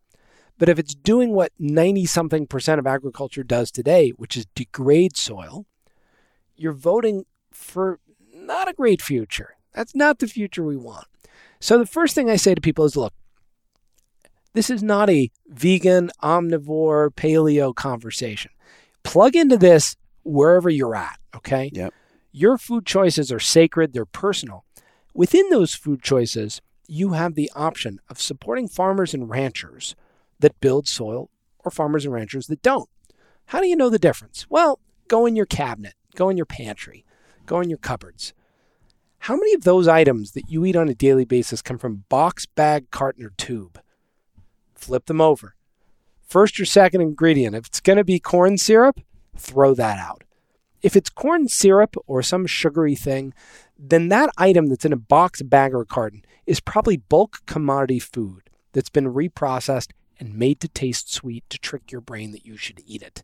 But 0.58 0.68
if 0.68 0.78
it's 0.78 0.94
doing 0.94 1.32
what 1.32 1.52
90 1.58 2.06
something 2.06 2.46
percent 2.46 2.78
of 2.80 2.86
agriculture 2.86 3.44
does 3.44 3.70
today, 3.70 4.10
which 4.10 4.36
is 4.36 4.46
degrade 4.54 5.16
soil, 5.16 5.66
you're 6.56 6.72
voting 6.72 7.24
for 7.52 8.00
not 8.34 8.68
a 8.68 8.72
great 8.72 9.00
future. 9.00 9.56
That's 9.72 9.94
not 9.94 10.18
the 10.18 10.26
future 10.26 10.64
we 10.64 10.76
want. 10.76 11.06
So 11.60 11.78
the 11.78 11.86
first 11.86 12.14
thing 12.14 12.28
I 12.28 12.36
say 12.36 12.54
to 12.54 12.60
people 12.60 12.84
is 12.84 12.96
look, 12.96 13.14
this 14.54 14.70
is 14.70 14.82
not 14.82 15.08
a 15.08 15.30
vegan, 15.46 16.10
omnivore, 16.22 17.10
paleo 17.10 17.74
conversation. 17.74 18.50
Plug 19.04 19.36
into 19.36 19.56
this 19.56 19.96
wherever 20.24 20.68
you're 20.68 20.96
at, 20.96 21.18
okay? 21.36 21.70
Yep. 21.72 21.94
Your 22.32 22.58
food 22.58 22.84
choices 22.84 23.30
are 23.30 23.40
sacred, 23.40 23.92
they're 23.92 24.04
personal. 24.04 24.64
Within 25.14 25.48
those 25.50 25.74
food 25.74 26.02
choices, 26.02 26.60
you 26.86 27.12
have 27.12 27.34
the 27.34 27.50
option 27.54 28.00
of 28.08 28.20
supporting 28.20 28.68
farmers 28.68 29.14
and 29.14 29.30
ranchers 29.30 29.94
that 30.40 30.60
build 30.60 30.86
soil 30.86 31.30
or 31.60 31.70
farmers 31.70 32.04
and 32.04 32.14
ranchers 32.14 32.46
that 32.46 32.62
don't. 32.62 32.88
How 33.46 33.60
do 33.60 33.66
you 33.66 33.76
know 33.76 33.90
the 33.90 33.98
difference? 33.98 34.46
Well, 34.48 34.78
go 35.08 35.26
in 35.26 35.36
your 35.36 35.46
cabinet, 35.46 35.94
go 36.14 36.28
in 36.28 36.36
your 36.36 36.46
pantry, 36.46 37.04
go 37.46 37.60
in 37.60 37.70
your 37.70 37.78
cupboards. 37.78 38.34
How 39.20 39.34
many 39.34 39.52
of 39.54 39.64
those 39.64 39.88
items 39.88 40.32
that 40.32 40.48
you 40.48 40.64
eat 40.64 40.76
on 40.76 40.88
a 40.88 40.94
daily 40.94 41.24
basis 41.24 41.62
come 41.62 41.78
from 41.78 42.04
box, 42.08 42.46
bag, 42.46 42.90
carton, 42.90 43.24
or 43.24 43.32
tube? 43.36 43.80
Flip 44.74 45.04
them 45.06 45.20
over. 45.20 45.56
First 46.22 46.60
or 46.60 46.64
second 46.64 47.00
ingredient, 47.00 47.56
if 47.56 47.66
it's 47.66 47.80
going 47.80 47.96
to 47.96 48.04
be 48.04 48.20
corn 48.20 48.58
syrup, 48.58 49.00
throw 49.36 49.74
that 49.74 49.98
out. 49.98 50.24
If 50.82 50.94
it's 50.94 51.10
corn 51.10 51.48
syrup 51.48 51.96
or 52.06 52.22
some 52.22 52.46
sugary 52.46 52.94
thing, 52.94 53.34
then 53.78 54.08
that 54.08 54.30
item 54.38 54.66
that's 54.66 54.84
in 54.84 54.92
a 54.92 54.96
box, 54.96 55.42
bag, 55.42 55.74
or 55.74 55.84
carton 55.84 56.22
is 56.46 56.60
probably 56.60 56.96
bulk 56.96 57.40
commodity 57.46 57.98
food 57.98 58.50
that's 58.72 58.90
been 58.90 59.12
reprocessed 59.12 59.90
and 60.18 60.34
made 60.34 60.60
to 60.60 60.68
taste 60.68 61.12
sweet 61.12 61.44
to 61.50 61.58
trick 61.58 61.90
your 61.92 62.00
brain 62.00 62.32
that 62.32 62.46
you 62.46 62.56
should 62.56 62.82
eat 62.86 63.02
it. 63.02 63.22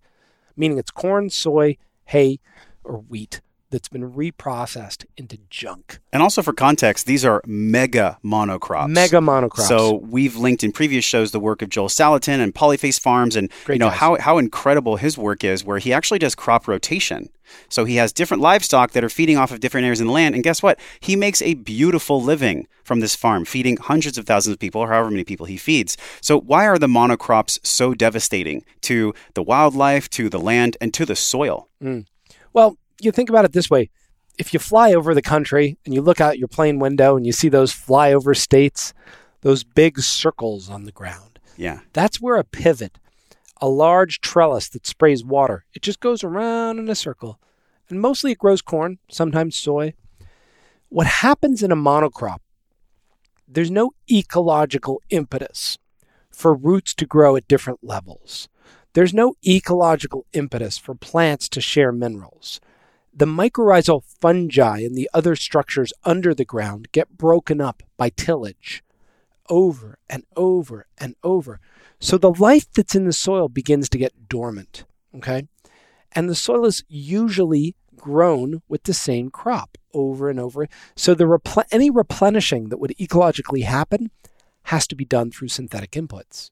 Meaning 0.56 0.78
it's 0.78 0.90
corn, 0.90 1.30
soy, 1.30 1.76
hay, 2.06 2.38
or 2.84 2.98
wheat 2.98 3.40
that's 3.74 3.88
been 3.88 4.12
reprocessed 4.12 5.04
into 5.16 5.36
junk. 5.50 5.98
And 6.12 6.22
also 6.22 6.42
for 6.42 6.52
context, 6.52 7.06
these 7.06 7.24
are 7.24 7.42
mega 7.44 8.18
monocrops. 8.24 8.88
Mega 8.88 9.16
monocrops. 9.16 9.66
So 9.66 9.94
we've 9.96 10.36
linked 10.36 10.62
in 10.62 10.70
previous 10.70 11.04
shows 11.04 11.32
the 11.32 11.40
work 11.40 11.60
of 11.60 11.70
Joel 11.70 11.88
Salatin 11.88 12.38
and 12.38 12.54
Polyface 12.54 13.00
Farms, 13.00 13.34
and 13.34 13.50
Great 13.64 13.74
you 13.74 13.78
know 13.80 13.88
guys. 13.88 13.98
how 13.98 14.16
how 14.20 14.38
incredible 14.38 14.94
his 14.94 15.18
work 15.18 15.42
is, 15.42 15.64
where 15.64 15.78
he 15.78 15.92
actually 15.92 16.20
does 16.20 16.36
crop 16.36 16.68
rotation. 16.68 17.30
So 17.68 17.84
he 17.84 17.96
has 17.96 18.12
different 18.12 18.42
livestock 18.44 18.92
that 18.92 19.02
are 19.02 19.08
feeding 19.08 19.36
off 19.36 19.50
of 19.50 19.58
different 19.58 19.84
areas 19.86 20.00
in 20.00 20.06
the 20.06 20.12
land, 20.12 20.36
and 20.36 20.44
guess 20.44 20.62
what? 20.62 20.78
He 21.00 21.16
makes 21.16 21.42
a 21.42 21.54
beautiful 21.54 22.22
living 22.22 22.68
from 22.84 23.00
this 23.00 23.16
farm, 23.16 23.44
feeding 23.44 23.76
hundreds 23.76 24.16
of 24.16 24.24
thousands 24.24 24.54
of 24.54 24.60
people, 24.60 24.82
or 24.82 24.88
however 24.88 25.10
many 25.10 25.24
people 25.24 25.46
he 25.46 25.56
feeds. 25.56 25.96
So 26.20 26.38
why 26.38 26.64
are 26.68 26.78
the 26.78 26.86
monocrops 26.86 27.58
so 27.66 27.92
devastating 27.92 28.64
to 28.82 29.14
the 29.34 29.42
wildlife, 29.42 30.08
to 30.10 30.28
the 30.30 30.38
land, 30.38 30.76
and 30.80 30.94
to 30.94 31.04
the 31.04 31.16
soil? 31.16 31.68
Mm. 31.82 32.06
Well, 32.52 32.78
you 33.00 33.12
think 33.12 33.28
about 33.28 33.44
it 33.44 33.52
this 33.52 33.70
way. 33.70 33.90
If 34.38 34.52
you 34.52 34.58
fly 34.58 34.92
over 34.92 35.14
the 35.14 35.22
country 35.22 35.78
and 35.84 35.94
you 35.94 36.02
look 36.02 36.20
out 36.20 36.38
your 36.38 36.48
plane 36.48 36.78
window 36.78 37.16
and 37.16 37.24
you 37.24 37.32
see 37.32 37.48
those 37.48 37.72
flyover 37.72 38.36
states, 38.36 38.92
those 39.42 39.62
big 39.62 40.00
circles 40.00 40.68
on 40.68 40.84
the 40.84 40.92
ground, 40.92 41.38
Yeah, 41.56 41.80
that's 41.92 42.20
where 42.20 42.36
a 42.36 42.44
pivot, 42.44 42.98
a 43.60 43.68
large 43.68 44.20
trellis 44.20 44.68
that 44.70 44.86
sprays 44.86 45.24
water, 45.24 45.64
it 45.72 45.82
just 45.82 46.00
goes 46.00 46.24
around 46.24 46.78
in 46.78 46.88
a 46.88 46.94
circle. 46.94 47.38
And 47.88 48.00
mostly 48.00 48.32
it 48.32 48.38
grows 48.38 48.62
corn, 48.62 48.98
sometimes 49.08 49.56
soy. 49.56 49.94
What 50.88 51.06
happens 51.06 51.62
in 51.62 51.70
a 51.70 51.76
monocrop, 51.76 52.38
there's 53.46 53.70
no 53.70 53.92
ecological 54.10 55.02
impetus 55.10 55.78
for 56.30 56.54
roots 56.54 56.94
to 56.94 57.06
grow 57.06 57.36
at 57.36 57.46
different 57.46 57.80
levels. 57.82 58.48
There's 58.94 59.14
no 59.14 59.34
ecological 59.46 60.24
impetus 60.32 60.78
for 60.78 60.94
plants 60.94 61.48
to 61.50 61.60
share 61.60 61.92
minerals. 61.92 62.60
The 63.16 63.26
mycorrhizal 63.26 64.02
fungi 64.20 64.80
and 64.80 64.96
the 64.96 65.08
other 65.14 65.36
structures 65.36 65.92
under 66.04 66.34
the 66.34 66.44
ground 66.44 66.88
get 66.90 67.16
broken 67.16 67.60
up 67.60 67.82
by 67.96 68.10
tillage 68.10 68.82
over 69.48 69.98
and 70.08 70.24
over 70.36 70.86
and 70.98 71.14
over. 71.22 71.60
So 72.00 72.18
the 72.18 72.32
life 72.32 72.70
that's 72.72 72.94
in 72.94 73.04
the 73.04 73.12
soil 73.12 73.48
begins 73.48 73.88
to 73.90 73.98
get 73.98 74.28
dormant. 74.28 74.84
Okay. 75.16 75.46
And 76.12 76.28
the 76.28 76.34
soil 76.34 76.64
is 76.66 76.84
usually 76.88 77.76
grown 77.96 78.62
with 78.68 78.84
the 78.84 78.94
same 78.94 79.30
crop 79.30 79.78
over 79.92 80.28
and 80.28 80.40
over. 80.40 80.68
So 80.96 81.14
the 81.14 81.24
repl- 81.24 81.64
any 81.70 81.90
replenishing 81.90 82.68
that 82.68 82.78
would 82.78 82.94
ecologically 82.98 83.64
happen 83.64 84.10
has 84.64 84.86
to 84.88 84.96
be 84.96 85.04
done 85.04 85.30
through 85.30 85.48
synthetic 85.48 85.92
inputs. 85.92 86.50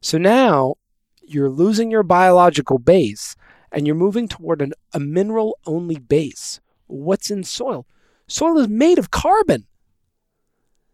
So 0.00 0.16
now 0.18 0.76
you're 1.22 1.50
losing 1.50 1.90
your 1.90 2.02
biological 2.02 2.78
base 2.78 3.36
and 3.72 3.86
you're 3.86 3.96
moving 3.96 4.28
toward 4.28 4.62
an, 4.62 4.72
a 4.92 5.00
mineral 5.00 5.58
only 5.66 5.98
base. 5.98 6.60
What's 6.86 7.30
in 7.30 7.44
soil? 7.44 7.86
Soil 8.26 8.58
is 8.58 8.68
made 8.68 8.98
of 8.98 9.10
carbon. 9.10 9.66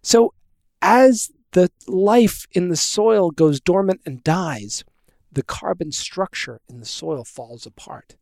So 0.03 0.35
as 0.83 1.33
the 1.53 1.71
life 1.87 2.47
in 2.53 2.69
the 2.69 2.77
soil 2.77 3.31
goes 3.31 3.61
dormant 3.61 4.01
and 4.05 4.23
dies, 4.23 4.85
the 5.33 5.43
carbon 5.43 5.93
structure 5.93 6.61
in 6.69 6.81
the 6.81 6.87
soil 6.87 7.25
falls 7.25 7.67
apart. 7.67 8.17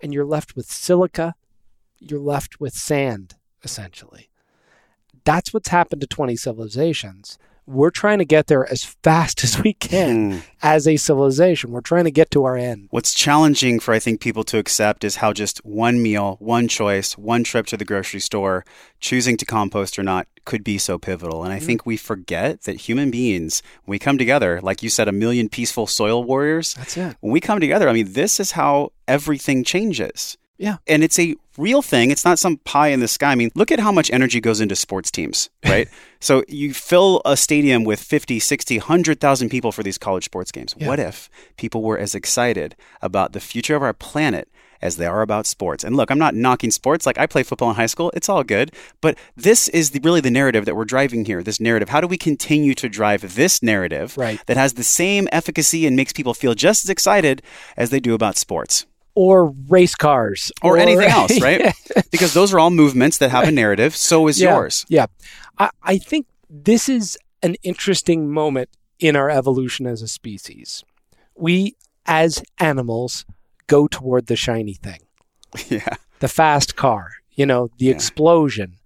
And 0.00 0.12
you're 0.12 0.24
left 0.24 0.56
with 0.56 0.70
silica, 0.70 1.34
you're 1.98 2.20
left 2.20 2.60
with 2.60 2.72
sand, 2.74 3.34
essentially. 3.62 4.30
That's 5.24 5.52
what's 5.52 5.68
happened 5.68 6.00
to 6.00 6.06
20 6.06 6.36
civilizations. 6.36 7.38
We're 7.70 7.90
trying 7.90 8.18
to 8.18 8.24
get 8.24 8.48
there 8.48 8.70
as 8.70 8.84
fast 9.02 9.44
as 9.44 9.62
we 9.62 9.74
can 9.74 10.32
Hmm. 10.32 10.38
as 10.62 10.86
a 10.88 10.96
civilization. 10.96 11.70
We're 11.70 11.80
trying 11.80 12.04
to 12.04 12.10
get 12.10 12.30
to 12.32 12.44
our 12.44 12.56
end. 12.56 12.88
What's 12.90 13.14
challenging 13.14 13.78
for 13.80 13.94
I 13.94 13.98
think 13.98 14.20
people 14.20 14.44
to 14.44 14.58
accept 14.58 15.04
is 15.04 15.16
how 15.16 15.32
just 15.32 15.58
one 15.64 16.02
meal, 16.02 16.36
one 16.40 16.68
choice, 16.68 17.16
one 17.16 17.44
trip 17.44 17.66
to 17.66 17.76
the 17.76 17.84
grocery 17.84 18.20
store, 18.20 18.64
choosing 18.98 19.36
to 19.36 19.44
compost 19.44 19.98
or 19.98 20.02
not 20.02 20.26
could 20.44 20.64
be 20.64 20.78
so 20.78 20.98
pivotal. 20.98 21.44
And 21.44 21.52
I 21.52 21.58
think 21.60 21.86
we 21.86 21.96
forget 21.96 22.62
that 22.62 22.76
human 22.88 23.10
beings, 23.10 23.62
when 23.84 23.92
we 23.92 23.98
come 23.98 24.18
together, 24.18 24.60
like 24.62 24.82
you 24.82 24.90
said, 24.90 25.06
a 25.06 25.12
million 25.12 25.48
peaceful 25.48 25.86
soil 25.86 26.24
warriors, 26.24 26.74
That's 26.74 26.96
it. 26.96 27.16
when 27.20 27.32
we 27.32 27.40
come 27.40 27.60
together, 27.60 27.88
I 27.88 27.92
mean, 27.92 28.12
this 28.14 28.40
is 28.40 28.52
how 28.52 28.92
everything 29.06 29.62
changes. 29.64 30.36
Yeah. 30.60 30.76
And 30.86 31.02
it's 31.02 31.18
a 31.18 31.34
real 31.56 31.80
thing. 31.82 32.10
It's 32.10 32.24
not 32.24 32.38
some 32.38 32.58
pie 32.58 32.88
in 32.88 33.00
the 33.00 33.08
sky. 33.08 33.32
I 33.32 33.34
mean, 33.34 33.50
look 33.54 33.72
at 33.72 33.80
how 33.80 33.90
much 33.90 34.10
energy 34.10 34.40
goes 34.40 34.60
into 34.60 34.76
sports 34.76 35.10
teams, 35.10 35.48
right? 35.64 35.88
so 36.20 36.44
you 36.48 36.74
fill 36.74 37.22
a 37.24 37.36
stadium 37.36 37.82
with 37.84 37.98
50, 38.00 38.38
60, 38.38 38.78
100,000 38.78 39.48
people 39.48 39.72
for 39.72 39.82
these 39.82 39.96
college 39.98 40.24
sports 40.26 40.52
games. 40.52 40.74
Yeah. 40.76 40.86
What 40.88 41.00
if 41.00 41.30
people 41.56 41.82
were 41.82 41.98
as 41.98 42.14
excited 42.14 42.76
about 43.00 43.32
the 43.32 43.40
future 43.40 43.74
of 43.74 43.82
our 43.82 43.94
planet 43.94 44.48
as 44.82 44.96
they 44.98 45.06
are 45.06 45.22
about 45.22 45.46
sports? 45.46 45.82
And 45.82 45.96
look, 45.96 46.10
I'm 46.10 46.18
not 46.18 46.34
knocking 46.34 46.70
sports. 46.70 47.06
Like 47.06 47.16
I 47.18 47.26
play 47.26 47.42
football 47.42 47.70
in 47.70 47.76
high 47.76 47.86
school. 47.86 48.10
It's 48.14 48.28
all 48.28 48.44
good. 48.44 48.70
But 49.00 49.16
this 49.36 49.68
is 49.68 49.90
the, 49.92 50.00
really 50.00 50.20
the 50.20 50.30
narrative 50.30 50.66
that 50.66 50.76
we're 50.76 50.84
driving 50.84 51.24
here. 51.24 51.42
This 51.42 51.58
narrative. 51.60 51.88
How 51.88 52.02
do 52.02 52.06
we 52.06 52.18
continue 52.18 52.74
to 52.74 52.88
drive 52.90 53.34
this 53.34 53.62
narrative 53.62 54.16
Right. 54.18 54.40
that 54.46 54.58
has 54.58 54.74
the 54.74 54.84
same 54.84 55.26
efficacy 55.32 55.86
and 55.86 55.96
makes 55.96 56.12
people 56.12 56.34
feel 56.34 56.54
just 56.54 56.84
as 56.84 56.90
excited 56.90 57.40
as 57.78 57.88
they 57.88 58.00
do 58.00 58.12
about 58.12 58.36
sports? 58.36 58.84
Or 59.24 59.36
race 59.68 59.94
cars. 60.06 60.50
or, 60.62 60.78
anything 60.78 61.10
else, 61.20 61.40
right? 61.40 61.60
because 62.10 62.32
those 62.32 62.52
are 62.54 62.58
all 62.62 62.70
movements 62.70 63.18
that 63.18 63.30
have 63.30 63.46
a 63.48 63.50
narrative. 63.62 63.92
So 63.94 64.28
is 64.28 64.40
yeah, 64.40 64.54
yours. 64.54 64.86
Yeah. 64.88 65.06
I, 65.58 65.68
I 65.82 65.98
think 65.98 66.26
this 66.48 66.88
is 66.88 67.18
an 67.42 67.54
interesting 67.62 68.30
moment 68.30 68.68
in 68.98 69.16
our 69.16 69.28
evolution 69.30 69.86
as 69.86 70.00
a 70.02 70.08
species. 70.08 70.84
We, 71.36 71.74
as 72.06 72.42
animals, 72.58 73.24
go 73.66 73.86
toward 73.88 74.26
the 74.26 74.36
shiny 74.36 74.74
thing. 74.86 75.00
Yeah. 75.68 75.96
the 76.20 76.28
fast 76.28 76.76
car, 76.76 77.04
you 77.40 77.44
know, 77.46 77.68
the 77.78 77.86
Yeah. 77.86 77.94
explosion. 77.96 78.76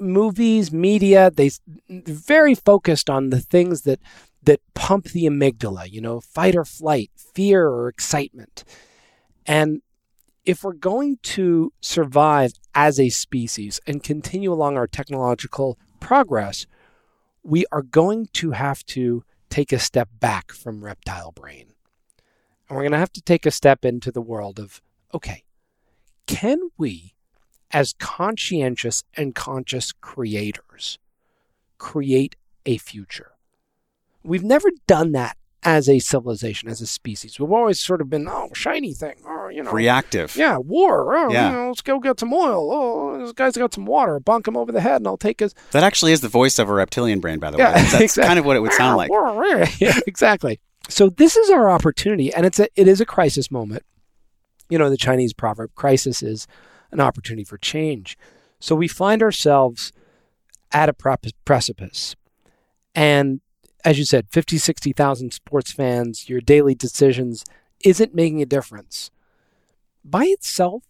Movies, 0.00 0.72
media, 0.72 1.30
they 1.30 1.50
very 1.88 2.54
focused 2.54 3.08
on 3.08 3.30
the 3.30 3.40
things 3.40 3.82
that 3.82 4.00
that 4.42 4.60
pump 4.74 5.04
the 5.16 5.24
amygdala, 5.24 5.84
you 5.90 6.00
know, 6.06 6.20
fight 6.20 6.54
or 6.56 6.64
flight, 6.66 7.10
fear 7.34 7.60
or 7.68 7.88
excitement. 7.88 8.64
And 9.46 9.82
if 10.44 10.62
we're 10.62 10.72
going 10.72 11.18
to 11.22 11.72
survive 11.80 12.52
as 12.74 13.00
a 13.00 13.08
species 13.08 13.80
and 13.86 14.02
continue 14.02 14.52
along 14.52 14.76
our 14.76 14.86
technological 14.86 15.78
progress, 16.00 16.66
we 17.42 17.64
are 17.72 17.82
going 17.82 18.28
to 18.34 18.52
have 18.52 18.84
to 18.86 19.24
take 19.48 19.72
a 19.72 19.78
step 19.78 20.08
back 20.18 20.52
from 20.52 20.84
reptile 20.84 21.32
brain. 21.32 21.72
And 22.68 22.76
we're 22.76 22.82
going 22.82 22.92
to 22.92 22.98
have 22.98 23.12
to 23.12 23.22
take 23.22 23.46
a 23.46 23.50
step 23.50 23.84
into 23.84 24.10
the 24.10 24.22
world 24.22 24.58
of 24.58 24.80
okay, 25.12 25.44
can 26.26 26.58
we, 26.76 27.14
as 27.70 27.94
conscientious 27.98 29.04
and 29.16 29.34
conscious 29.34 29.92
creators, 29.92 30.98
create 31.78 32.36
a 32.66 32.78
future? 32.78 33.32
We've 34.24 34.42
never 34.42 34.70
done 34.86 35.12
that 35.12 35.36
as 35.64 35.88
a 35.88 35.98
civilization, 35.98 36.68
as 36.68 36.80
a 36.82 36.86
species. 36.86 37.40
We've 37.40 37.50
always 37.50 37.80
sort 37.80 38.00
of 38.02 38.10
been, 38.10 38.28
oh, 38.28 38.50
shiny 38.52 38.92
thing, 38.92 39.14
oh, 39.26 39.48
you 39.48 39.62
know. 39.62 39.72
Reactive. 39.72 40.36
Yeah, 40.36 40.58
war. 40.58 41.16
Oh, 41.16 41.32
Yeah. 41.32 41.48
You 41.50 41.56
know, 41.56 41.68
let's 41.68 41.80
go 41.80 41.98
get 41.98 42.20
some 42.20 42.32
oil. 42.34 42.70
Oh, 42.70 43.18
this 43.18 43.32
guy's 43.32 43.56
got 43.56 43.72
some 43.72 43.86
water. 43.86 44.20
Bonk 44.20 44.46
him 44.46 44.56
over 44.56 44.70
the 44.72 44.80
head, 44.82 44.96
and 44.96 45.06
I'll 45.06 45.16
take 45.16 45.40
his. 45.40 45.54
That 45.70 45.82
actually 45.82 46.12
is 46.12 46.20
the 46.20 46.28
voice 46.28 46.58
of 46.58 46.68
a 46.68 46.72
reptilian 46.72 47.20
brain, 47.20 47.38
by 47.38 47.50
the 47.50 47.56
Yeah, 47.58 47.68
way. 47.74 47.80
That's 47.82 47.94
exactly. 48.00 48.24
kind 48.28 48.38
of 48.38 48.44
what 48.44 48.56
it 48.56 48.60
would 48.60 48.72
sound 48.74 48.96
like. 48.98 49.10
yeah, 49.80 49.98
exactly. 50.06 50.60
So 50.90 51.08
this 51.08 51.34
is 51.36 51.48
our 51.50 51.70
opportunity, 51.70 52.32
and 52.32 52.44
it's 52.44 52.60
a 52.60 52.68
it 52.76 52.86
is 52.86 53.00
a 53.00 53.06
crisis 53.06 53.50
moment. 53.50 53.84
You 54.68 54.78
know, 54.78 54.90
the 54.90 54.98
Chinese 54.98 55.32
proverb, 55.32 55.74
"Crisis 55.74 56.22
is 56.22 56.46
an 56.92 57.00
opportunity 57.00 57.44
for 57.44 57.56
change." 57.56 58.18
So 58.60 58.74
we 58.76 58.86
find 58.86 59.22
ourselves 59.22 59.92
at 60.72 60.90
a 60.90 60.92
precipice, 61.46 62.16
and 62.94 63.40
as 63.84 63.98
you 63.98 64.04
said, 64.04 64.28
50, 64.30 64.58
60,000 64.58 65.32
sports 65.32 65.72
fans, 65.72 66.28
your 66.28 66.40
daily 66.40 66.74
decisions 66.74 67.44
isn't 67.84 68.14
making 68.14 68.40
a 68.40 68.46
difference. 68.46 69.10
By 70.04 70.24
itself, 70.24 70.84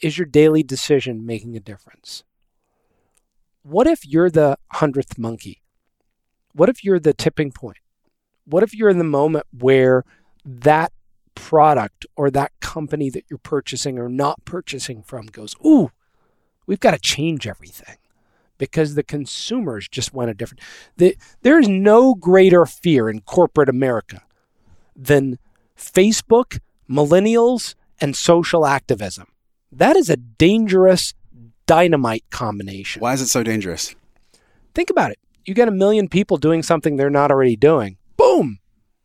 is 0.00 0.16
your 0.16 0.26
daily 0.26 0.62
decision 0.62 1.26
making 1.26 1.56
a 1.56 1.60
difference? 1.60 2.24
What 3.62 3.86
if 3.86 4.06
you're 4.06 4.30
the 4.30 4.56
hundredth 4.72 5.18
monkey? 5.18 5.62
What 6.54 6.68
if 6.68 6.84
you're 6.84 7.00
the 7.00 7.12
tipping 7.12 7.52
point? 7.52 7.78
What 8.44 8.62
if 8.62 8.74
you're 8.74 8.88
in 8.88 8.98
the 8.98 9.04
moment 9.04 9.46
where 9.56 10.04
that 10.44 10.92
product 11.34 12.06
or 12.16 12.30
that 12.30 12.52
company 12.60 13.10
that 13.10 13.24
you're 13.28 13.38
purchasing 13.38 13.98
or 13.98 14.08
not 14.08 14.44
purchasing 14.44 15.02
from 15.02 15.26
goes, 15.26 15.54
Ooh, 15.64 15.90
we've 16.66 16.80
got 16.80 16.92
to 16.92 16.98
change 16.98 17.46
everything 17.46 17.96
because 18.60 18.94
the 18.94 19.02
consumers 19.02 19.88
just 19.88 20.12
want 20.12 20.30
a 20.30 20.34
different. 20.34 20.60
The, 20.98 21.16
there 21.40 21.58
is 21.58 21.66
no 21.66 22.14
greater 22.14 22.66
fear 22.66 23.08
in 23.08 23.22
corporate 23.22 23.70
America 23.70 24.22
than 24.94 25.38
Facebook, 25.76 26.60
millennials, 26.88 27.74
and 28.00 28.14
social 28.14 28.66
activism. 28.66 29.26
That 29.72 29.96
is 29.96 30.10
a 30.10 30.16
dangerous 30.16 31.14
dynamite 31.66 32.24
combination. 32.30 33.00
Why 33.00 33.14
is 33.14 33.22
it 33.22 33.28
so 33.28 33.42
dangerous? 33.42 33.96
Think 34.74 34.90
about 34.90 35.10
it. 35.10 35.18
You 35.46 35.54
get 35.54 35.68
a 35.68 35.72
million 35.72 36.08
people 36.08 36.36
doing 36.36 36.62
something 36.62 36.96
they're 36.96 37.08
not 37.08 37.30
already 37.30 37.56
doing. 37.56 37.96
Boom. 38.16 38.58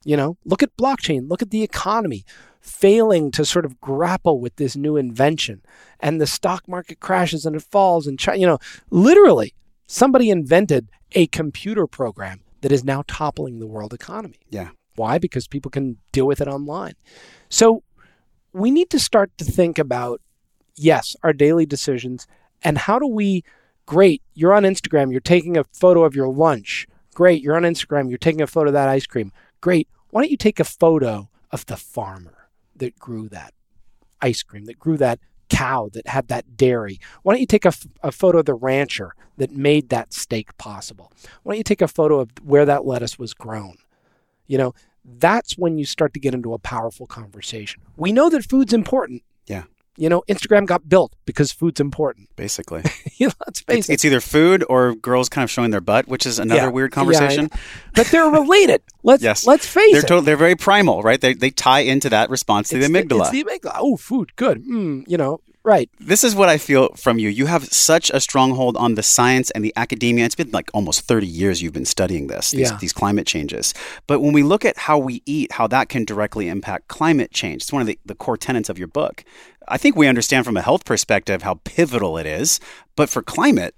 You 0.04 0.18
know, 0.18 0.38
look 0.44 0.62
at 0.62 0.76
blockchain, 0.78 1.30
look 1.30 1.42
at 1.42 1.50
the 1.50 1.64
economy 1.64 2.26
failing 2.66 3.30
to 3.30 3.46
sort 3.46 3.64
of 3.64 3.80
grapple 3.80 4.40
with 4.40 4.56
this 4.56 4.76
new 4.76 4.98
invention 4.98 5.62
and 6.00 6.20
the 6.20 6.26
stock 6.26 6.68
market 6.68 7.00
crashes 7.00 7.46
and 7.46 7.56
it 7.56 7.62
falls 7.62 8.08
and 8.08 8.20
you 8.36 8.48
know, 8.48 8.58
literally 8.90 9.54
somebody 9.86 10.32
invented 10.32 10.90
a 11.12 11.28
computer 11.28 11.86
program 11.86 12.42
that 12.62 12.72
is 12.72 12.84
now 12.84 13.04
toppling 13.08 13.60
the 13.60 13.68
world 13.68 13.94
economy. 13.94 14.40
Yeah. 14.50 14.70
Why? 14.96 15.20
Because 15.20 15.48
people 15.48 15.70
can 15.70 15.98
deal 16.12 16.26
with 16.26 16.42
it 16.42 16.48
online. 16.48 16.94
So 17.50 17.84
we 18.52 18.72
need 18.72 18.90
to 18.90 19.00
start 19.00 19.32
to 19.38 19.46
think 19.46 19.78
about 19.78 20.20
yes, 20.76 21.16
our 21.22 21.34
daily 21.34 21.68
decisions 21.68 22.26
and 22.64 22.80
how 22.80 22.98
do 22.98 23.08
we 23.08 23.44
great, 23.86 24.24
you're 24.34 24.54
on 24.54 24.64
Instagram, 24.64 25.12
you're 25.12 25.22
taking 25.22 25.56
a 25.56 25.66
photo 25.66 26.04
of 26.04 26.16
your 26.16 26.30
lunch. 26.30 26.88
Great, 27.14 27.44
you're 27.44 27.56
on 27.56 27.62
Instagram, 27.62 28.10
you're 28.10 28.18
taking 28.18 28.42
a 28.42 28.48
photo 28.48 28.70
of 28.70 28.74
that 28.74 28.90
ice 28.90 29.06
cream. 29.06 29.32
Great. 29.62 29.88
Why 30.10 30.22
don't 30.22 30.32
you 30.32 30.38
take 30.38 30.60
a 30.60 30.64
photo 30.64 31.30
of 31.52 31.68
the 31.68 31.78
farmer 31.78 32.45
that 32.78 32.98
grew 33.00 33.30
that 33.30 33.54
ice 34.22 34.44
cream, 34.44 34.66
that 34.66 34.80
grew 34.80 34.98
that 34.98 35.20
cow, 35.50 35.90
that 35.94 36.08
had 36.08 36.28
that 36.30 36.58
dairy? 36.58 37.00
Why 37.24 37.34
don't 37.34 37.42
you 37.42 37.48
take 37.48 37.66
a, 37.66 37.70
f- 37.70 37.88
a 38.04 38.12
photo 38.12 38.40
of 38.40 38.46
the 38.46 38.54
rancher 38.54 39.14
that 39.38 39.52
made 39.52 39.90
that 39.90 40.14
steak 40.14 40.58
possible? 40.58 41.12
Why 41.44 41.54
don't 41.54 41.58
you 41.60 41.64
take 41.64 41.82
a 41.82 41.88
photo 41.88 42.20
of 42.20 42.30
where 42.44 42.66
that 42.66 42.86
lettuce 42.86 43.18
was 43.20 43.34
grown? 43.34 43.76
You 44.48 44.58
know, 44.58 44.74
that's 45.04 45.58
when 45.58 45.78
you 45.78 45.86
start 45.86 46.14
to 46.16 46.20
get 46.20 46.34
into 46.34 46.54
a 46.54 46.60
powerful 46.60 47.06
conversation. 47.06 47.82
We 47.98 48.12
know 48.12 48.30
that 48.30 48.44
food's 48.50 48.74
important. 48.74 49.24
Yeah. 49.48 49.64
You 49.98 50.10
know, 50.10 50.24
Instagram 50.28 50.66
got 50.66 50.90
built 50.90 51.14
because 51.26 51.52
food's 51.54 51.80
important. 51.80 52.30
Basically. 52.36 52.84
you 53.16 53.28
know, 53.28 53.34
let's 53.48 53.62
face 53.62 53.78
It's, 53.86 53.90
it. 53.90 53.94
it's 53.94 54.06
either 54.06 54.20
food 54.20 54.64
or 54.68 54.94
girls 54.96 55.30
kind 55.30 55.44
of 55.44 55.50
showing 55.52 55.72
their 55.72 55.80
butt, 55.82 56.08
which 56.08 56.26
is 56.26 56.38
another 56.40 56.64
Yeah. 56.64 56.68
weird 56.70 56.92
Yeah, 56.92 56.96
conversation. 56.96 57.50
but 57.96 58.08
they're 58.08 58.30
related. 58.32 58.82
Let's 59.06 59.24
Yes. 59.24 59.46
let's 59.46 59.66
face 59.68 59.92
they're 59.94 60.02
it. 60.02 60.08
to- 60.08 60.22
they're 60.22 60.36
very 60.36 60.56
primal, 60.56 61.02
right? 61.04 61.22
They, 61.22 61.34
they 61.34 61.52
tie 61.52 61.82
into 61.82 62.10
that 62.10 62.30
response 62.30 62.70
to 62.70 62.78
It's 62.78 62.88
the 62.88 62.94
amygdala. 62.94 63.22
it's 63.22 63.30
the 63.32 63.44
amygdala. 63.44 63.78
Oh, 63.80 63.96
food, 63.98 64.36
good. 64.36 64.66
Mm, 64.66 65.04
you 65.08 65.16
know, 65.18 65.42
right. 65.64 65.90
this 66.00 66.24
is 66.24 66.34
what 66.36 66.50
I 66.50 66.58
feel 66.58 66.90
from 66.96 67.20
you. 67.20 67.30
You 67.30 67.46
have 67.46 67.66
such 67.66 68.10
a 68.12 68.20
stronghold 68.20 68.76
on 68.78 68.96
the 68.96 69.04
science 69.04 69.52
and 69.52 69.64
the 69.64 69.74
academia. 69.76 70.26
It's 70.26 70.36
been 70.36 70.50
like 70.52 70.70
almost 70.74 71.02
30 71.02 71.28
years 71.28 71.62
you've 71.62 71.74
been 71.74 71.86
studying 71.86 72.28
this, 72.28 72.52
these, 72.52 72.72
Yeah. 72.72 72.78
these 72.82 72.94
climate 72.94 73.28
changes. 73.28 73.74
But 74.08 74.22
when 74.22 74.34
we 74.34 74.42
look 74.44 74.66
at 74.66 74.78
how 74.78 74.98
we 74.98 75.22
eat, 75.26 75.52
how 75.54 75.68
that 75.68 75.88
can 75.90 76.04
directly 76.04 76.48
impact 76.50 76.88
climate 76.88 77.32
change, 77.32 77.62
it's 77.64 77.72
one 77.74 77.82
of 77.82 77.88
the, 77.88 78.00
the 78.06 78.16
core 78.16 78.38
tenets 78.38 78.70
of 78.70 78.80
your 78.80 78.88
book. 78.90 79.24
I 79.68 79.78
think 79.78 79.96
we 79.96 80.08
understand 80.08 80.46
from 80.46 80.58
a 80.58 80.62
health 80.62 80.84
perspective 80.86 81.44
how 81.44 81.60
pivotal 81.64 82.18
it 82.18 82.26
is. 82.26 82.60
But 82.96 83.10
for 83.10 83.22
climate, 83.22 83.76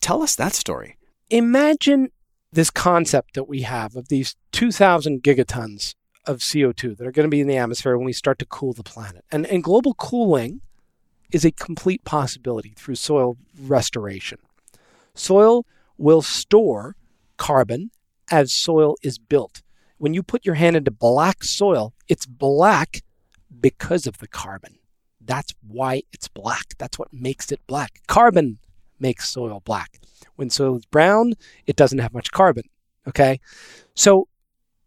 tell 0.00 0.20
us 0.22 0.34
that 0.36 0.52
story. 0.54 0.96
Imagine 1.30 2.10
this 2.54 2.70
concept 2.70 3.34
that 3.34 3.48
we 3.48 3.62
have 3.62 3.96
of 3.96 4.08
these 4.08 4.36
2,000 4.52 5.22
gigatons 5.22 5.94
of 6.24 6.38
CO2 6.38 6.96
that 6.96 7.06
are 7.06 7.12
going 7.12 7.26
to 7.26 7.30
be 7.30 7.40
in 7.40 7.48
the 7.48 7.56
atmosphere 7.56 7.96
when 7.96 8.06
we 8.06 8.12
start 8.12 8.38
to 8.38 8.46
cool 8.46 8.72
the 8.72 8.82
planet. 8.82 9.24
And, 9.30 9.46
and 9.46 9.62
global 9.62 9.94
cooling 9.94 10.60
is 11.32 11.44
a 11.44 11.50
complete 11.50 12.04
possibility 12.04 12.72
through 12.76 12.94
soil 12.94 13.36
restoration. 13.60 14.38
Soil 15.14 15.66
will 15.98 16.22
store 16.22 16.96
carbon 17.36 17.90
as 18.30 18.52
soil 18.52 18.96
is 19.02 19.18
built. 19.18 19.62
When 19.98 20.14
you 20.14 20.22
put 20.22 20.46
your 20.46 20.54
hand 20.54 20.76
into 20.76 20.90
black 20.90 21.44
soil, 21.44 21.92
it's 22.08 22.26
black 22.26 23.02
because 23.60 24.06
of 24.06 24.18
the 24.18 24.28
carbon. 24.28 24.78
That's 25.20 25.54
why 25.66 26.02
it's 26.12 26.28
black. 26.28 26.74
That's 26.78 26.98
what 26.98 27.12
makes 27.12 27.50
it 27.50 27.60
black. 27.66 28.00
Carbon 28.06 28.58
makes 29.04 29.28
soil 29.28 29.60
black. 29.66 30.00
When 30.36 30.48
soil 30.48 30.76
is 30.76 30.86
brown, 30.86 31.34
it 31.66 31.76
doesn't 31.76 31.98
have 31.98 32.14
much 32.14 32.32
carbon. 32.32 32.64
Okay. 33.06 33.38
So 33.94 34.28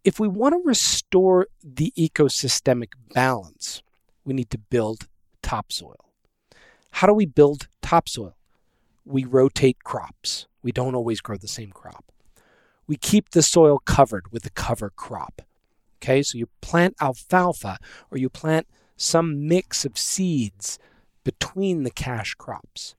if 0.03 0.20
we 0.20 0.28
want 0.28 0.53
to 0.55 0.61
restore 0.65 1.47
the 1.63 1.93
ecosystemic 1.95 2.93
balance, 3.13 3.84
we 4.26 4.34
need 4.34 4.49
to 4.49 4.57
build 4.57 5.07
topsoil. 5.43 6.03
How 6.97 7.05
do 7.05 7.13
we 7.13 7.28
build 7.28 7.68
topsoil? 7.84 8.36
We 9.05 9.24
rotate 9.24 9.84
crops. 9.84 10.47
We 10.63 10.72
don't 10.72 10.95
always 10.95 11.22
grow 11.22 11.38
the 11.38 11.47
same 11.47 11.72
crop. 11.72 12.05
We 12.88 12.95
keep 12.97 13.30
the 13.30 13.43
soil 13.43 13.78
covered 13.86 14.32
with 14.32 14.45
a 14.47 14.49
cover 14.49 14.89
crop. 14.89 15.43
Okay, 15.97 16.24
so 16.24 16.39
you 16.39 16.47
plant 16.61 16.95
alfalfa 16.99 17.78
or 18.09 18.18
you 18.18 18.30
plant 18.30 18.65
some 18.95 19.47
mix 19.47 19.86
of 19.86 19.97
seeds 19.97 20.80
between 21.24 21.84
the 21.84 21.91
cash 21.91 22.34
crops. 22.34 22.95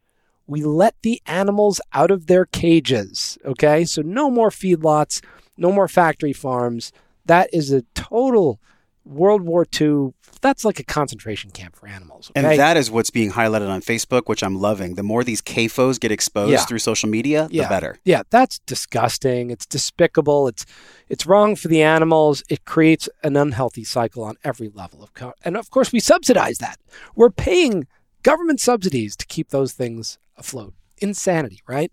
We 0.49 0.63
let 0.65 0.95
the 1.03 1.21
animals 1.27 1.81
out 1.93 2.11
of 2.11 2.27
their 2.27 2.47
cages. 2.47 3.39
Okay, 3.45 3.85
so 3.85 4.03
no 4.03 4.31
more 4.31 4.51
feedlots, 4.51 5.23
no 5.57 5.71
more 5.71 5.87
factory 5.89 6.33
farms. 6.33 6.91
That 7.27 7.49
is 7.53 7.71
a 7.71 7.83
total 7.95 8.59
World 9.05 9.43
War 9.43 9.67
II. 9.81 10.15
That's 10.41 10.65
like 10.65 10.79
a 10.79 10.85
concentration 10.85 11.51
camp 11.51 11.75
for 11.77 11.87
animals. 11.89 12.31
And 12.37 12.47
that 12.47 12.77
is 12.77 12.91
what's 12.91 13.11
being 13.11 13.33
highlighted 13.33 13.69
on 13.69 13.81
Facebook, 13.81 14.23
which 14.27 14.43
I'm 14.43 14.57
loving. 14.61 14.95
The 14.95 15.03
more 15.03 15.25
these 15.25 15.43
CAFOs 15.43 15.99
get 15.99 16.13
exposed 16.13 16.53
Yeah. 16.53 16.65
through 16.65 16.79
social 16.79 17.09
media, 17.09 17.49
Yeah. 17.51 17.65
the 17.65 17.69
better. 17.69 17.99
Yeah, 18.05 18.23
that's 18.31 18.59
disgusting. 18.61 19.51
It's 19.51 19.67
despicable. 19.67 20.49
It's 20.49 20.65
it's 21.09 21.27
wrong 21.27 21.57
for 21.57 21.69
the 21.69 21.83
animals. 21.83 22.43
It 22.49 22.65
creates 22.65 23.09
an 23.23 23.37
unhealthy 23.37 23.85
cycle 23.85 24.23
on 24.25 24.37
every 24.45 24.69
level 24.69 25.03
of 25.03 25.13
co- 25.15 25.35
and 25.45 25.57
of 25.57 25.71
course 25.71 25.91
we 25.93 26.01
subsidize 26.01 26.59
that. 26.59 26.79
We're 27.17 27.31
paying 27.31 27.87
government 28.23 28.61
subsidies 28.61 29.17
to 29.17 29.27
keep 29.27 29.49
those 29.51 29.73
things 29.73 30.19
afloat. 30.39 30.75
Insanity, 30.99 31.61
right? 31.67 31.93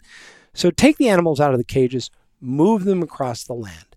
So 0.53 0.71
take 0.71 0.97
the 0.97 1.09
animals 1.09 1.39
out 1.39 1.53
of 1.53 1.57
the 1.57 1.65
cages, 1.65 2.09
move 2.39 2.85
them 2.85 3.03
across 3.03 3.43
the 3.43 3.53
land. 3.53 3.95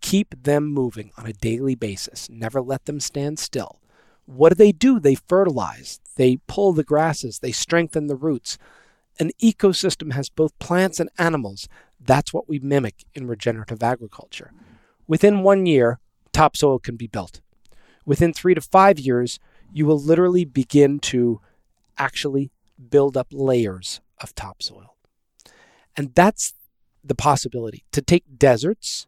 Keep 0.00 0.42
them 0.42 0.66
moving 0.66 1.12
on 1.16 1.26
a 1.26 1.32
daily 1.32 1.74
basis. 1.74 2.28
Never 2.30 2.60
let 2.60 2.86
them 2.86 3.00
stand 3.00 3.38
still. 3.38 3.80
What 4.24 4.50
do 4.50 4.54
they 4.54 4.72
do? 4.72 4.98
They 5.00 5.14
fertilize. 5.14 6.00
they 6.16 6.38
pull 6.46 6.72
the 6.72 6.84
grasses, 6.84 7.38
they 7.38 7.52
strengthen 7.52 8.06
the 8.06 8.16
roots. 8.16 8.58
An 9.18 9.30
ecosystem 9.42 10.12
has 10.12 10.28
both 10.28 10.58
plants 10.58 11.00
and 11.00 11.10
animals. 11.18 11.68
That's 11.98 12.32
what 12.32 12.48
we 12.48 12.58
mimic 12.58 13.04
in 13.14 13.26
regenerative 13.26 13.82
agriculture. 13.82 14.52
Within 15.06 15.42
one 15.42 15.66
year, 15.66 15.98
topsoil 16.32 16.78
can 16.78 16.96
be 16.96 17.06
built. 17.06 17.40
Within 18.06 18.32
three 18.32 18.54
to 18.54 18.60
five 18.60 18.98
years, 18.98 19.38
you 19.72 19.86
will 19.86 19.98
literally 19.98 20.44
begin 20.44 20.98
to 21.00 21.40
actually 21.98 22.50
build 22.88 23.16
up 23.16 23.28
layers 23.30 24.00
of 24.20 24.34
topsoil. 24.34 24.96
And 25.96 26.14
that's 26.14 26.54
the 27.02 27.14
possibility 27.14 27.84
to 27.92 28.02
take 28.02 28.38
deserts 28.38 29.06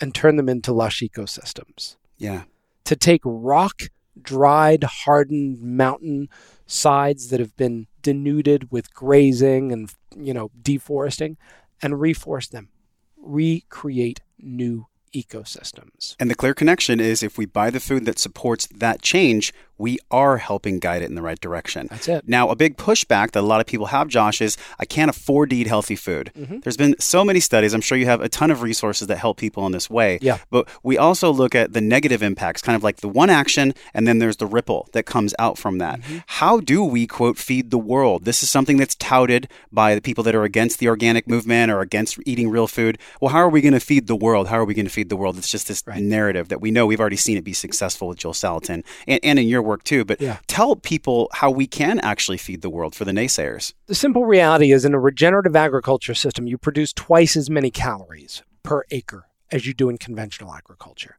and 0.00 0.14
turn 0.14 0.36
them 0.36 0.48
into 0.48 0.72
lush 0.72 1.02
ecosystems. 1.02 1.96
Yeah. 2.16 2.44
To 2.84 2.96
take 2.96 3.22
rock, 3.24 3.82
dried, 4.20 4.84
hardened 4.84 5.60
mountain 5.60 6.28
sides 6.66 7.28
that 7.30 7.40
have 7.40 7.56
been 7.56 7.86
denuded 8.02 8.70
with 8.70 8.94
grazing 8.94 9.72
and, 9.72 9.92
you 10.16 10.32
know, 10.32 10.50
deforesting 10.60 11.36
and 11.82 11.94
reforest 11.94 12.50
them, 12.50 12.68
recreate 13.16 14.20
new 14.38 14.86
ecosystems. 15.14 16.16
And 16.18 16.30
the 16.30 16.34
clear 16.34 16.54
connection 16.54 17.00
is 17.00 17.22
if 17.22 17.38
we 17.38 17.46
buy 17.46 17.70
the 17.70 17.80
food 17.80 18.04
that 18.04 18.18
supports 18.18 18.66
that 18.74 19.02
change, 19.02 19.52
we 19.78 19.98
are 20.10 20.36
helping 20.38 20.78
guide 20.78 21.02
it 21.02 21.08
in 21.08 21.14
the 21.14 21.22
right 21.22 21.40
direction. 21.40 21.86
That's 21.90 22.08
it. 22.08 22.28
Now, 22.28 22.50
a 22.50 22.56
big 22.56 22.76
pushback 22.76 23.32
that 23.32 23.40
a 23.40 23.46
lot 23.46 23.60
of 23.60 23.66
people 23.66 23.86
have, 23.86 24.08
Josh, 24.08 24.40
is 24.40 24.56
I 24.78 24.84
can't 24.84 25.08
afford 25.08 25.50
to 25.50 25.56
eat 25.56 25.66
healthy 25.66 25.96
food. 25.96 26.32
Mm-hmm. 26.36 26.60
There's 26.60 26.76
been 26.76 26.94
so 26.98 27.24
many 27.24 27.40
studies. 27.40 27.72
I'm 27.74 27.80
sure 27.80 27.96
you 27.96 28.06
have 28.06 28.20
a 28.20 28.28
ton 28.28 28.50
of 28.50 28.62
resources 28.62 29.08
that 29.08 29.18
help 29.18 29.38
people 29.38 29.64
in 29.66 29.72
this 29.72 29.88
way. 29.88 30.18
Yeah. 30.20 30.38
But 30.50 30.68
we 30.82 30.98
also 30.98 31.32
look 31.32 31.54
at 31.54 31.72
the 31.72 31.80
negative 31.80 32.22
impacts, 32.22 32.60
kind 32.62 32.76
of 32.76 32.82
like 32.82 32.98
the 32.98 33.08
one 33.08 33.30
action, 33.30 33.72
and 33.94 34.06
then 34.06 34.18
there's 34.18 34.36
the 34.36 34.46
ripple 34.46 34.88
that 34.92 35.04
comes 35.06 35.34
out 35.38 35.58
from 35.58 35.78
that. 35.78 36.00
Mm-hmm. 36.00 36.18
How 36.26 36.60
do 36.60 36.84
we, 36.84 37.06
quote, 37.06 37.38
feed 37.38 37.70
the 37.70 37.78
world? 37.78 38.24
This 38.24 38.42
is 38.42 38.50
something 38.50 38.76
that's 38.76 38.94
touted 38.96 39.48
by 39.72 39.94
the 39.94 40.00
people 40.00 40.24
that 40.24 40.34
are 40.34 40.44
against 40.44 40.78
the 40.80 40.88
organic 40.88 41.28
movement 41.28 41.70
or 41.70 41.80
against 41.80 42.18
eating 42.26 42.50
real 42.50 42.66
food. 42.66 42.98
Well, 43.20 43.30
how 43.30 43.38
are 43.38 43.48
we 43.48 43.60
going 43.60 43.72
to 43.74 43.80
feed 43.80 44.06
the 44.06 44.16
world? 44.16 44.48
How 44.48 44.58
are 44.58 44.64
we 44.64 44.74
going 44.74 44.86
to 44.86 44.92
feed 44.92 45.08
the 45.08 45.16
world? 45.16 45.38
It's 45.38 45.50
just 45.50 45.68
this 45.68 45.78
Right. 45.86 46.02
narrative 46.02 46.48
that 46.48 46.60
we 46.60 46.70
know 46.70 46.86
we've 46.86 47.00
already 47.00 47.16
seen 47.16 47.36
it 47.38 47.44
be 47.44 47.52
successful 47.52 48.08
with 48.08 48.18
Joel 48.18 48.32
Salatin 48.34 48.82
and, 49.06 49.20
and 49.22 49.38
in 49.38 49.46
your 49.46 49.62
work 49.68 49.84
too. 49.84 50.04
But 50.04 50.20
Yeah. 50.20 50.38
tell 50.48 50.74
people 50.74 51.28
how 51.34 51.50
we 51.50 51.66
can 51.68 52.00
actually 52.00 52.38
feed 52.38 52.62
the 52.62 52.70
world 52.70 52.94
for 52.94 53.04
the 53.04 53.12
naysayers. 53.12 53.72
The 53.86 53.94
simple 53.94 54.24
reality 54.24 54.72
is 54.72 54.84
in 54.84 54.94
a 54.94 54.98
regenerative 55.00 55.54
agriculture 55.54 56.14
system, 56.14 56.46
you 56.48 56.58
produce 56.58 56.92
twice 56.92 57.36
as 57.36 57.48
many 57.48 57.70
calories 57.70 58.42
per 58.62 58.82
acre 58.90 59.26
as 59.52 59.66
you 59.66 59.72
do 59.74 59.88
in 59.88 59.98
conventional 59.98 60.52
agriculture. 60.54 61.18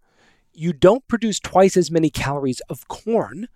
You 0.54 0.74
don't 0.74 1.08
produce 1.08 1.40
twice 1.40 1.78
as 1.78 1.90
many 1.90 2.10
calories 2.10 2.60
of 2.70 2.88
corn 2.90 3.48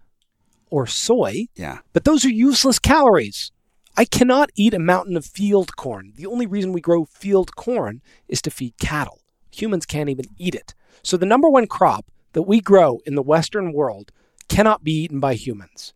or 0.70 0.88
soy, 0.88 1.48
Yeah. 1.56 1.80
but 1.92 2.06
those 2.06 2.24
are 2.26 2.30
useless 2.30 2.80
calories. 2.80 3.52
I 3.98 4.06
cannot 4.06 4.50
eat 4.56 4.74
a 4.74 4.80
mountain 4.80 5.16
of 5.18 5.26
field 5.26 5.76
corn. 5.76 6.14
The 6.16 6.26
only 6.26 6.48
reason 6.48 6.72
we 6.74 6.82
grow 6.82 7.06
field 7.06 7.56
corn 7.56 8.02
is 8.28 8.42
to 8.44 8.50
feed 8.50 8.74
cattle. 8.80 9.20
Humans 9.52 9.86
can't 9.86 10.10
even 10.10 10.26
eat 10.40 10.56
it. 10.56 10.74
So 11.04 11.18
the 11.18 11.28
number 11.28 11.48
one 11.50 11.68
crop 11.68 12.06
that 12.32 12.44
we 12.44 12.60
grow 12.60 13.02
in 13.06 13.14
the 13.14 13.22
Western 13.22 13.72
world 13.74 14.12
cannot 14.54 14.84
be 14.84 14.92
eaten 14.92 15.20
by 15.20 15.34
humans. 15.34 15.96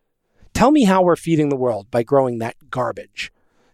Tell 0.56 0.72
me 0.72 0.86
how 0.86 1.04
we're 1.04 1.16
feeding 1.16 1.50
the 1.50 1.56
world 1.56 1.92
by 1.92 2.02
growing 2.02 2.40
that 2.40 2.56
garbage. 2.72 3.32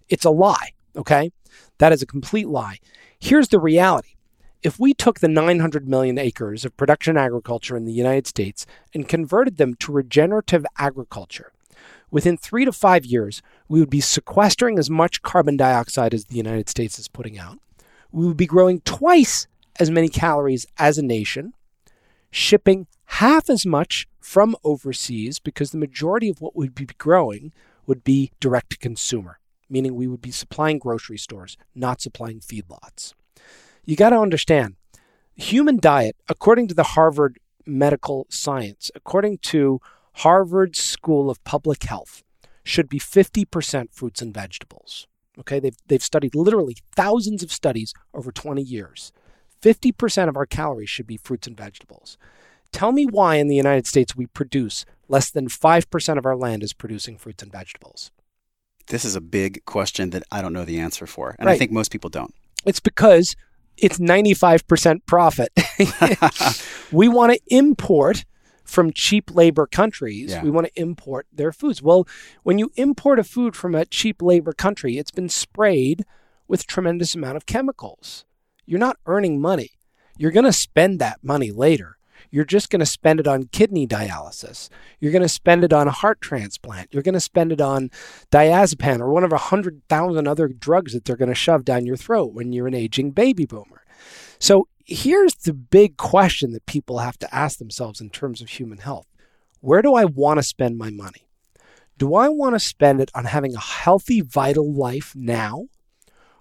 It's 0.10 0.26
a 0.26 0.30
lie, 0.30 0.72
okay? 0.98 1.32
That 1.78 1.94
is 1.94 2.02
a 2.02 2.06
complete 2.06 2.50
lie. 2.50 2.80
Here's 3.18 3.48
the 3.48 3.60
reality. 3.60 4.16
If 4.62 4.82
we 4.82 4.94
took 4.94 5.22
the 5.22 5.30
900 5.30 5.88
million 5.88 6.18
acres 6.18 6.66
of 6.66 6.76
production 6.76 7.16
agriculture 7.16 7.78
in 7.78 7.86
the 7.86 7.94
United 7.94 8.28
States 8.28 8.66
and 8.94 9.08
converted 9.08 9.56
them 9.56 9.76
to 9.76 9.94
regenerative 9.94 10.66
agriculture, 10.78 11.54
within 12.12 12.36
three 12.36 12.66
to 12.66 12.74
five 12.74 13.06
years, 13.06 13.42
we 13.70 13.80
would 13.80 13.90
be 13.90 14.02
sequestering 14.02 14.78
as 14.78 14.90
much 14.90 15.22
carbon 15.22 15.56
dioxide 15.56 16.14
as 16.14 16.26
the 16.26 16.36
United 16.36 16.68
States 16.68 17.00
is 17.00 17.08
putting 17.08 17.40
out. 17.40 17.58
We 18.12 18.28
would 18.28 18.38
be 18.38 18.46
growing 18.46 18.82
twice 18.82 19.48
as 19.80 19.90
many 19.90 20.10
calories 20.10 20.66
as 20.78 20.98
a 20.98 21.02
nation, 21.02 21.54
shipping 22.32 22.88
half 23.14 23.48
as 23.48 23.64
much 23.64 24.08
from 24.20 24.56
overseas 24.64 25.38
because 25.38 25.72
the 25.72 25.78
majority 25.78 26.30
of 26.30 26.42
what 26.42 26.56
we'd 26.56 26.74
be 26.74 26.88
growing 26.98 27.54
would 27.86 28.04
be 28.04 28.32
direct 28.40 28.72
to 28.72 28.78
consumer, 28.78 29.40
meaning 29.70 29.96
we 29.96 30.08
would 30.08 30.22
be 30.22 30.32
supplying 30.32 30.80
grocery 30.80 31.18
stores, 31.18 31.56
not 31.76 32.02
supplying 32.02 32.40
feedlots. 32.40 33.14
You 33.86 33.96
got 33.96 34.10
to 34.10 34.18
understand, 34.18 34.78
human 35.36 35.78
diet, 35.78 36.16
according 36.28 36.68
to 36.70 36.74
the 36.74 36.84
Harvard 36.96 37.38
Medical 37.68 38.26
Science, 38.30 38.90
according 38.96 39.38
to 39.40 39.80
Harvard 40.14 40.76
School 40.76 41.30
of 41.30 41.44
Public 41.44 41.84
Health, 41.84 42.24
should 42.64 42.90
be 42.90 43.00
50% 43.00 43.94
fruits 43.94 44.24
and 44.24 44.34
vegetables. 44.34 45.06
Okay, 45.38 45.60
they've, 45.60 45.78
they've 45.88 46.04
studied 46.04 46.34
literally 46.34 46.78
thousands 46.96 47.44
of 47.44 47.52
studies 47.52 47.94
over 48.14 48.32
20 48.32 48.62
years. 48.62 49.12
50% 49.62 50.30
of 50.30 50.36
our 50.36 50.46
calories 50.46 50.90
should 50.90 51.08
be 51.08 51.18
fruits 51.18 51.46
and 51.46 51.56
vegetables. 51.56 52.18
Tell 52.74 52.92
me 52.92 53.06
why 53.06 53.36
in 53.36 53.48
the 53.48 53.56
United 53.56 53.88
States 53.88 54.16
we 54.16 54.26
produce 54.26 54.86
less 55.08 55.30
than 55.32 55.48
5% 55.48 56.18
of 56.18 56.26
our 56.26 56.36
land 56.36 56.64
is 56.64 56.74
producing 56.74 57.18
fruits 57.18 57.44
and 57.44 57.52
vegetables. 57.52 58.12
This 58.88 59.06
is 59.06 59.16
a 59.16 59.22
big 59.22 59.64
question 59.66 60.10
that 60.10 60.24
I 60.32 60.42
don't 60.42 60.52
know 60.52 60.66
the 60.66 60.80
answer 60.80 61.08
for. 61.08 61.36
And 61.40 61.50
I 61.50 61.58
think 61.58 61.72
most 61.72 61.92
people 61.92 62.10
don't. 62.10 62.34
It's 62.66 62.82
because 62.82 63.36
it's 63.78 64.00
95% 64.00 65.06
profit. 65.06 65.52
we 66.92 67.08
want 67.08 67.34
to 67.34 67.40
import 67.48 68.26
from 68.64 68.92
cheap 68.92 69.34
labor 69.34 69.68
countries. 69.68 70.32
Yeah. 70.32 70.44
We 70.44 70.50
want 70.50 70.68
to 70.68 70.82
import 70.82 71.28
their 71.32 71.52
foods. 71.52 71.82
Well, 71.82 72.08
when 72.44 72.58
you 72.58 72.72
import 72.76 73.20
a 73.20 73.24
food 73.24 73.56
from 73.56 73.76
a 73.76 73.86
cheap 73.86 74.22
labor 74.22 74.54
country, 74.54 74.98
it's 74.98 75.12
been 75.12 75.30
sprayed 75.30 76.06
with 76.48 76.68
tremendous 76.68 77.16
amount 77.16 77.38
of 77.38 77.46
chemicals. 77.46 78.26
You're 78.66 78.80
not 78.80 78.98
earning 79.06 79.40
money. 79.40 79.72
You're 80.18 80.32
going 80.32 80.46
to 80.46 80.54
spend 80.54 81.00
that 81.00 81.24
money 81.24 81.52
later. 81.52 81.98
You're 82.34 82.46
just 82.46 82.72
going 82.72 82.80
to 82.80 82.86
spend 82.88 83.20
it 83.20 83.28
on 83.28 83.44
kidney 83.44 83.86
dialysis. 83.86 84.70
You're 85.00 85.12
going 85.12 85.22
to 85.22 85.30
spend 85.30 85.64
it 85.64 85.72
on 85.72 85.88
a 85.88 85.92
heart 85.92 86.20
transplant. 86.20 86.92
You're 86.92 87.04
going 87.04 87.14
to 87.14 87.20
spend 87.20 87.52
it 87.52 87.62
on 87.62 87.92
diazepam 88.32 89.02
or 89.02 89.12
one 89.12 89.24
of 89.24 89.32
a 89.32 89.38
hundred 89.38 89.84
thousand 89.88 90.28
other 90.28 90.48
drugs 90.48 90.94
that 90.94 91.06
they're 91.06 91.16
going 91.16 91.30
to 91.30 91.36
shove 91.36 91.64
down 91.64 91.86
your 91.86 91.96
throat 91.96 92.34
when 92.34 92.52
you're 92.52 92.66
an 92.66 92.74
aging 92.74 93.12
baby 93.12 93.46
boomer. 93.46 93.86
So 94.40 94.68
here's 94.84 95.36
the 95.36 95.54
big 95.54 95.98
question 95.98 96.54
that 96.54 96.66
people 96.66 96.98
have 96.98 97.20
to 97.20 97.32
ask 97.36 97.60
themselves 97.60 98.02
in 98.02 98.10
terms 98.10 98.42
of 98.42 98.50
human 98.50 98.80
health 98.80 99.06
Where 99.60 99.84
do 99.84 99.94
I 99.94 100.06
want 100.06 100.40
to 100.40 100.44
spend 100.44 100.76
my 100.76 100.90
money? 100.90 101.28
Do 102.00 102.16
I 102.16 102.30
want 102.30 102.56
to 102.56 102.60
spend 102.60 103.00
it 103.00 103.12
on 103.14 103.26
having 103.26 103.54
a 103.54 103.60
healthy, 103.60 104.22
vital 104.22 104.74
life 104.74 105.14
now? 105.16 105.68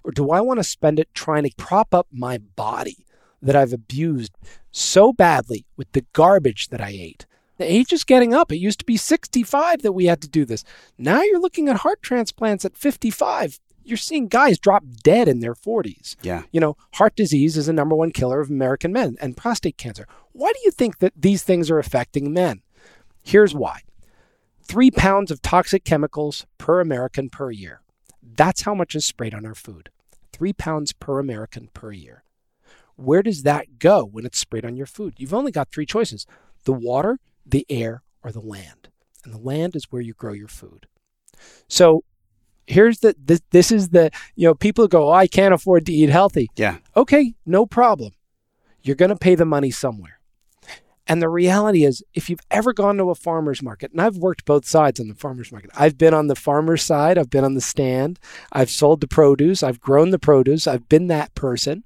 Or 0.04 0.10
do 0.10 0.30
I 0.30 0.40
want 0.40 0.58
to 0.58 0.64
spend 0.64 0.98
it 0.98 1.12
trying 1.12 1.42
to 1.42 1.54
prop 1.58 1.92
up 1.92 2.06
my 2.10 2.38
body 2.38 3.04
that 3.42 3.56
I've 3.56 3.72
abused 3.72 4.32
so 4.70 5.12
badly 5.12 5.66
with 5.76 5.90
the 5.92 6.06
garbage 6.12 6.68
that 6.68 6.80
I 6.80 6.90
ate? 6.90 7.26
The 7.58 7.70
age 7.70 7.92
is 7.92 8.04
getting 8.04 8.34
up. 8.34 8.50
It 8.50 8.56
used 8.56 8.78
to 8.80 8.84
be 8.84 8.96
65 8.96 9.82
that 9.82 9.92
we 9.92 10.06
had 10.06 10.20
to 10.22 10.28
do 10.28 10.44
this. 10.44 10.64
Now 10.98 11.22
you're 11.22 11.40
looking 11.40 11.68
at 11.68 11.78
heart 11.78 12.02
transplants 12.02 12.64
at 12.64 12.76
55. 12.76 13.60
You're 13.84 13.96
seeing 13.96 14.28
guys 14.28 14.58
drop 14.58 14.84
dead 15.02 15.28
in 15.28 15.40
their 15.40 15.54
40s. 15.54 16.16
Yeah. 16.22 16.42
You 16.52 16.60
know, 16.60 16.76
heart 16.94 17.14
disease 17.16 17.56
is 17.56 17.66
the 17.66 17.72
number 17.72 17.94
one 17.94 18.10
killer 18.10 18.40
of 18.40 18.48
American 18.48 18.92
men 18.92 19.16
and 19.20 19.36
prostate 19.36 19.76
cancer. 19.76 20.06
Why 20.32 20.52
do 20.52 20.60
you 20.64 20.70
think 20.70 20.98
that 20.98 21.12
these 21.16 21.42
things 21.42 21.70
are 21.70 21.78
affecting 21.78 22.32
men? 22.32 22.62
Here's 23.22 23.54
why 23.54 23.80
three 24.62 24.90
pounds 24.90 25.30
of 25.30 25.42
toxic 25.42 25.84
chemicals 25.84 26.46
per 26.58 26.80
American 26.80 27.28
per 27.28 27.50
year. 27.50 27.82
That's 28.22 28.62
how 28.62 28.74
much 28.74 28.94
is 28.94 29.04
sprayed 29.04 29.34
on 29.34 29.44
our 29.44 29.54
food. 29.54 29.90
Three 30.32 30.52
pounds 30.52 30.92
per 30.92 31.18
American 31.18 31.68
per 31.74 31.92
year. 31.92 32.24
Where 32.96 33.22
does 33.22 33.42
that 33.42 33.78
go 33.78 34.04
when 34.04 34.24
it's 34.26 34.38
sprayed 34.38 34.64
on 34.64 34.76
your 34.76 34.86
food? 34.86 35.14
You've 35.16 35.34
only 35.34 35.52
got 35.52 35.70
three 35.70 35.86
choices 35.86 36.26
the 36.64 36.72
water, 36.72 37.18
the 37.44 37.66
air, 37.68 38.02
or 38.22 38.30
the 38.32 38.40
land. 38.40 38.88
And 39.24 39.32
the 39.32 39.38
land 39.38 39.76
is 39.76 39.86
where 39.90 40.02
you 40.02 40.14
grow 40.14 40.32
your 40.32 40.48
food. 40.48 40.86
So 41.68 42.04
here's 42.66 43.00
the 43.00 43.14
this, 43.18 43.40
this 43.50 43.72
is 43.72 43.90
the 43.90 44.10
you 44.36 44.46
know 44.46 44.54
people 44.54 44.86
go 44.86 45.08
oh, 45.08 45.12
i 45.12 45.26
can't 45.26 45.54
afford 45.54 45.84
to 45.84 45.92
eat 45.92 46.08
healthy 46.08 46.48
Yeah. 46.56 46.78
okay 46.96 47.34
no 47.44 47.66
problem 47.66 48.12
you're 48.82 48.96
going 48.96 49.08
to 49.10 49.16
pay 49.16 49.34
the 49.34 49.44
money 49.44 49.70
somewhere 49.70 50.20
and 51.08 51.20
the 51.20 51.28
reality 51.28 51.84
is 51.84 52.04
if 52.14 52.30
you've 52.30 52.40
ever 52.50 52.72
gone 52.72 52.96
to 52.98 53.10
a 53.10 53.14
farmer's 53.16 53.62
market 53.62 53.90
and 53.90 54.00
i've 54.00 54.16
worked 54.16 54.44
both 54.44 54.64
sides 54.64 55.00
on 55.00 55.08
the 55.08 55.14
farmer's 55.14 55.50
market 55.50 55.70
i've 55.74 55.98
been 55.98 56.14
on 56.14 56.28
the 56.28 56.36
farmer's 56.36 56.82
side 56.84 57.18
i've 57.18 57.30
been 57.30 57.44
on 57.44 57.54
the 57.54 57.60
stand 57.60 58.20
i've 58.52 58.70
sold 58.70 59.00
the 59.00 59.08
produce 59.08 59.62
i've 59.64 59.80
grown 59.80 60.10
the 60.10 60.18
produce 60.18 60.66
i've 60.68 60.88
been 60.88 61.08
that 61.08 61.34
person 61.34 61.82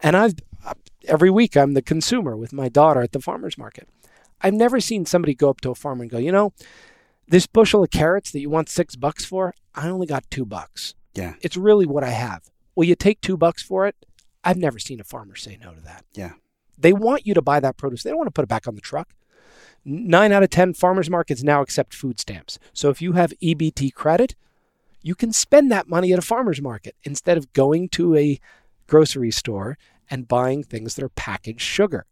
and 0.00 0.16
i've 0.16 0.34
every 1.06 1.30
week 1.30 1.56
i'm 1.56 1.74
the 1.74 1.82
consumer 1.82 2.36
with 2.36 2.52
my 2.52 2.68
daughter 2.68 3.00
at 3.00 3.12
the 3.12 3.20
farmer's 3.20 3.56
market 3.56 3.88
i've 4.40 4.54
never 4.54 4.80
seen 4.80 5.06
somebody 5.06 5.34
go 5.34 5.48
up 5.48 5.60
to 5.60 5.70
a 5.70 5.74
farmer 5.74 6.02
and 6.02 6.10
go 6.10 6.18
you 6.18 6.32
know 6.32 6.52
this 7.28 7.46
bushel 7.46 7.84
of 7.84 7.90
carrots 7.90 8.30
that 8.30 8.40
you 8.40 8.50
want 8.50 8.68
six 8.68 8.96
bucks 8.96 9.24
for, 9.24 9.54
I 9.74 9.88
only 9.88 10.06
got 10.06 10.30
two 10.30 10.46
bucks. 10.46 10.94
Yeah. 11.14 11.34
It's 11.42 11.56
really 11.56 11.86
what 11.86 12.02
I 12.02 12.10
have. 12.10 12.50
Will 12.74 12.84
you 12.84 12.94
take 12.94 13.20
two 13.20 13.36
bucks 13.36 13.62
for 13.62 13.86
it? 13.86 14.06
I've 14.42 14.56
never 14.56 14.78
seen 14.78 15.00
a 15.00 15.04
farmer 15.04 15.36
say 15.36 15.58
no 15.60 15.74
to 15.74 15.80
that. 15.82 16.04
Yeah. 16.14 16.32
They 16.78 16.92
want 16.92 17.26
you 17.26 17.34
to 17.34 17.42
buy 17.42 17.60
that 17.60 17.76
produce. 17.76 18.02
They 18.02 18.10
don't 18.10 18.18
want 18.18 18.28
to 18.28 18.32
put 18.32 18.44
it 18.44 18.48
back 18.48 18.66
on 18.66 18.76
the 18.76 18.80
truck. 18.80 19.10
Nine 19.84 20.32
out 20.32 20.42
of 20.42 20.50
10 20.50 20.74
farmers 20.74 21.10
markets 21.10 21.42
now 21.42 21.60
accept 21.60 21.94
food 21.94 22.20
stamps. 22.20 22.58
So 22.72 22.88
if 22.88 23.02
you 23.02 23.12
have 23.12 23.32
EBT 23.42 23.94
credit, 23.94 24.34
you 25.02 25.14
can 25.14 25.32
spend 25.32 25.70
that 25.70 25.88
money 25.88 26.12
at 26.12 26.18
a 26.18 26.22
farmer's 26.22 26.62
market 26.62 26.96
instead 27.04 27.36
of 27.36 27.52
going 27.52 27.88
to 27.90 28.16
a 28.16 28.40
grocery 28.88 29.30
store 29.30 29.78
and 30.10 30.26
buying 30.26 30.64
things 30.64 30.96
that 30.96 31.04
are 31.04 31.10
packaged 31.10 31.60
sugar. 31.60 32.06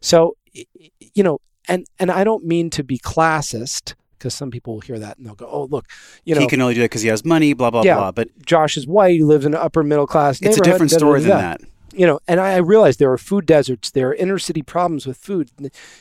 So, 0.00 0.36
you 0.52 1.22
know, 1.22 1.40
and, 1.68 1.86
and 1.98 2.10
I 2.10 2.24
don't 2.24 2.44
mean 2.44 2.70
to 2.70 2.82
be 2.82 2.98
classist 2.98 3.94
because 4.18 4.34
some 4.34 4.50
people 4.50 4.74
will 4.74 4.80
hear 4.80 4.98
that 4.98 5.16
and 5.16 5.26
they'll 5.26 5.34
go, 5.34 5.48
"Oh, 5.50 5.64
look, 5.64 5.86
you 6.24 6.34
know, 6.34 6.40
he 6.42 6.46
can 6.46 6.60
only 6.60 6.74
do 6.74 6.80
it 6.82 6.84
because 6.86 7.02
he 7.02 7.08
has 7.08 7.24
money." 7.24 7.52
Blah 7.54 7.70
blah 7.70 7.82
Yeah. 7.82 7.96
blah. 7.96 8.12
But 8.12 8.28
Josh 8.44 8.76
is 8.76 8.86
white. 8.86 9.12
He 9.12 9.22
lives 9.22 9.46
in 9.46 9.54
an 9.54 9.60
upper 9.60 9.82
middle 9.82 10.06
class 10.06 10.40
it's 10.42 10.58
a 10.58 10.60
different 10.60 10.90
story 10.90 11.20
than 11.20 11.30
da." 11.30 11.38
that. 11.38 11.60
you 11.92 12.06
know, 12.06 12.18
and 12.28 12.40
I, 12.40 12.54
I 12.54 12.56
realize 12.58 12.96
there 12.96 13.12
are 13.12 13.18
food 13.18 13.46
deserts, 13.46 13.90
there 13.90 14.08
are 14.08 14.14
inner 14.14 14.38
city 14.38 14.62
problems 14.62 15.06
with 15.06 15.16
food, 15.16 15.50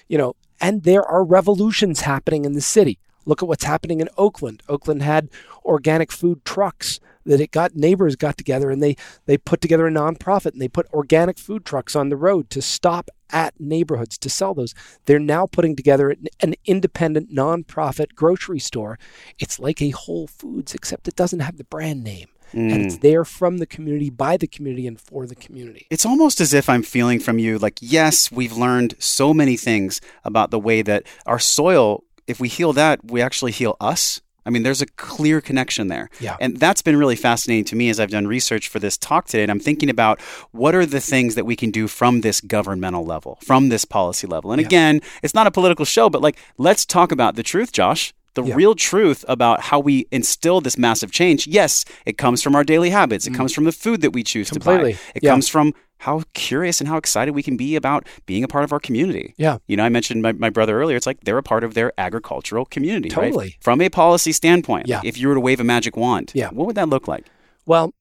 you 0.08 0.18
know, 0.18 0.36
and 0.60 0.84
there 0.84 1.04
are 1.04 1.24
revolutions 1.24 2.02
happening 2.02 2.46
in 2.46 2.54
the 2.54 2.62
city. 2.62 3.00
Look 3.26 3.42
at 3.44 3.48
what's 3.48 3.64
happening 3.66 4.00
in 4.00 4.10
Oakland. 4.18 4.64
Oakland 4.68 5.02
had 5.02 5.30
organic 5.64 6.12
food 6.12 6.44
trucks 6.46 7.00
that 7.26 7.42
it 7.42 7.52
got 7.52 7.76
neighbors 7.76 8.16
got 8.16 8.38
together 8.38 8.70
and 8.70 8.82
they 8.82 8.96
they 9.26 9.38
put 9.38 9.62
together 9.62 9.88
a 9.88 9.92
nonprofit 9.92 10.54
and 10.54 10.62
they 10.62 10.68
put 10.68 10.88
organic 10.94 11.38
food 11.38 11.66
trucks 11.66 11.96
on 11.96 12.10
the 12.10 12.18
road 12.18 12.50
to 12.50 12.62
stop 12.62 13.10
at 13.32 13.60
neighborhoods 13.60 14.18
to 14.18 14.30
sell 14.30 14.54
those. 14.54 14.74
They're 15.06 15.20
now 15.20 15.46
putting 15.46 15.76
together 15.76 16.10
an, 16.10 16.28
an 16.40 16.56
independent 16.66 17.34
nonprofit 17.34 18.16
grocery 18.16 18.60
store. 18.60 18.98
It's 19.38 19.60
like 19.60 19.82
a 19.82 19.92
Whole 19.92 20.28
Foods 20.28 20.74
except 20.74 21.08
it 21.08 21.16
doesn't 21.16 21.42
have 21.42 21.58
the 21.58 21.64
brand 21.64 22.04
name. 22.04 22.28
And 22.52 22.84
it's 22.84 22.96
mm. 22.96 23.02
there 23.02 23.26
from 23.26 23.60
the 23.60 23.68
community, 23.68 24.10
by 24.10 24.36
the 24.36 24.48
community, 24.48 24.88
and 24.88 25.00
for 25.00 25.28
the 25.28 25.36
community. 25.36 25.86
It's 25.92 26.06
almost 26.06 26.42
as 26.42 26.52
if 26.52 26.68
I'm 26.68 26.82
feeling 26.82 27.20
from 27.20 27.38
you 27.38 27.60
like, 27.60 27.78
yes, 27.80 28.32
we've 28.32 28.54
learned 28.54 28.96
so 28.98 29.36
many 29.36 29.56
things 29.56 30.02
about 30.24 30.50
the 30.50 30.58
way 30.58 30.82
that 30.82 31.04
our 31.28 31.38
soil, 31.38 32.04
if 32.26 32.40
we 32.40 32.48
heal 32.48 32.74
that, 32.74 33.06
we 33.06 33.22
actually 33.22 33.52
heal 33.52 33.78
us. 33.80 34.22
I 34.46 34.50
mean, 34.50 34.64
there's 34.64 34.82
a 34.82 34.86
clear 34.86 35.42
connection 35.42 35.88
there. 35.88 36.10
Yeah. 36.20 36.38
And 36.40 36.58
that's 36.58 36.82
been 36.82 36.98
really 36.98 37.16
fascinating 37.16 37.66
to 37.66 37.76
me 37.76 37.90
as 37.90 38.00
I've 38.00 38.10
done 38.10 38.26
research 38.28 38.68
for 38.68 38.80
this 38.80 38.98
talk 38.98 39.26
today. 39.26 39.44
And 39.44 39.52
I'm 39.52 39.60
thinking 39.60 39.90
about 39.90 40.20
what 40.52 40.74
are 40.76 40.86
the 40.86 41.02
things 41.02 41.36
that 41.36 41.46
we 41.46 41.56
can 41.56 41.72
do 41.72 41.88
from 41.88 42.22
this 42.22 42.42
governmental 42.42 43.06
level, 43.06 43.38
from 43.44 43.70
this 43.70 43.86
policy 43.86 44.28
level. 44.28 44.52
And 44.52 44.62
Yeah. 44.62 44.68
again, 44.68 45.02
it's 45.24 45.34
not 45.34 45.48
a 45.48 45.52
political 45.52 45.86
show, 45.86 46.10
but 46.10 46.22
like, 46.22 46.38
let's 46.58 46.86
talk 46.86 47.12
about 47.12 47.36
the 47.36 47.44
truth, 47.44 47.72
Josh. 47.72 48.14
The 48.36 48.44
Yeah. 48.44 48.56
real 48.56 48.76
truth 48.76 49.26
about 49.28 49.62
how 49.62 49.80
we 49.80 50.08
instill 50.12 50.62
this 50.62 50.78
massive 50.78 51.12
change. 51.12 51.48
Yes, 51.48 51.84
it 52.06 52.18
comes 52.18 52.42
from 52.42 52.56
our 52.56 52.64
daily 52.64 52.92
habits. 52.92 53.28
It 53.28 53.34
comes 53.34 53.54
from 53.54 53.64
the 53.66 53.72
food 53.72 54.02
that 54.02 54.12
we 54.14 54.24
choose 54.24 54.50
to 54.52 54.60
Mm. 54.60 54.64
Buy. 54.66 54.90
It 55.16 55.24
Yeah. 55.24 55.32
comes 55.32 55.50
from 55.50 55.74
how 56.00 56.24
curious 56.34 56.80
and 56.80 56.88
how 56.88 56.98
excited 56.98 57.34
we 57.36 57.44
can 57.44 57.58
be 57.58 57.76
about 57.76 58.08
being 58.26 58.44
a 58.44 58.48
part 58.48 58.64
of 58.64 58.72
our 58.72 58.80
community. 58.80 59.34
Yeah. 59.38 59.58
You 59.68 59.76
know, 59.78 59.84
I 59.84 59.90
mentioned 59.90 60.22
my, 60.22 60.32
my 60.32 60.50
brother 60.50 60.80
earlier. 60.80 60.96
It's 60.96 61.06
like 61.06 61.20
they're 61.26 61.38
a 61.38 61.44
part 61.44 61.64
of 61.64 61.74
their 61.74 61.92
agricultural 61.98 62.66
community, 62.66 63.10
right? 63.10 63.26
Totally. 63.26 63.58
From 63.60 63.82
a 63.82 63.90
policy 63.90 64.32
standpoint, 64.32 64.88
Yeah. 64.88 64.98
like, 65.00 65.06
if 65.08 65.18
you 65.18 65.28
were 65.28 65.34
to 65.34 65.42
wave 65.42 65.60
a 65.60 65.64
magic 65.66 65.98
wand, 65.98 66.32
Yeah. 66.34 66.50
what 66.52 66.68
would 66.68 66.76
that 66.78 66.88
look 66.90 67.08
like? 67.08 67.26
Well, 67.66 67.94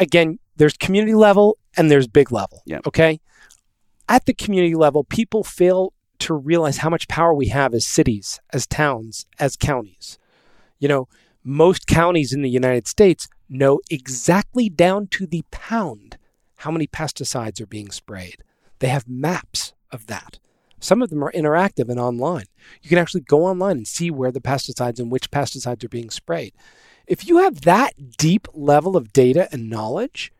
again, 0.00 0.38
there's 0.56 0.76
community 0.76 1.14
level 1.14 1.58
and 1.76 1.90
there's 1.90 2.06
big 2.06 2.32
level. 2.32 2.62
Yeah. 2.64 2.80
Okay. 2.86 3.20
At 4.08 4.24
the 4.26 4.34
community 4.34 4.74
level, 4.74 5.04
people 5.04 5.44
fail 5.44 5.92
to 6.20 6.32
realize 6.34 6.78
how 6.78 6.88
much 6.88 7.06
power 7.08 7.34
we 7.34 7.48
have 7.48 7.74
as 7.74 7.86
cities, 7.86 8.40
as 8.52 8.66
towns, 8.66 9.26
as 9.38 9.56
counties. 9.56 10.18
You 10.78 10.88
know, 10.88 11.08
most 11.42 11.86
counties 11.86 12.32
in 12.32 12.40
the 12.42 12.48
United 12.50 12.88
States 12.88 13.28
know 13.48 13.80
exactly 13.90 14.70
down 14.70 15.06
to 15.08 15.26
the 15.26 15.42
pound 15.50 16.16
how 16.64 16.70
many 16.70 16.86
pesticides 16.86 17.60
are 17.60 17.66
being 17.66 17.90
sprayed. 17.90 18.38
They 18.78 18.88
have 18.88 19.06
maps 19.06 19.74
of 19.92 20.06
that. 20.06 20.38
Some 20.80 21.02
of 21.02 21.10
them 21.10 21.22
are 21.22 21.32
interactive 21.32 21.90
and 21.90 22.00
online. 22.00 22.46
You 22.82 22.88
can 22.88 22.96
actually 22.96 23.20
go 23.20 23.44
online 23.44 23.76
and 23.76 23.88
see 23.88 24.10
where 24.10 24.32
the 24.32 24.40
pesticides 24.40 24.98
and 24.98 25.10
which 25.10 25.30
pesticides 25.30 25.84
are 25.84 25.90
being 25.90 26.08
sprayed. 26.08 26.54
If 27.06 27.28
you 27.28 27.38
have 27.38 27.62
that 27.62 28.16
deep 28.16 28.48
level 28.54 28.96
of 28.96 29.12
data 29.12 29.46
and 29.52 29.68
knowledge, 29.68 30.32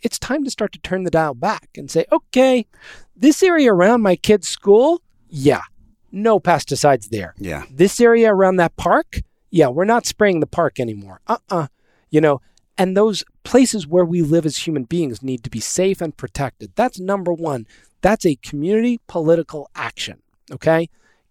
it's 0.00 0.18
time 0.18 0.44
to 0.44 0.50
start 0.50 0.72
to 0.72 0.78
turn 0.78 1.04
the 1.04 1.10
dial 1.10 1.34
back 1.34 1.68
and 1.76 1.90
say, 1.90 2.06
okay, 2.10 2.66
this 3.14 3.42
area 3.42 3.70
around 3.72 4.00
my 4.00 4.16
kid's 4.16 4.48
school, 4.48 5.02
yeah, 5.28 5.62
no 6.10 6.40
pesticides 6.40 7.10
there. 7.10 7.34
Yeah. 7.36 7.64
This 7.70 8.00
area 8.00 8.32
around 8.32 8.56
that 8.56 8.76
park, 8.76 9.20
yeah, 9.50 9.68
we're 9.68 9.84
not 9.84 10.06
spraying 10.06 10.40
the 10.40 10.46
park 10.46 10.80
anymore. 10.80 11.20
Uh 11.26 11.38
uh 11.50 11.66
You 12.08 12.22
know, 12.22 12.40
and 12.78 12.96
those 12.96 13.24
places 13.42 13.86
where 13.86 14.04
we 14.04 14.22
live 14.22 14.46
as 14.46 14.66
human 14.66 14.84
beings 14.84 15.22
need 15.22 15.42
to 15.44 15.50
be 15.50 15.60
safe 15.60 16.00
and 16.00 16.16
protected. 16.16 16.72
That's 16.74 17.00
number 17.00 17.32
one. 17.32 17.66
That's 18.02 18.24
a 18.24 18.36
community 18.36 19.00
political 19.06 19.70
action. 19.74 20.22
Okay? 20.50 20.88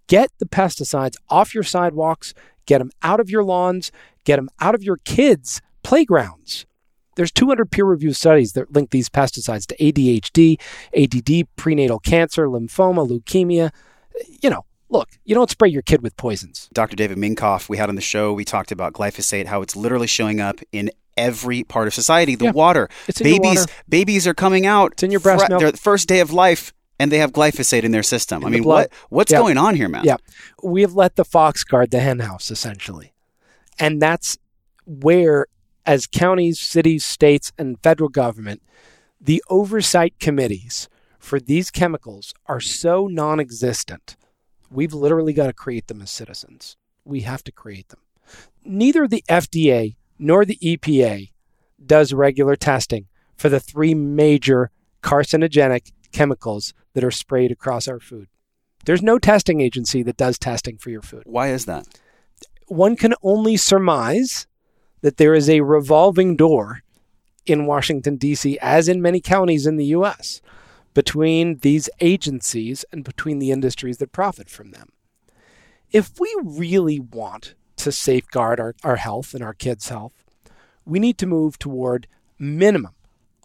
Get 0.07 0.31
the 0.39 0.45
pesticides 0.45 1.15
off 1.29 1.53
your 1.53 1.63
sidewalks, 1.63 2.33
get 2.65 2.79
them 2.79 2.91
out 3.03 3.19
of 3.19 3.29
your 3.29 3.43
lawns, 3.43 3.91
get 4.23 4.37
them 4.37 4.49
out 4.59 4.75
of 4.75 4.83
your 4.83 4.97
kids' 5.05 5.61
playgrounds. 5.83 6.65
There's 7.15 7.31
200 7.31 7.69
peer-reviewed 7.69 8.15
studies 8.15 8.53
that 8.53 8.73
link 8.73 8.91
these 8.91 9.09
pesticides 9.09 9.65
to 9.67 9.77
ADHD, 9.77 10.59
ADD, 10.95 11.47
prenatal 11.57 11.99
cancer, 11.99 12.47
lymphoma, 12.47 13.07
leukemia. 13.07 13.71
You 14.41 14.49
know, 14.49 14.65
look, 14.89 15.09
you 15.25 15.35
don't 15.35 15.49
spray 15.49 15.69
your 15.69 15.81
kid 15.81 16.01
with 16.01 16.15
poisons. 16.15 16.69
Dr. 16.73 16.95
David 16.95 17.17
Minkoff, 17.17 17.67
we 17.67 17.77
had 17.77 17.89
on 17.89 17.95
the 17.95 18.01
show, 18.01 18.31
we 18.31 18.45
talked 18.45 18.71
about 18.71 18.93
glyphosate, 18.93 19.47
how 19.47 19.61
it's 19.61 19.75
literally 19.75 20.07
showing 20.07 20.39
up 20.39 20.61
in 20.71 20.89
every 21.19 21.63
part 21.63 21.87
of 21.87 21.93
society. 21.93 22.35
The 22.35 22.45
Yeah. 22.45 22.51
water, 22.51 22.89
It's 23.07 23.19
in 23.21 23.27
your 23.27 23.39
babies, 23.39 23.59
water. 23.59 23.73
babies 23.87 24.27
are 24.27 24.33
coming 24.33 24.65
out. 24.65 24.93
It's 24.93 25.03
in 25.03 25.11
your 25.11 25.19
breast 25.19 25.45
fre- 25.45 25.51
milk. 25.51 25.61
Their 25.61 25.71
first 25.73 26.07
day 26.07 26.19
of 26.19 26.31
life, 26.31 26.73
and 26.99 27.11
they 27.11 27.17
have 27.19 27.31
glyphosate 27.31 27.83
in 27.83 27.91
their 27.91 28.03
system. 28.03 28.43
I 28.43 28.47
In 28.47 28.51
the 28.53 28.57
mean, 28.59 28.67
what 28.67 28.91
what's 29.09 29.31
Yeah. 29.31 29.39
going 29.39 29.57
on 29.57 29.75
here, 29.75 29.89
man? 29.89 30.03
Yeah. 30.05 30.17
We 30.63 30.81
have 30.81 30.93
let 30.93 31.15
the 31.15 31.25
fox 31.25 31.63
guard 31.63 31.91
the 31.91 31.99
hen 31.99 32.19
house, 32.19 32.49
essentially. 32.51 33.13
And 33.77 34.01
that's 34.01 34.37
where, 34.85 35.45
as 35.85 36.07
counties, 36.07 36.59
cities, 36.59 37.05
states, 37.05 37.51
and 37.57 37.77
federal 37.83 38.09
government, 38.09 38.61
the 39.21 39.43
oversight 39.49 40.13
committees 40.19 40.87
for 41.19 41.39
these 41.39 41.69
chemicals 41.71 42.33
are 42.47 42.59
so 42.61 43.07
non 43.07 43.39
existent. 43.39 44.15
We've 44.71 44.93
literally 44.93 45.33
got 45.33 45.47
to 45.47 45.53
create 45.53 45.87
them 45.87 46.01
as 46.01 46.11
citizens. 46.11 46.75
We 47.05 47.21
have 47.21 47.43
to 47.45 47.51
create 47.51 47.89
them. 47.89 47.99
Neither 48.63 49.07
the 49.07 49.23
FDA 49.27 49.95
nor 50.19 50.45
the 50.45 50.59
EPA 50.61 51.31
does 51.83 52.13
regular 52.13 52.55
testing 52.55 53.07
for 53.35 53.49
the 53.49 53.59
three 53.59 53.93
major 53.95 54.69
carcinogenic 55.01 55.91
chemicals 56.11 56.73
that 56.93 57.03
are 57.03 57.11
sprayed 57.11 57.51
across 57.51 57.87
our 57.87 57.99
food. 57.99 58.27
There's 58.85 59.01
no 59.01 59.17
testing 59.17 59.61
agency 59.61 60.03
that 60.03 60.17
does 60.17 60.37
testing 60.37 60.77
for 60.77 60.89
your 60.89 61.01
food. 61.01 61.23
Why 61.25 61.49
is 61.49 61.65
that? 61.65 61.87
One 62.67 62.95
can 62.95 63.13
only 63.23 63.57
surmise 63.57 64.47
that 65.01 65.17
there 65.17 65.33
is 65.33 65.49
a 65.49 65.61
revolving 65.61 66.35
door 66.35 66.83
in 67.45 67.65
Washington, 67.65 68.17
D.C., 68.17 68.59
as 68.61 68.87
in 68.87 69.01
many 69.01 69.21
counties 69.21 69.65
in 69.65 69.77
the 69.77 69.85
U.S., 69.85 70.41
between 70.93 71.57
these 71.59 71.89
agencies 72.01 72.83
and 72.91 73.03
between 73.03 73.39
the 73.39 73.51
industries 73.51 73.97
that 73.97 74.11
profit 74.11 74.49
from 74.49 74.71
them. 74.71 74.89
If 75.91 76.19
we 76.19 76.35
really 76.43 76.99
want 76.99 77.55
to 77.79 77.91
safeguard 77.91 78.59
our, 78.59 78.75
our 78.83 78.97
health 78.97 79.33
and 79.33 79.43
our 79.43 79.53
kids' 79.53 79.89
health, 79.89 80.23
we 80.85 80.99
need 80.99 81.17
to 81.17 81.25
move 81.25 81.57
toward 81.59 82.07
minimum 82.37 82.93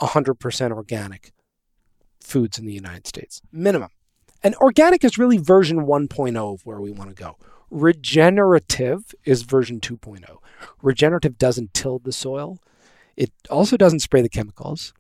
100% 0.01 0.71
organic 0.73 1.33
foods 2.21 2.59
in 2.59 2.67
the 2.67 2.73
United 2.73 3.07
States. 3.07 3.41
Minimum. 3.53 3.91
And 4.43 4.55
organic 4.57 5.05
is 5.05 5.19
really 5.19 5.39
version 5.39 5.87
1.0 5.87 6.55
of 6.55 6.67
where 6.67 6.81
we 6.81 6.91
want 6.91 7.11
to 7.11 7.23
go. 7.23 7.37
Regenerative 7.71 9.15
is 9.25 9.43
version 9.43 9.81
2.0. 9.81 10.39
Regenerative 10.83 11.39
doesn't 11.39 11.75
till 11.75 11.99
the 11.99 12.13
soil. 12.13 12.59
It 13.17 13.33
also 13.51 13.77
doesn't 13.77 14.01
spray 14.01 14.23
the 14.23 14.29
chemicals, 14.29 14.93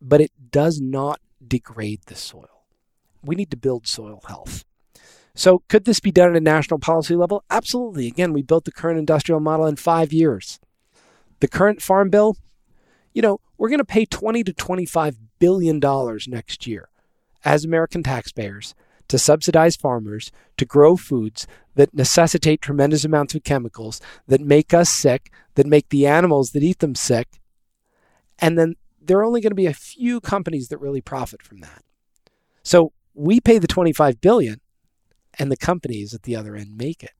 but 0.00 0.20
it 0.20 0.32
does 0.50 0.80
not 0.80 1.20
degrade 1.46 2.02
the 2.06 2.14
soil. 2.14 2.64
We 3.22 3.36
need 3.36 3.50
to 3.50 3.56
build 3.56 3.86
soil 3.86 4.22
health. 4.26 4.64
So, 5.38 5.62
could 5.68 5.84
this 5.84 6.00
be 6.00 6.10
done 6.10 6.30
at 6.30 6.36
a 6.36 6.40
national 6.40 6.80
policy 6.80 7.14
level? 7.14 7.44
Absolutely. 7.48 8.08
Again, 8.08 8.32
we 8.32 8.42
built 8.42 8.64
the 8.64 8.72
current 8.72 8.98
industrial 8.98 9.38
model 9.38 9.66
in 9.66 9.76
five 9.76 10.12
years. 10.12 10.58
The 11.38 11.46
current 11.46 11.80
farm 11.80 12.10
bill, 12.10 12.36
you 13.14 13.22
know, 13.22 13.38
we're 13.56 13.68
going 13.68 13.78
to 13.78 13.84
pay 13.84 14.04
20 14.04 14.42
to 14.42 14.52
25 14.52 15.16
billion 15.38 15.78
dollars 15.78 16.26
next 16.26 16.66
year 16.66 16.88
as 17.44 17.64
American 17.64 18.02
taxpayers 18.02 18.74
to 19.06 19.16
subsidize 19.16 19.76
farmers 19.76 20.32
to 20.56 20.64
grow 20.64 20.96
foods 20.96 21.46
that 21.76 21.94
necessitate 21.94 22.60
tremendous 22.60 23.04
amounts 23.04 23.36
of 23.36 23.44
chemicals 23.44 24.00
that 24.26 24.40
make 24.40 24.74
us 24.74 24.90
sick, 24.90 25.30
that 25.54 25.68
make 25.68 25.90
the 25.90 26.04
animals 26.04 26.50
that 26.50 26.64
eat 26.64 26.80
them 26.80 26.96
sick. 26.96 27.28
And 28.40 28.58
then 28.58 28.74
there 29.00 29.18
are 29.18 29.24
only 29.24 29.40
going 29.40 29.52
to 29.52 29.54
be 29.54 29.66
a 29.66 29.72
few 29.72 30.20
companies 30.20 30.66
that 30.66 30.78
really 30.78 31.00
profit 31.00 31.42
from 31.44 31.60
that. 31.60 31.84
So 32.64 32.90
we 33.14 33.38
pay 33.38 33.58
the 33.58 33.68
25 33.68 34.20
billion 34.20 34.60
and 35.38 35.50
the 35.50 35.56
companies 35.56 36.14
at 36.14 36.22
the 36.22 36.36
other 36.36 36.56
end 36.56 36.76
make 36.76 37.02
it. 37.02 37.12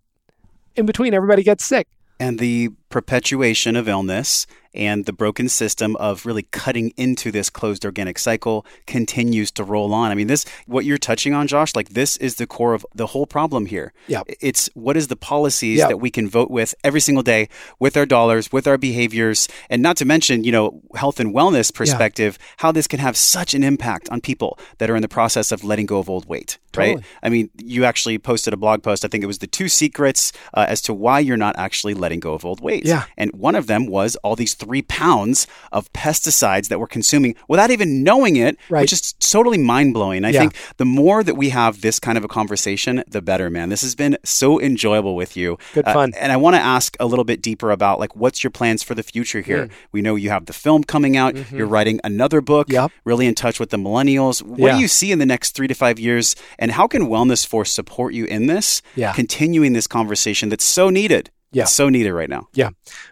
In 0.76 0.86
between 0.86 1.14
everybody 1.14 1.42
gets 1.42 1.64
sick. 1.64 1.86
And 2.20 2.38
the 2.38 2.70
perpetuation 2.88 3.76
of 3.76 3.88
illness 3.88 4.46
and 4.74 5.06
the 5.06 5.12
broken 5.12 5.48
system 5.48 5.96
of 5.96 6.26
really 6.26 6.42
cutting 6.42 6.92
into 6.96 7.32
this 7.32 7.48
closed 7.50 7.84
organic 7.84 8.18
cycle 8.18 8.66
continues 8.86 9.50
to 9.50 9.64
roll 9.64 9.94
on. 9.94 10.10
I 10.10 10.14
mean, 10.14 10.26
this, 10.26 10.44
what 10.66 10.84
you're 10.84 10.98
touching 10.98 11.32
on, 11.34 11.46
Josh, 11.46 11.74
like 11.74 11.90
this 11.90 12.16
is 12.18 12.36
the 12.36 12.46
core 12.46 12.74
of 12.74 12.84
the 12.94 13.06
whole 13.06 13.26
problem 13.26 13.66
here. 13.66 13.92
Yeah. 14.06 14.22
It's 14.40 14.68
what 14.74 14.96
is 14.96 15.08
the 15.08 15.16
policies 15.16 15.78
Yep. 15.78 15.88
that 15.88 15.96
we 15.98 16.10
can 16.10 16.28
vote 16.28 16.50
with 16.50 16.74
every 16.84 17.00
single 17.00 17.22
day 17.22 17.48
with 17.78 17.96
our 17.96 18.06
dollars, 18.06 18.52
with 18.52 18.66
our 18.66 18.78
behaviors, 18.78 19.48
and 19.70 19.82
not 19.82 19.96
to 19.98 20.04
mention, 20.04 20.44
you 20.44 20.52
know, 20.52 20.80
health 20.94 21.18
and 21.18 21.34
wellness 21.34 21.72
perspective, 21.72 22.38
how 22.58 22.70
this 22.70 22.86
can 22.86 23.00
have 23.00 23.16
such 23.16 23.54
an 23.54 23.64
impact 23.64 24.08
on 24.10 24.20
people 24.20 24.58
that 24.78 24.90
are 24.90 24.96
in 24.96 25.02
the 25.02 25.08
process 25.08 25.50
of 25.50 25.64
letting 25.64 25.86
go 25.86 25.98
of 25.98 26.08
old 26.10 26.26
weight, 26.28 26.58
right? 26.76 26.98
I 27.22 27.28
mean, 27.30 27.50
you 27.56 27.84
actually 27.84 28.18
posted 28.18 28.52
a 28.52 28.56
blog 28.56 28.82
post. 28.82 29.04
I 29.04 29.08
think 29.08 29.24
it 29.24 29.28
was 29.28 29.38
the 29.38 29.46
two 29.46 29.68
secrets 29.68 30.32
uh, 30.54 30.66
as 30.68 30.80
to 30.82 30.94
why 30.94 31.20
you're 31.20 31.36
not 31.36 31.56
actually 31.58 31.94
letting 31.94 32.20
go 32.20 32.34
of 32.34 32.44
old 32.44 32.60
weight. 32.60 32.77
Yeah. 32.84 33.04
And 33.16 33.30
one 33.32 33.54
of 33.54 33.66
them 33.66 33.86
was 33.86 34.16
all 34.16 34.36
these 34.36 34.54
three 34.54 34.82
pounds 34.82 35.46
of 35.72 35.92
pesticides 35.92 36.68
that 36.68 36.78
we're 36.80 36.86
consuming 36.86 37.34
without 37.48 37.70
even 37.70 38.02
knowing 38.02 38.36
it, 38.36 38.56
Right. 38.68 38.82
which 38.82 38.92
is 38.92 39.12
totally 39.14 39.58
mind 39.58 39.94
blowing. 39.94 40.24
I 40.24 40.30
Yeah. 40.30 40.40
think 40.40 40.54
the 40.76 40.84
more 40.84 41.22
that 41.22 41.34
we 41.36 41.50
have 41.50 41.80
this 41.80 41.98
kind 41.98 42.18
of 42.18 42.24
a 42.24 42.28
conversation, 42.28 43.02
the 43.08 43.22
better, 43.22 43.50
man. 43.50 43.68
This 43.68 43.82
has 43.82 43.94
been 43.94 44.16
so 44.24 44.60
enjoyable 44.60 45.14
with 45.16 45.36
you. 45.36 45.58
Good 45.74 45.86
Uh, 45.86 45.92
fun. 45.92 46.12
and 46.18 46.32
I 46.32 46.36
want 46.36 46.56
to 46.56 46.60
ask 46.62 46.96
a 47.00 47.06
little 47.06 47.24
bit 47.24 47.42
deeper 47.42 47.70
about 47.70 47.98
like 48.00 48.14
what's 48.16 48.42
your 48.42 48.50
plans 48.50 48.82
for 48.82 48.94
the 48.94 49.02
future 49.02 49.40
here? 49.40 49.68
We 49.92 50.02
know 50.02 50.14
you 50.16 50.30
have 50.30 50.46
the 50.46 50.52
film 50.52 50.84
coming 50.84 51.16
out. 51.16 51.36
You're 51.52 51.66
writing 51.66 52.00
another 52.04 52.40
book. 52.40 52.68
Mm. 52.68 52.74
Mm-hmm. 52.74 52.82
Yep. 52.82 52.92
Really 53.04 53.26
in 53.26 53.34
touch 53.34 53.60
with 53.60 53.70
the 53.70 53.76
millennials. 53.76 54.42
What 54.42 54.58
Yeah. 54.68 54.74
do 54.76 54.80
you 54.80 54.88
see 54.88 55.12
in 55.12 55.18
the 55.18 55.26
next 55.26 55.54
three 55.54 55.66
to 55.68 55.74
five 55.74 55.98
years? 55.98 56.34
And 56.58 56.72
how 56.72 56.86
can 56.86 57.08
Wellness 57.08 57.46
Force 57.46 57.72
support 57.72 58.14
you 58.14 58.24
in 58.26 58.46
this? 58.46 58.82
Yeah. 58.96 59.12
Continuing 59.12 59.72
this 59.72 59.86
conversation 59.86 60.48
that's 60.48 60.64
so 60.64 60.90
needed. 60.90 61.30
Yeah. 61.50 61.62
It's 61.62 61.74
so 61.74 61.88
needed 61.88 62.12
right 62.12 62.28
now. 62.28 62.48
Yeah. 62.52 62.70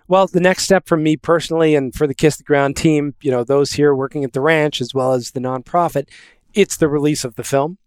Well, 0.08 0.26
the 0.26 0.40
next 0.40 0.64
step 0.64 0.86
for 0.86 0.96
me 0.96 1.16
personally 1.16 1.74
and 1.74 1.94
for 1.94 2.06
the 2.06 2.14
Kiss 2.14 2.36
the 2.36 2.44
Ground 2.44 2.76
team, 2.76 3.14
you 3.22 3.30
know, 3.30 3.44
those 3.44 3.72
here 3.72 3.94
working 3.94 4.24
at 4.24 4.34
the 4.34 4.40
ranch 4.40 4.80
as 4.80 4.92
well 4.92 5.14
as 5.14 5.30
the 5.30 5.40
nonprofit, 5.40 6.08
it's 6.52 6.76
the 6.76 6.88
release 6.88 7.24
of 7.24 7.36
the 7.36 7.44
film, 7.44 7.78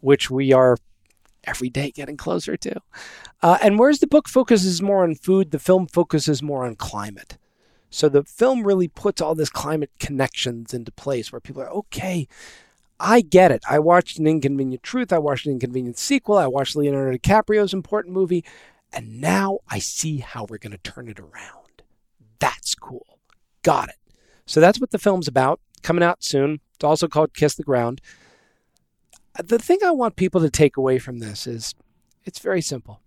which 0.00 0.30
we 0.30 0.52
are 0.52 0.76
every 1.44 1.70
day 1.70 1.90
getting 1.90 2.16
closer 2.16 2.56
to. 2.56 2.80
Uh, 3.42 3.58
and 3.62 3.78
whereas 3.78 3.98
the 3.98 4.06
book 4.06 4.28
focuses 4.28 4.82
more 4.82 5.02
on 5.02 5.14
food, 5.14 5.50
the 5.50 5.58
film 5.58 5.86
focuses 5.86 6.42
more 6.42 6.64
on 6.64 6.74
climate. 6.74 7.38
So 7.90 8.08
the 8.08 8.24
film 8.24 8.66
really 8.66 8.88
puts 8.88 9.20
all 9.20 9.34
this 9.34 9.50
climate 9.50 9.90
connections 10.00 10.74
into 10.74 10.90
place 10.90 11.30
where 11.30 11.40
people 11.40 11.62
are, 11.62 11.70
okay, 11.70 12.26
I 12.98 13.20
get 13.20 13.52
it. 13.52 13.62
I 13.68 13.78
watched 13.78 14.18
An 14.18 14.26
Inconvenient 14.26 14.82
Truth. 14.82 15.12
I 15.12 15.18
watched 15.18 15.46
An 15.46 15.52
Inconvenient 15.52 15.98
Sequel. 15.98 16.36
I 16.36 16.46
watched 16.46 16.76
Leonardo 16.76 17.16
DiCaprio's 17.16 17.72
important 17.72 18.14
movie. 18.14 18.44
And 18.94 19.20
now 19.20 19.58
I 19.68 19.80
see 19.80 20.18
how 20.18 20.46
we're 20.48 20.58
going 20.58 20.70
to 20.70 20.78
turn 20.78 21.08
it 21.08 21.18
around. 21.18 21.82
That's 22.38 22.76
cool. 22.76 23.18
Got 23.62 23.88
it. 23.88 23.96
So 24.46 24.60
that's 24.60 24.80
what 24.80 24.92
the 24.92 24.98
film's 24.98 25.26
about. 25.26 25.60
Coming 25.82 26.04
out 26.04 26.22
soon. 26.22 26.60
It's 26.76 26.84
also 26.84 27.08
called 27.08 27.34
Kiss 27.34 27.56
the 27.56 27.64
Ground. 27.64 28.00
The 29.42 29.58
thing 29.58 29.78
I 29.84 29.90
want 29.90 30.14
people 30.14 30.40
to 30.40 30.50
take 30.50 30.76
away 30.76 31.00
from 31.00 31.18
this 31.18 31.46
is 31.46 31.74
it's 32.24 32.38
very 32.38 32.62
simple. 32.62 33.00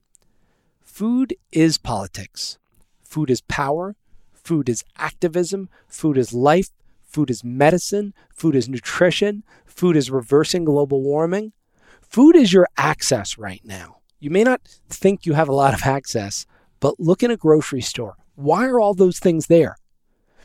Food 0.84 1.36
is 1.52 1.78
politics. 1.78 2.58
Food 3.04 3.30
is 3.30 3.42
power. 3.42 3.96
Food 4.34 4.68
is 4.68 4.84
activism. 4.98 5.70
Food 5.88 6.18
is 6.18 6.34
life. 6.34 6.70
Food 7.06 7.30
is 7.30 7.44
medicine. 7.44 8.14
Food 8.34 8.56
is 8.56 8.68
nutrition. 8.68 9.44
Food 9.66 9.96
is 9.96 10.12
reversing 10.12 10.66
global 10.66 11.02
warming. 11.02 11.54
Food 12.02 12.36
is 12.36 12.52
your 12.52 12.68
access 12.78 13.38
right 13.38 13.62
now. 13.64 13.97
You 14.20 14.30
may 14.30 14.44
not 14.44 14.62
think 14.90 15.26
you 15.26 15.34
have 15.34 15.50
a 15.50 15.56
lot 15.56 15.74
of 15.74 15.84
access, 15.84 16.46
but 16.80 17.00
look 17.00 17.24
in 17.24 17.32
a 17.32 17.38
grocery 17.38 17.82
store. 17.82 18.16
Why 18.36 18.66
are 18.66 18.80
all 18.80 18.94
those 18.94 19.20
things 19.20 19.48
there? 19.48 19.78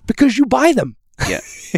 Because 0.06 0.38
you 0.38 0.46
buy 0.46 0.72
them. 0.72 0.96
Yeah. 1.28 1.40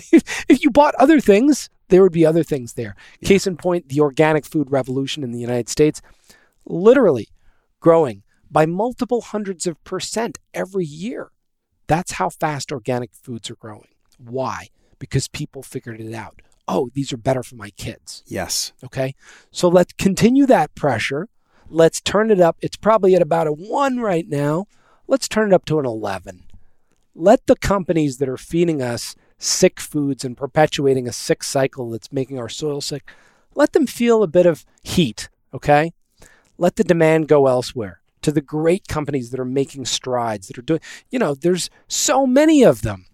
if 0.49 0.63
you 0.63 0.71
bought 0.71 0.95
other 0.97 1.21
things, 1.21 1.69
there 1.89 2.03
would 2.03 2.13
be 2.13 2.27
other 2.27 2.43
things 2.43 2.75
there. 2.75 2.97
Case 3.25 3.47
in 3.47 3.57
point, 3.57 3.89
the 3.89 4.01
organic 4.01 4.45
food 4.45 4.71
revolution 4.71 5.23
in 5.23 5.33
the 5.33 5.39
United 5.39 5.69
States, 5.69 6.01
literally 6.65 7.29
growing 7.81 8.23
by 8.51 8.67
multiple 8.67 9.21
hundreds 9.21 9.67
of 9.67 9.83
percent 9.85 10.39
every 10.55 10.87
year. 10.87 11.31
That's 11.87 12.13
how 12.13 12.31
fast 12.31 12.73
organic 12.73 13.13
foods 13.13 13.51
are 13.51 13.57
growing. 13.57 13.89
Why? 14.19 14.69
Because 14.99 15.29
people 15.29 15.63
figured 15.63 16.01
it 16.01 16.15
out. 16.15 16.41
Oh, 16.67 16.89
these 16.95 17.13
are 17.13 17.19
better 17.19 17.43
for 17.43 17.57
my 17.57 17.71
kids. 17.71 18.23
Yes. 18.27 18.73
Okay. 18.83 19.15
So 19.51 19.69
let's 19.69 19.93
continue 19.93 20.47
that 20.47 20.75
pressure. 20.75 21.29
Let's 21.75 22.01
turn 22.01 22.31
it 22.31 22.41
up. 22.41 22.57
It's 22.61 22.77
probably 22.77 23.17
at 23.17 23.23
about 23.23 23.49
a 23.49 23.53
one 23.53 23.99
right 23.99 24.29
now. 24.29 24.67
Let's 25.09 25.27
turn 25.27 25.51
it 25.51 25.55
up 25.55 25.65
to 25.65 25.81
an 25.81 25.85
11. 25.85 26.45
Let 27.17 27.45
the 27.47 27.57
companies 27.57 28.19
that 28.19 28.29
are 28.29 28.37
feeding 28.37 28.81
us 28.81 29.17
sick 29.39 29.81
foods 29.81 30.25
and 30.25 30.37
perpetuating 30.37 31.09
a 31.09 31.13
sick 31.13 31.43
cycle 31.43 31.91
that's 31.91 32.13
making 32.13 32.39
our 32.39 32.49
soil 32.49 32.81
sick, 32.81 33.11
let 33.57 33.73
them 33.73 33.89
feel 33.89 34.23
a 34.23 34.29
bit 34.29 34.47
of 34.47 34.65
heat. 34.85 35.29
Okay. 35.53 35.93
Let 36.59 36.77
the 36.77 36.85
demand 36.85 37.27
go 37.27 37.49
elsewhere 37.49 38.01
to 38.23 38.31
the 38.31 38.41
great 38.41 38.87
companies 38.87 39.31
that 39.31 39.41
are 39.41 39.45
making 39.45 39.87
strides, 39.87 40.47
that 40.47 40.57
are 40.57 40.63
doing, 40.63 40.81
you 41.11 41.19
know, 41.19 41.35
there's 41.35 41.71
so 41.89 42.25
many 42.25 42.63
of 42.63 42.83
them. 42.83 43.07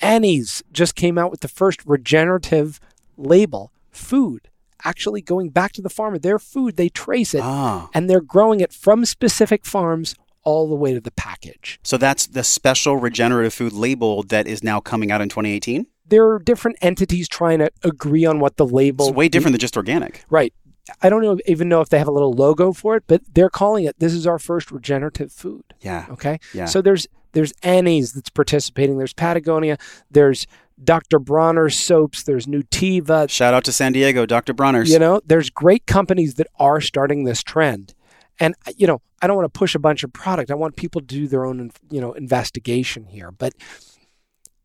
Annie's 0.00 0.64
just 0.72 0.96
came 0.96 1.18
out 1.18 1.30
with 1.30 1.40
the 1.40 1.46
first 1.46 1.86
regenerative 1.86 2.80
label 3.16 3.70
food, 3.92 4.48
actually 4.84 5.20
going 5.22 5.50
back 5.50 5.72
to 5.72 5.82
the 5.82 5.90
farmer. 5.90 6.18
Their 6.18 6.38
food, 6.38 6.76
they 6.76 6.88
trace 6.88 7.34
it 7.34 7.42
Ah. 7.42 7.88
and 7.94 8.08
they're 8.08 8.20
growing 8.20 8.60
it 8.60 8.72
from 8.72 9.04
specific 9.04 9.64
farms 9.66 10.14
all 10.44 10.68
the 10.68 10.74
way 10.74 10.94
to 10.94 11.00
the 11.00 11.10
package. 11.10 11.78
So 11.82 11.96
that's 11.98 12.26
the 12.26 12.42
special 12.44 12.96
regenerative 12.96 13.52
food 13.52 13.72
label 13.72 14.22
that 14.24 14.46
is 14.46 14.62
now 14.62 14.80
coming 14.80 15.10
out 15.10 15.20
in 15.20 15.28
2018. 15.28 15.86
There 16.06 16.26
are 16.30 16.38
different 16.38 16.78
entities 16.80 17.28
trying 17.28 17.58
to 17.58 17.70
agree 17.82 18.24
on 18.24 18.40
what 18.40 18.56
the 18.56 18.64
label 18.64 19.08
It's 19.08 19.16
way 19.16 19.28
different 19.28 19.52
than 19.52 19.60
just 19.60 19.76
organic. 19.76 20.24
Right. 20.30 20.54
I 21.02 21.10
don't 21.10 21.22
know, 21.22 21.38
even 21.46 21.68
know 21.68 21.82
if 21.82 21.90
they 21.90 21.98
have 21.98 22.08
a 22.08 22.12
little 22.12 22.32
logo 22.32 22.72
for 22.72 22.96
it, 22.96 23.04
but 23.06 23.20
they're 23.34 23.50
calling 23.50 23.84
it 23.84 23.98
this 23.98 24.14
is 24.14 24.26
our 24.26 24.38
first 24.38 24.70
regenerative 24.70 25.30
food. 25.30 25.64
Yeah. 25.80 26.06
Okay. 26.10 26.38
Yeah. 26.54 26.64
So 26.64 26.80
there's 26.80 27.06
there's 27.32 27.52
Annie's 27.62 28.12
that's 28.14 28.30
participating. 28.30 28.96
There's 28.96 29.12
Patagonia. 29.12 29.76
There's 30.10 30.46
Dr. 30.82 31.18
Bronner's 31.18 31.76
soaps. 31.76 32.22
There's 32.22 32.46
Nutiva. 32.46 33.28
Shout 33.28 33.54
out 33.54 33.64
to 33.64 33.72
San 33.72 33.92
Diego, 33.92 34.26
Dr. 34.26 34.54
Bronner's. 34.54 34.90
You 34.90 34.98
know, 34.98 35.20
there's 35.24 35.50
great 35.50 35.86
companies 35.86 36.34
that 36.34 36.46
are 36.58 36.80
starting 36.80 37.24
this 37.24 37.42
trend. 37.42 37.94
And 38.40 38.54
uh, 38.66 38.72
you 38.76 38.86
know, 38.86 39.02
I 39.20 39.26
don't 39.26 39.36
want 39.36 39.52
to 39.52 39.58
push 39.58 39.74
a 39.74 39.78
bunch 39.80 40.04
of 40.04 40.12
product. 40.12 40.50
I 40.50 40.54
want 40.54 40.76
people 40.76 41.00
to 41.00 41.06
do 41.06 41.26
their 41.26 41.44
own, 41.44 41.70
you 41.90 42.00
know, 42.00 42.12
investigation 42.12 43.06
here. 43.06 43.30
But 43.32 43.54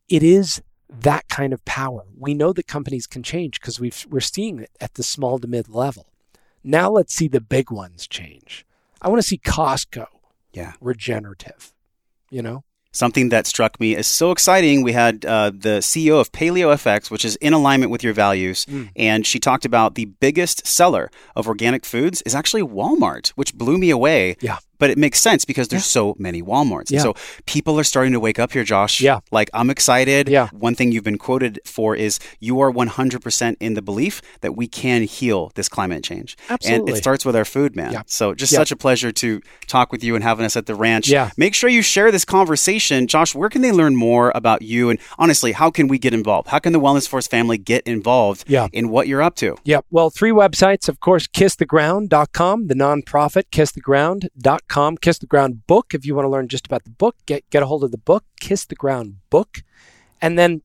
it 0.07 0.21
is 0.23 0.61
that 0.89 1.27
kind 1.27 1.53
of 1.53 1.63
power. 1.65 2.03
We 2.17 2.33
know 2.35 2.53
that 2.53 2.67
companies 2.67 3.07
can 3.07 3.23
change 3.23 3.59
because 3.59 3.79
we've 3.79 4.05
we're 4.09 4.19
seeing 4.19 4.59
it 4.59 4.69
at 4.79 4.93
the 4.93 5.03
small 5.03 5.39
to 5.39 5.47
mid 5.47 5.69
level. 5.69 6.07
Now 6.63 6.89
let's 6.91 7.13
see 7.13 7.27
the 7.27 7.41
big 7.41 7.71
ones 7.71 8.07
change. 8.07 8.65
I 9.01 9.09
want 9.09 9.21
to 9.21 9.27
see 9.27 9.37
Costco 9.39 10.05
Yeah. 10.53 10.73
regenerative. 10.79 11.73
You 12.29 12.41
know, 12.41 12.63
Something 12.93 13.29
that 13.29 13.47
struck 13.47 13.79
me 13.79 13.95
as 13.95 14.05
so 14.07 14.31
exciting. 14.31 14.83
We 14.83 14.91
had 14.93 15.25
uh, 15.25 15.49
the 15.49 15.79
CEO 15.81 16.19
of 16.21 16.31
Paleo 16.31 16.71
FX, 16.73 17.09
which 17.09 17.25
is 17.25 17.35
in 17.37 17.51
alignment 17.53 17.91
with 17.91 18.03
your 18.03 18.13
values, 18.13 18.65
Mm. 18.67 18.89
and 18.95 19.25
she 19.25 19.39
talked 19.39 19.65
about 19.65 19.95
the 19.95 20.05
biggest 20.05 20.65
seller 20.67 21.09
of 21.35 21.47
organic 21.47 21.85
foods 21.85 22.21
is 22.21 22.35
actually 22.35 22.61
Walmart, 22.63 23.29
which 23.29 23.53
blew 23.55 23.77
me 23.77 23.89
away. 23.89 24.37
Yeah. 24.41 24.59
But 24.83 24.89
it 24.89 24.97
makes 24.97 25.21
sense 25.21 25.45
because 25.45 25.69
there's 25.69 25.85
so 25.85 26.13
many 26.19 26.41
Walmarts. 26.43 26.91
And 26.91 26.99
so 26.99 27.13
people 27.45 27.79
are 27.79 27.85
starting 27.85 28.11
to 28.11 28.19
wake 28.19 28.37
up 28.37 28.51
here, 28.51 28.65
Josh. 28.65 28.99
Yeah. 28.99 29.19
Like 29.31 29.49
I'm 29.53 29.69
excited. 29.69 30.27
Yeah. 30.27 30.49
One 30.51 30.75
thing 30.75 30.91
you've 30.91 31.05
been 31.05 31.17
quoted 31.17 31.61
for 31.63 31.95
is 31.95 32.19
you 32.41 32.59
are 32.59 32.69
100% 32.69 33.55
in 33.61 33.75
the 33.75 33.81
belief 33.81 34.21
that 34.41 34.57
we 34.57 34.67
can 34.67 35.03
heal 35.03 35.51
this 35.55 35.69
climate 35.69 36.03
change. 36.03 36.35
Absolutely. 36.49 36.79
And 36.79 36.89
it 36.89 36.97
starts 37.01 37.23
with 37.23 37.33
our 37.33 37.45
food, 37.45 37.77
man. 37.77 37.93
Yeah. 37.93 38.01
So 38.07 38.33
just 38.35 38.51
Yeah. 38.51 38.59
such 38.59 38.73
a 38.73 38.75
pleasure 38.75 39.11
to 39.13 39.41
talk 39.67 39.93
with 39.93 40.03
you 40.03 40.15
and 40.15 40.23
having 40.23 40.45
us 40.45 40.57
at 40.57 40.65
the 40.65 40.75
ranch. 40.75 41.07
Yeah. 41.07 41.29
Make 41.37 41.53
sure 41.55 41.69
you 41.69 41.81
share 41.81 42.11
this 42.11 42.25
conversation. 42.25 43.07
Josh, 43.07 43.33
where 43.33 43.47
can 43.47 43.61
they 43.61 43.71
learn 43.71 43.95
more 43.95 44.33
about 44.35 44.61
you? 44.63 44.89
And 44.89 44.99
honestly, 45.17 45.53
how 45.53 45.71
can 45.71 45.87
we 45.87 45.97
get 45.97 46.13
involved? 46.13 46.49
How 46.49 46.59
can 46.59 46.73
the 46.73 46.79
Wellness 46.81 47.07
Force 47.07 47.25
family 47.27 47.57
get 47.57 47.83
involved 47.87 48.43
Yeah. 48.49 48.67
in 48.73 48.89
what 48.89 49.07
you're 49.07 49.21
up 49.21 49.35
to? 49.37 49.55
Yep. 49.63 49.85
Well, 49.91 50.09
three 50.09 50.31
websites, 50.31 50.89
of 50.89 50.99
course, 50.99 51.25
kisstheground.com, 51.27 52.67
the 52.67 52.75
nonprofit, 52.75 53.43
kisstheground.com, 53.51 54.72
Kiss 55.01 55.19
the 55.19 55.27
Ground 55.27 55.67
book. 55.67 55.93
If 55.93 56.05
you 56.05 56.15
want 56.15 56.25
to 56.25 56.29
learn 56.29 56.47
just 56.47 56.65
about 56.65 56.83
the 56.83 56.89
book, 56.89 57.15
get, 57.25 57.47
get 57.49 57.61
a 57.61 57.67
hold 57.67 57.83
of 57.83 57.91
the 57.91 57.97
book, 57.97 58.23
Kiss 58.39 58.65
the 58.65 58.75
Ground 58.75 59.17
book. 59.29 59.61
And 60.21 60.37
then 60.37 60.61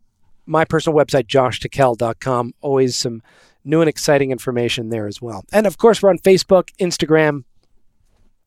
my 0.46 0.64
personal 0.64 0.98
website, 0.98 1.26
joshtickell.com. 1.26 2.54
Always 2.62 2.96
some 2.96 3.22
new 3.64 3.80
and 3.80 3.88
exciting 3.88 4.30
information 4.30 4.88
there 4.88 5.06
as 5.06 5.20
well. 5.20 5.44
And 5.52 5.66
of 5.66 5.76
course, 5.76 6.02
we're 6.02 6.08
on 6.08 6.18
Facebook, 6.18 6.70
Instagram. 6.80 7.44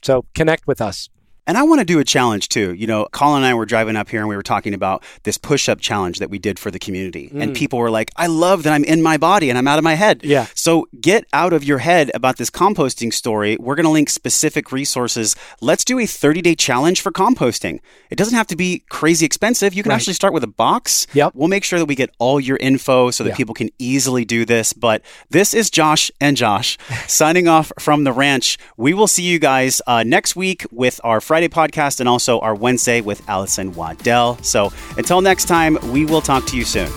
So 0.01 0.25
connect 0.33 0.65
with 0.65 0.81
us. 0.81 1.09
And 1.47 1.57
I 1.57 1.63
want 1.63 1.79
to 1.79 1.85
do 1.85 1.99
a 1.99 2.03
challenge 2.03 2.49
too. 2.49 2.73
You 2.73 2.87
know, 2.87 3.07
Colin 3.11 3.43
and 3.43 3.45
I 3.45 3.53
were 3.53 3.65
driving 3.65 3.95
up 3.95 4.09
here 4.09 4.19
and 4.19 4.29
we 4.29 4.35
were 4.35 4.43
talking 4.43 4.73
about 4.73 5.03
this 5.23 5.37
push 5.37 5.67
up 5.67 5.79
challenge 5.79 6.19
that 6.19 6.29
we 6.29 6.37
did 6.37 6.59
for 6.59 6.69
the 6.69 6.79
community. 6.79 7.29
Mm. 7.29 7.41
And 7.41 7.55
people 7.55 7.79
were 7.79 7.89
like, 7.89 8.11
I 8.15 8.27
love 8.27 8.63
that 8.63 8.73
I'm 8.73 8.83
in 8.83 9.01
my 9.01 9.17
body 9.17 9.49
and 9.49 9.57
I'm 9.57 9.67
out 9.67 9.77
of 9.77 9.83
my 9.83 9.95
head. 9.95 10.23
Yeah. 10.23 10.47
So 10.53 10.87
get 10.99 11.25
out 11.33 11.51
of 11.53 11.63
your 11.63 11.79
head 11.79 12.11
about 12.13 12.37
this 12.37 12.49
composting 12.49 13.11
story. 13.11 13.57
We're 13.59 13.75
going 13.75 13.85
to 13.85 13.91
link 13.91 14.09
specific 14.09 14.71
resources. 14.71 15.35
Let's 15.61 15.83
do 15.83 15.99
a 15.99 16.05
30 16.05 16.41
day 16.41 16.55
challenge 16.55 17.01
for 17.01 17.11
composting. 17.11 17.79
It 18.09 18.17
doesn't 18.17 18.35
have 18.35 18.47
to 18.47 18.55
be 18.55 18.83
crazy 18.89 19.25
expensive. 19.25 19.73
You 19.73 19.83
can 19.83 19.89
right. 19.89 19.95
actually 19.95 20.13
start 20.13 20.33
with 20.33 20.43
a 20.43 20.47
box. 20.47 21.07
Yep. 21.13 21.33
We'll 21.33 21.47
make 21.47 21.63
sure 21.63 21.79
that 21.79 21.85
we 21.85 21.95
get 21.95 22.11
all 22.19 22.39
your 22.39 22.57
info 22.57 23.09
so 23.09 23.23
that 23.23 23.35
people 23.35 23.55
can 23.55 23.69
easily 23.79 24.25
do 24.25 24.45
this. 24.45 24.73
But 24.73 25.01
this 25.29 25.53
is 25.53 25.69
Josh 25.69 26.11
and 26.21 26.37
Josh 26.37 26.77
signing 27.07 27.47
off 27.47 27.71
from 27.79 28.03
the 28.03 28.11
ranch. 28.11 28.57
We 28.77 28.93
will 28.93 29.07
see 29.07 29.23
you 29.23 29.39
guys 29.39 29.81
uh, 29.87 30.03
next 30.03 30.35
week 30.35 30.65
with 30.71 31.01
our 31.03 31.19
Friday 31.31 31.47
podcast 31.47 32.01
and 32.01 32.09
also 32.09 32.41
our 32.41 32.53
Wednesday 32.53 32.99
with 32.99 33.21
Allison 33.29 33.73
Waddell. 33.73 34.37
So 34.41 34.73
until 34.97 35.21
next 35.21 35.45
time, 35.45 35.77
we 35.93 36.03
will 36.03 36.19
talk 36.19 36.45
to 36.47 36.57
you 36.57 36.65
soon. 36.65 36.89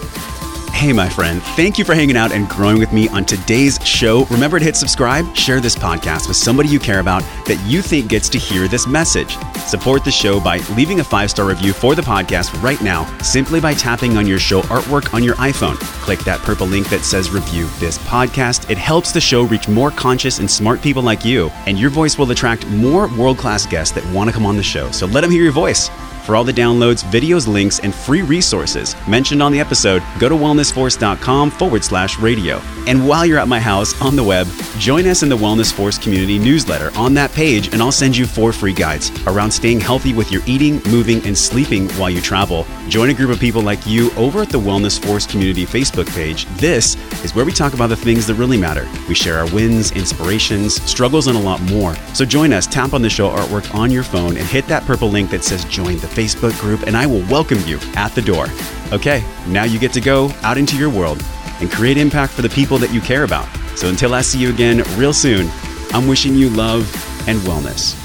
Hey, 0.75 0.93
my 0.93 1.09
friend, 1.09 1.41
thank 1.57 1.79
you 1.79 1.85
for 1.85 1.95
hanging 1.95 2.16
out 2.16 2.31
and 2.31 2.47
growing 2.47 2.79
with 2.79 2.93
me 2.93 3.09
on 3.09 3.25
today's 3.25 3.79
show. 3.87 4.25
Remember 4.27 4.59
to 4.59 4.64
hit 4.64 4.77
subscribe, 4.77 5.35
share 5.35 5.61
this 5.61 5.77
podcast 5.77 6.27
with 6.29 6.37
somebody 6.37 6.68
you 6.68 6.79
care 6.79 6.99
about 6.99 7.22
that 7.47 7.59
you 7.64 7.81
think 7.81 8.09
gets 8.09 8.29
to 8.31 8.39
hear 8.39 8.68
this 8.68 8.87
message. 8.87 9.39
Support 9.66 10.05
the 10.05 10.11
show 10.11 10.41
by 10.41 10.59
leaving 10.77 11.01
a 11.01 11.05
five 11.05 11.31
star 11.31 11.47
review 11.47 11.72
for 11.72 11.95
the 11.95 12.03
podcast 12.03 12.61
right 12.61 12.83
now, 12.83 13.07
simply 13.20 13.61
by 13.61 13.72
tapping 13.72 14.18
on 14.18 14.27
your 14.27 14.39
show 14.41 14.61
artwork 14.62 15.14
on 15.14 15.22
your 15.22 15.37
iPhone. 15.37 15.77
Click 16.03 16.18
that 16.20 16.41
purple 16.41 16.66
link 16.66 16.89
that 16.91 17.01
says 17.01 17.31
review 17.31 17.66
this 17.79 17.97
podcast. 17.99 18.68
It 18.68 18.77
helps 18.77 19.11
the 19.11 19.22
show 19.22 19.45
reach 19.45 19.68
more 19.68 19.93
conscious 19.93 20.39
and 20.41 20.51
smart 20.51 20.83
people 20.83 21.03
like 21.03 21.25
you, 21.25 21.51
and 21.66 21.79
your 21.79 21.89
voice 21.89 22.18
will 22.18 22.31
attract 22.31 22.66
more 22.66 23.09
world 23.16 23.39
class 23.39 23.64
guests 23.64 23.95
that 23.95 24.05
want 24.12 24.29
to 24.29 24.35
come 24.35 24.45
on 24.45 24.57
the 24.57 24.62
show. 24.62 24.91
So 24.91 25.07
let 25.07 25.22
them 25.22 25.31
hear 25.31 25.45
your 25.45 25.53
voice. 25.53 25.89
For 26.25 26.35
all 26.37 26.45
the 26.45 26.55
downloads, 26.55 27.05
videos, 27.05 27.47
links, 27.47 27.81
and 27.81 27.95
free 27.95 28.22
resources 28.22 28.97
mentioned 29.07 29.43
on 29.43 29.53
the 29.53 29.61
episode, 29.61 30.03
go 30.18 30.27
to 30.31 30.35
wellnessforce.com 30.35 31.51
forward 31.51 31.85
slash 31.85 32.18
radio. 32.18 32.62
And 32.87 33.07
while 33.07 33.27
you're 33.27 33.39
at 33.39 33.47
my 33.47 33.61
house 33.61 34.01
on 34.01 34.16
the 34.16 34.22
web, 34.22 34.47
join 34.79 35.07
us 35.07 35.22
in 35.22 35.29
the 35.29 35.37
Wellness 35.37 35.70
Force 35.70 35.99
community 35.99 36.39
newsletter 36.39 36.91
on 36.97 37.12
that 37.14 37.31
page, 37.33 37.75
and 37.75 37.83
I'll 37.83 37.93
send 37.93 38.16
you 38.16 38.25
four 38.25 38.55
free 38.55 38.72
guides 38.72 39.11
around 39.27 39.51
staying 39.51 39.81
healthy 39.81 40.14
with 40.14 40.33
your 40.33 40.41
eating, 40.47 40.81
moving, 40.87 41.22
and 41.27 41.37
sleeping 41.37 41.91
while 41.91 42.09
you 42.09 42.22
travel. 42.22 42.66
Join 42.89 43.11
a 43.11 43.14
group 43.14 43.31
of 43.31 43.39
people 43.39 43.61
like 43.61 43.87
you 43.87 44.11
over 44.12 44.41
at 44.41 44.49
the 44.49 44.59
Wellness 44.59 45.03
Force 45.05 45.27
community 45.27 45.66
Facebook 45.66 46.09
page. 46.14 46.47
This 46.57 46.97
is 47.22 47.35
where 47.35 47.45
we 47.45 47.53
talk 47.53 47.75
about 47.75 47.89
the 47.89 47.97
things 47.97 48.27
that 48.29 48.35
really 48.35 48.59
matter. 48.59 48.89
We 49.09 49.14
share 49.14 49.39
our 49.39 49.51
wins, 49.53 49.93
inspirations, 49.93 50.83
struggles, 50.85 51.27
and 51.27 51.37
a 51.37 51.41
lot 51.41 51.61
more. 51.62 51.95
So 52.14 52.25
join 52.25 52.55
us, 52.55 52.66
tap 52.66 52.95
on 52.95 53.03
the 53.03 53.11
show 53.11 53.29
artwork 53.29 53.75
on 53.75 53.91
your 53.91 54.05
phone, 54.05 54.39
and 54.39 54.47
hit 54.47 54.66
that 54.68 54.85
purple 54.85 55.11
link 55.11 55.31
that 55.31 55.45
says 55.45 55.66
join 55.66 55.99
the 55.99 56.14
Facebook 56.15 56.59
group, 56.61 56.83
and 56.87 56.97
I 56.97 57.07
will 57.07 57.25
welcome 57.29 57.59
you 57.67 57.79
at 57.95 58.15
the 58.15 58.23
door. 58.23 58.47
Okay, 58.93 59.25
now 59.49 59.65
you 59.65 59.79
get 59.79 59.93
to 59.95 60.01
go 60.01 60.31
out 60.43 60.59
into 60.59 60.77
your 60.77 60.91
world 60.91 61.23
and 61.61 61.71
create 61.71 61.97
impact 61.97 62.33
for 62.33 62.43
the 62.43 62.49
people 62.49 62.79
that 62.79 62.93
you 62.93 63.01
care 63.01 63.25
about. 63.25 63.49
So 63.77 63.89
until 63.89 64.15
I 64.15 64.21
see 64.21 64.39
you 64.39 64.51
again 64.51 64.83
real 64.99 65.12
soon, 65.12 65.51
I'm 65.93 66.07
wishing 66.07 66.35
you 66.35 66.51
love 66.51 66.83
and 67.29 67.39
wellness. 67.41 68.03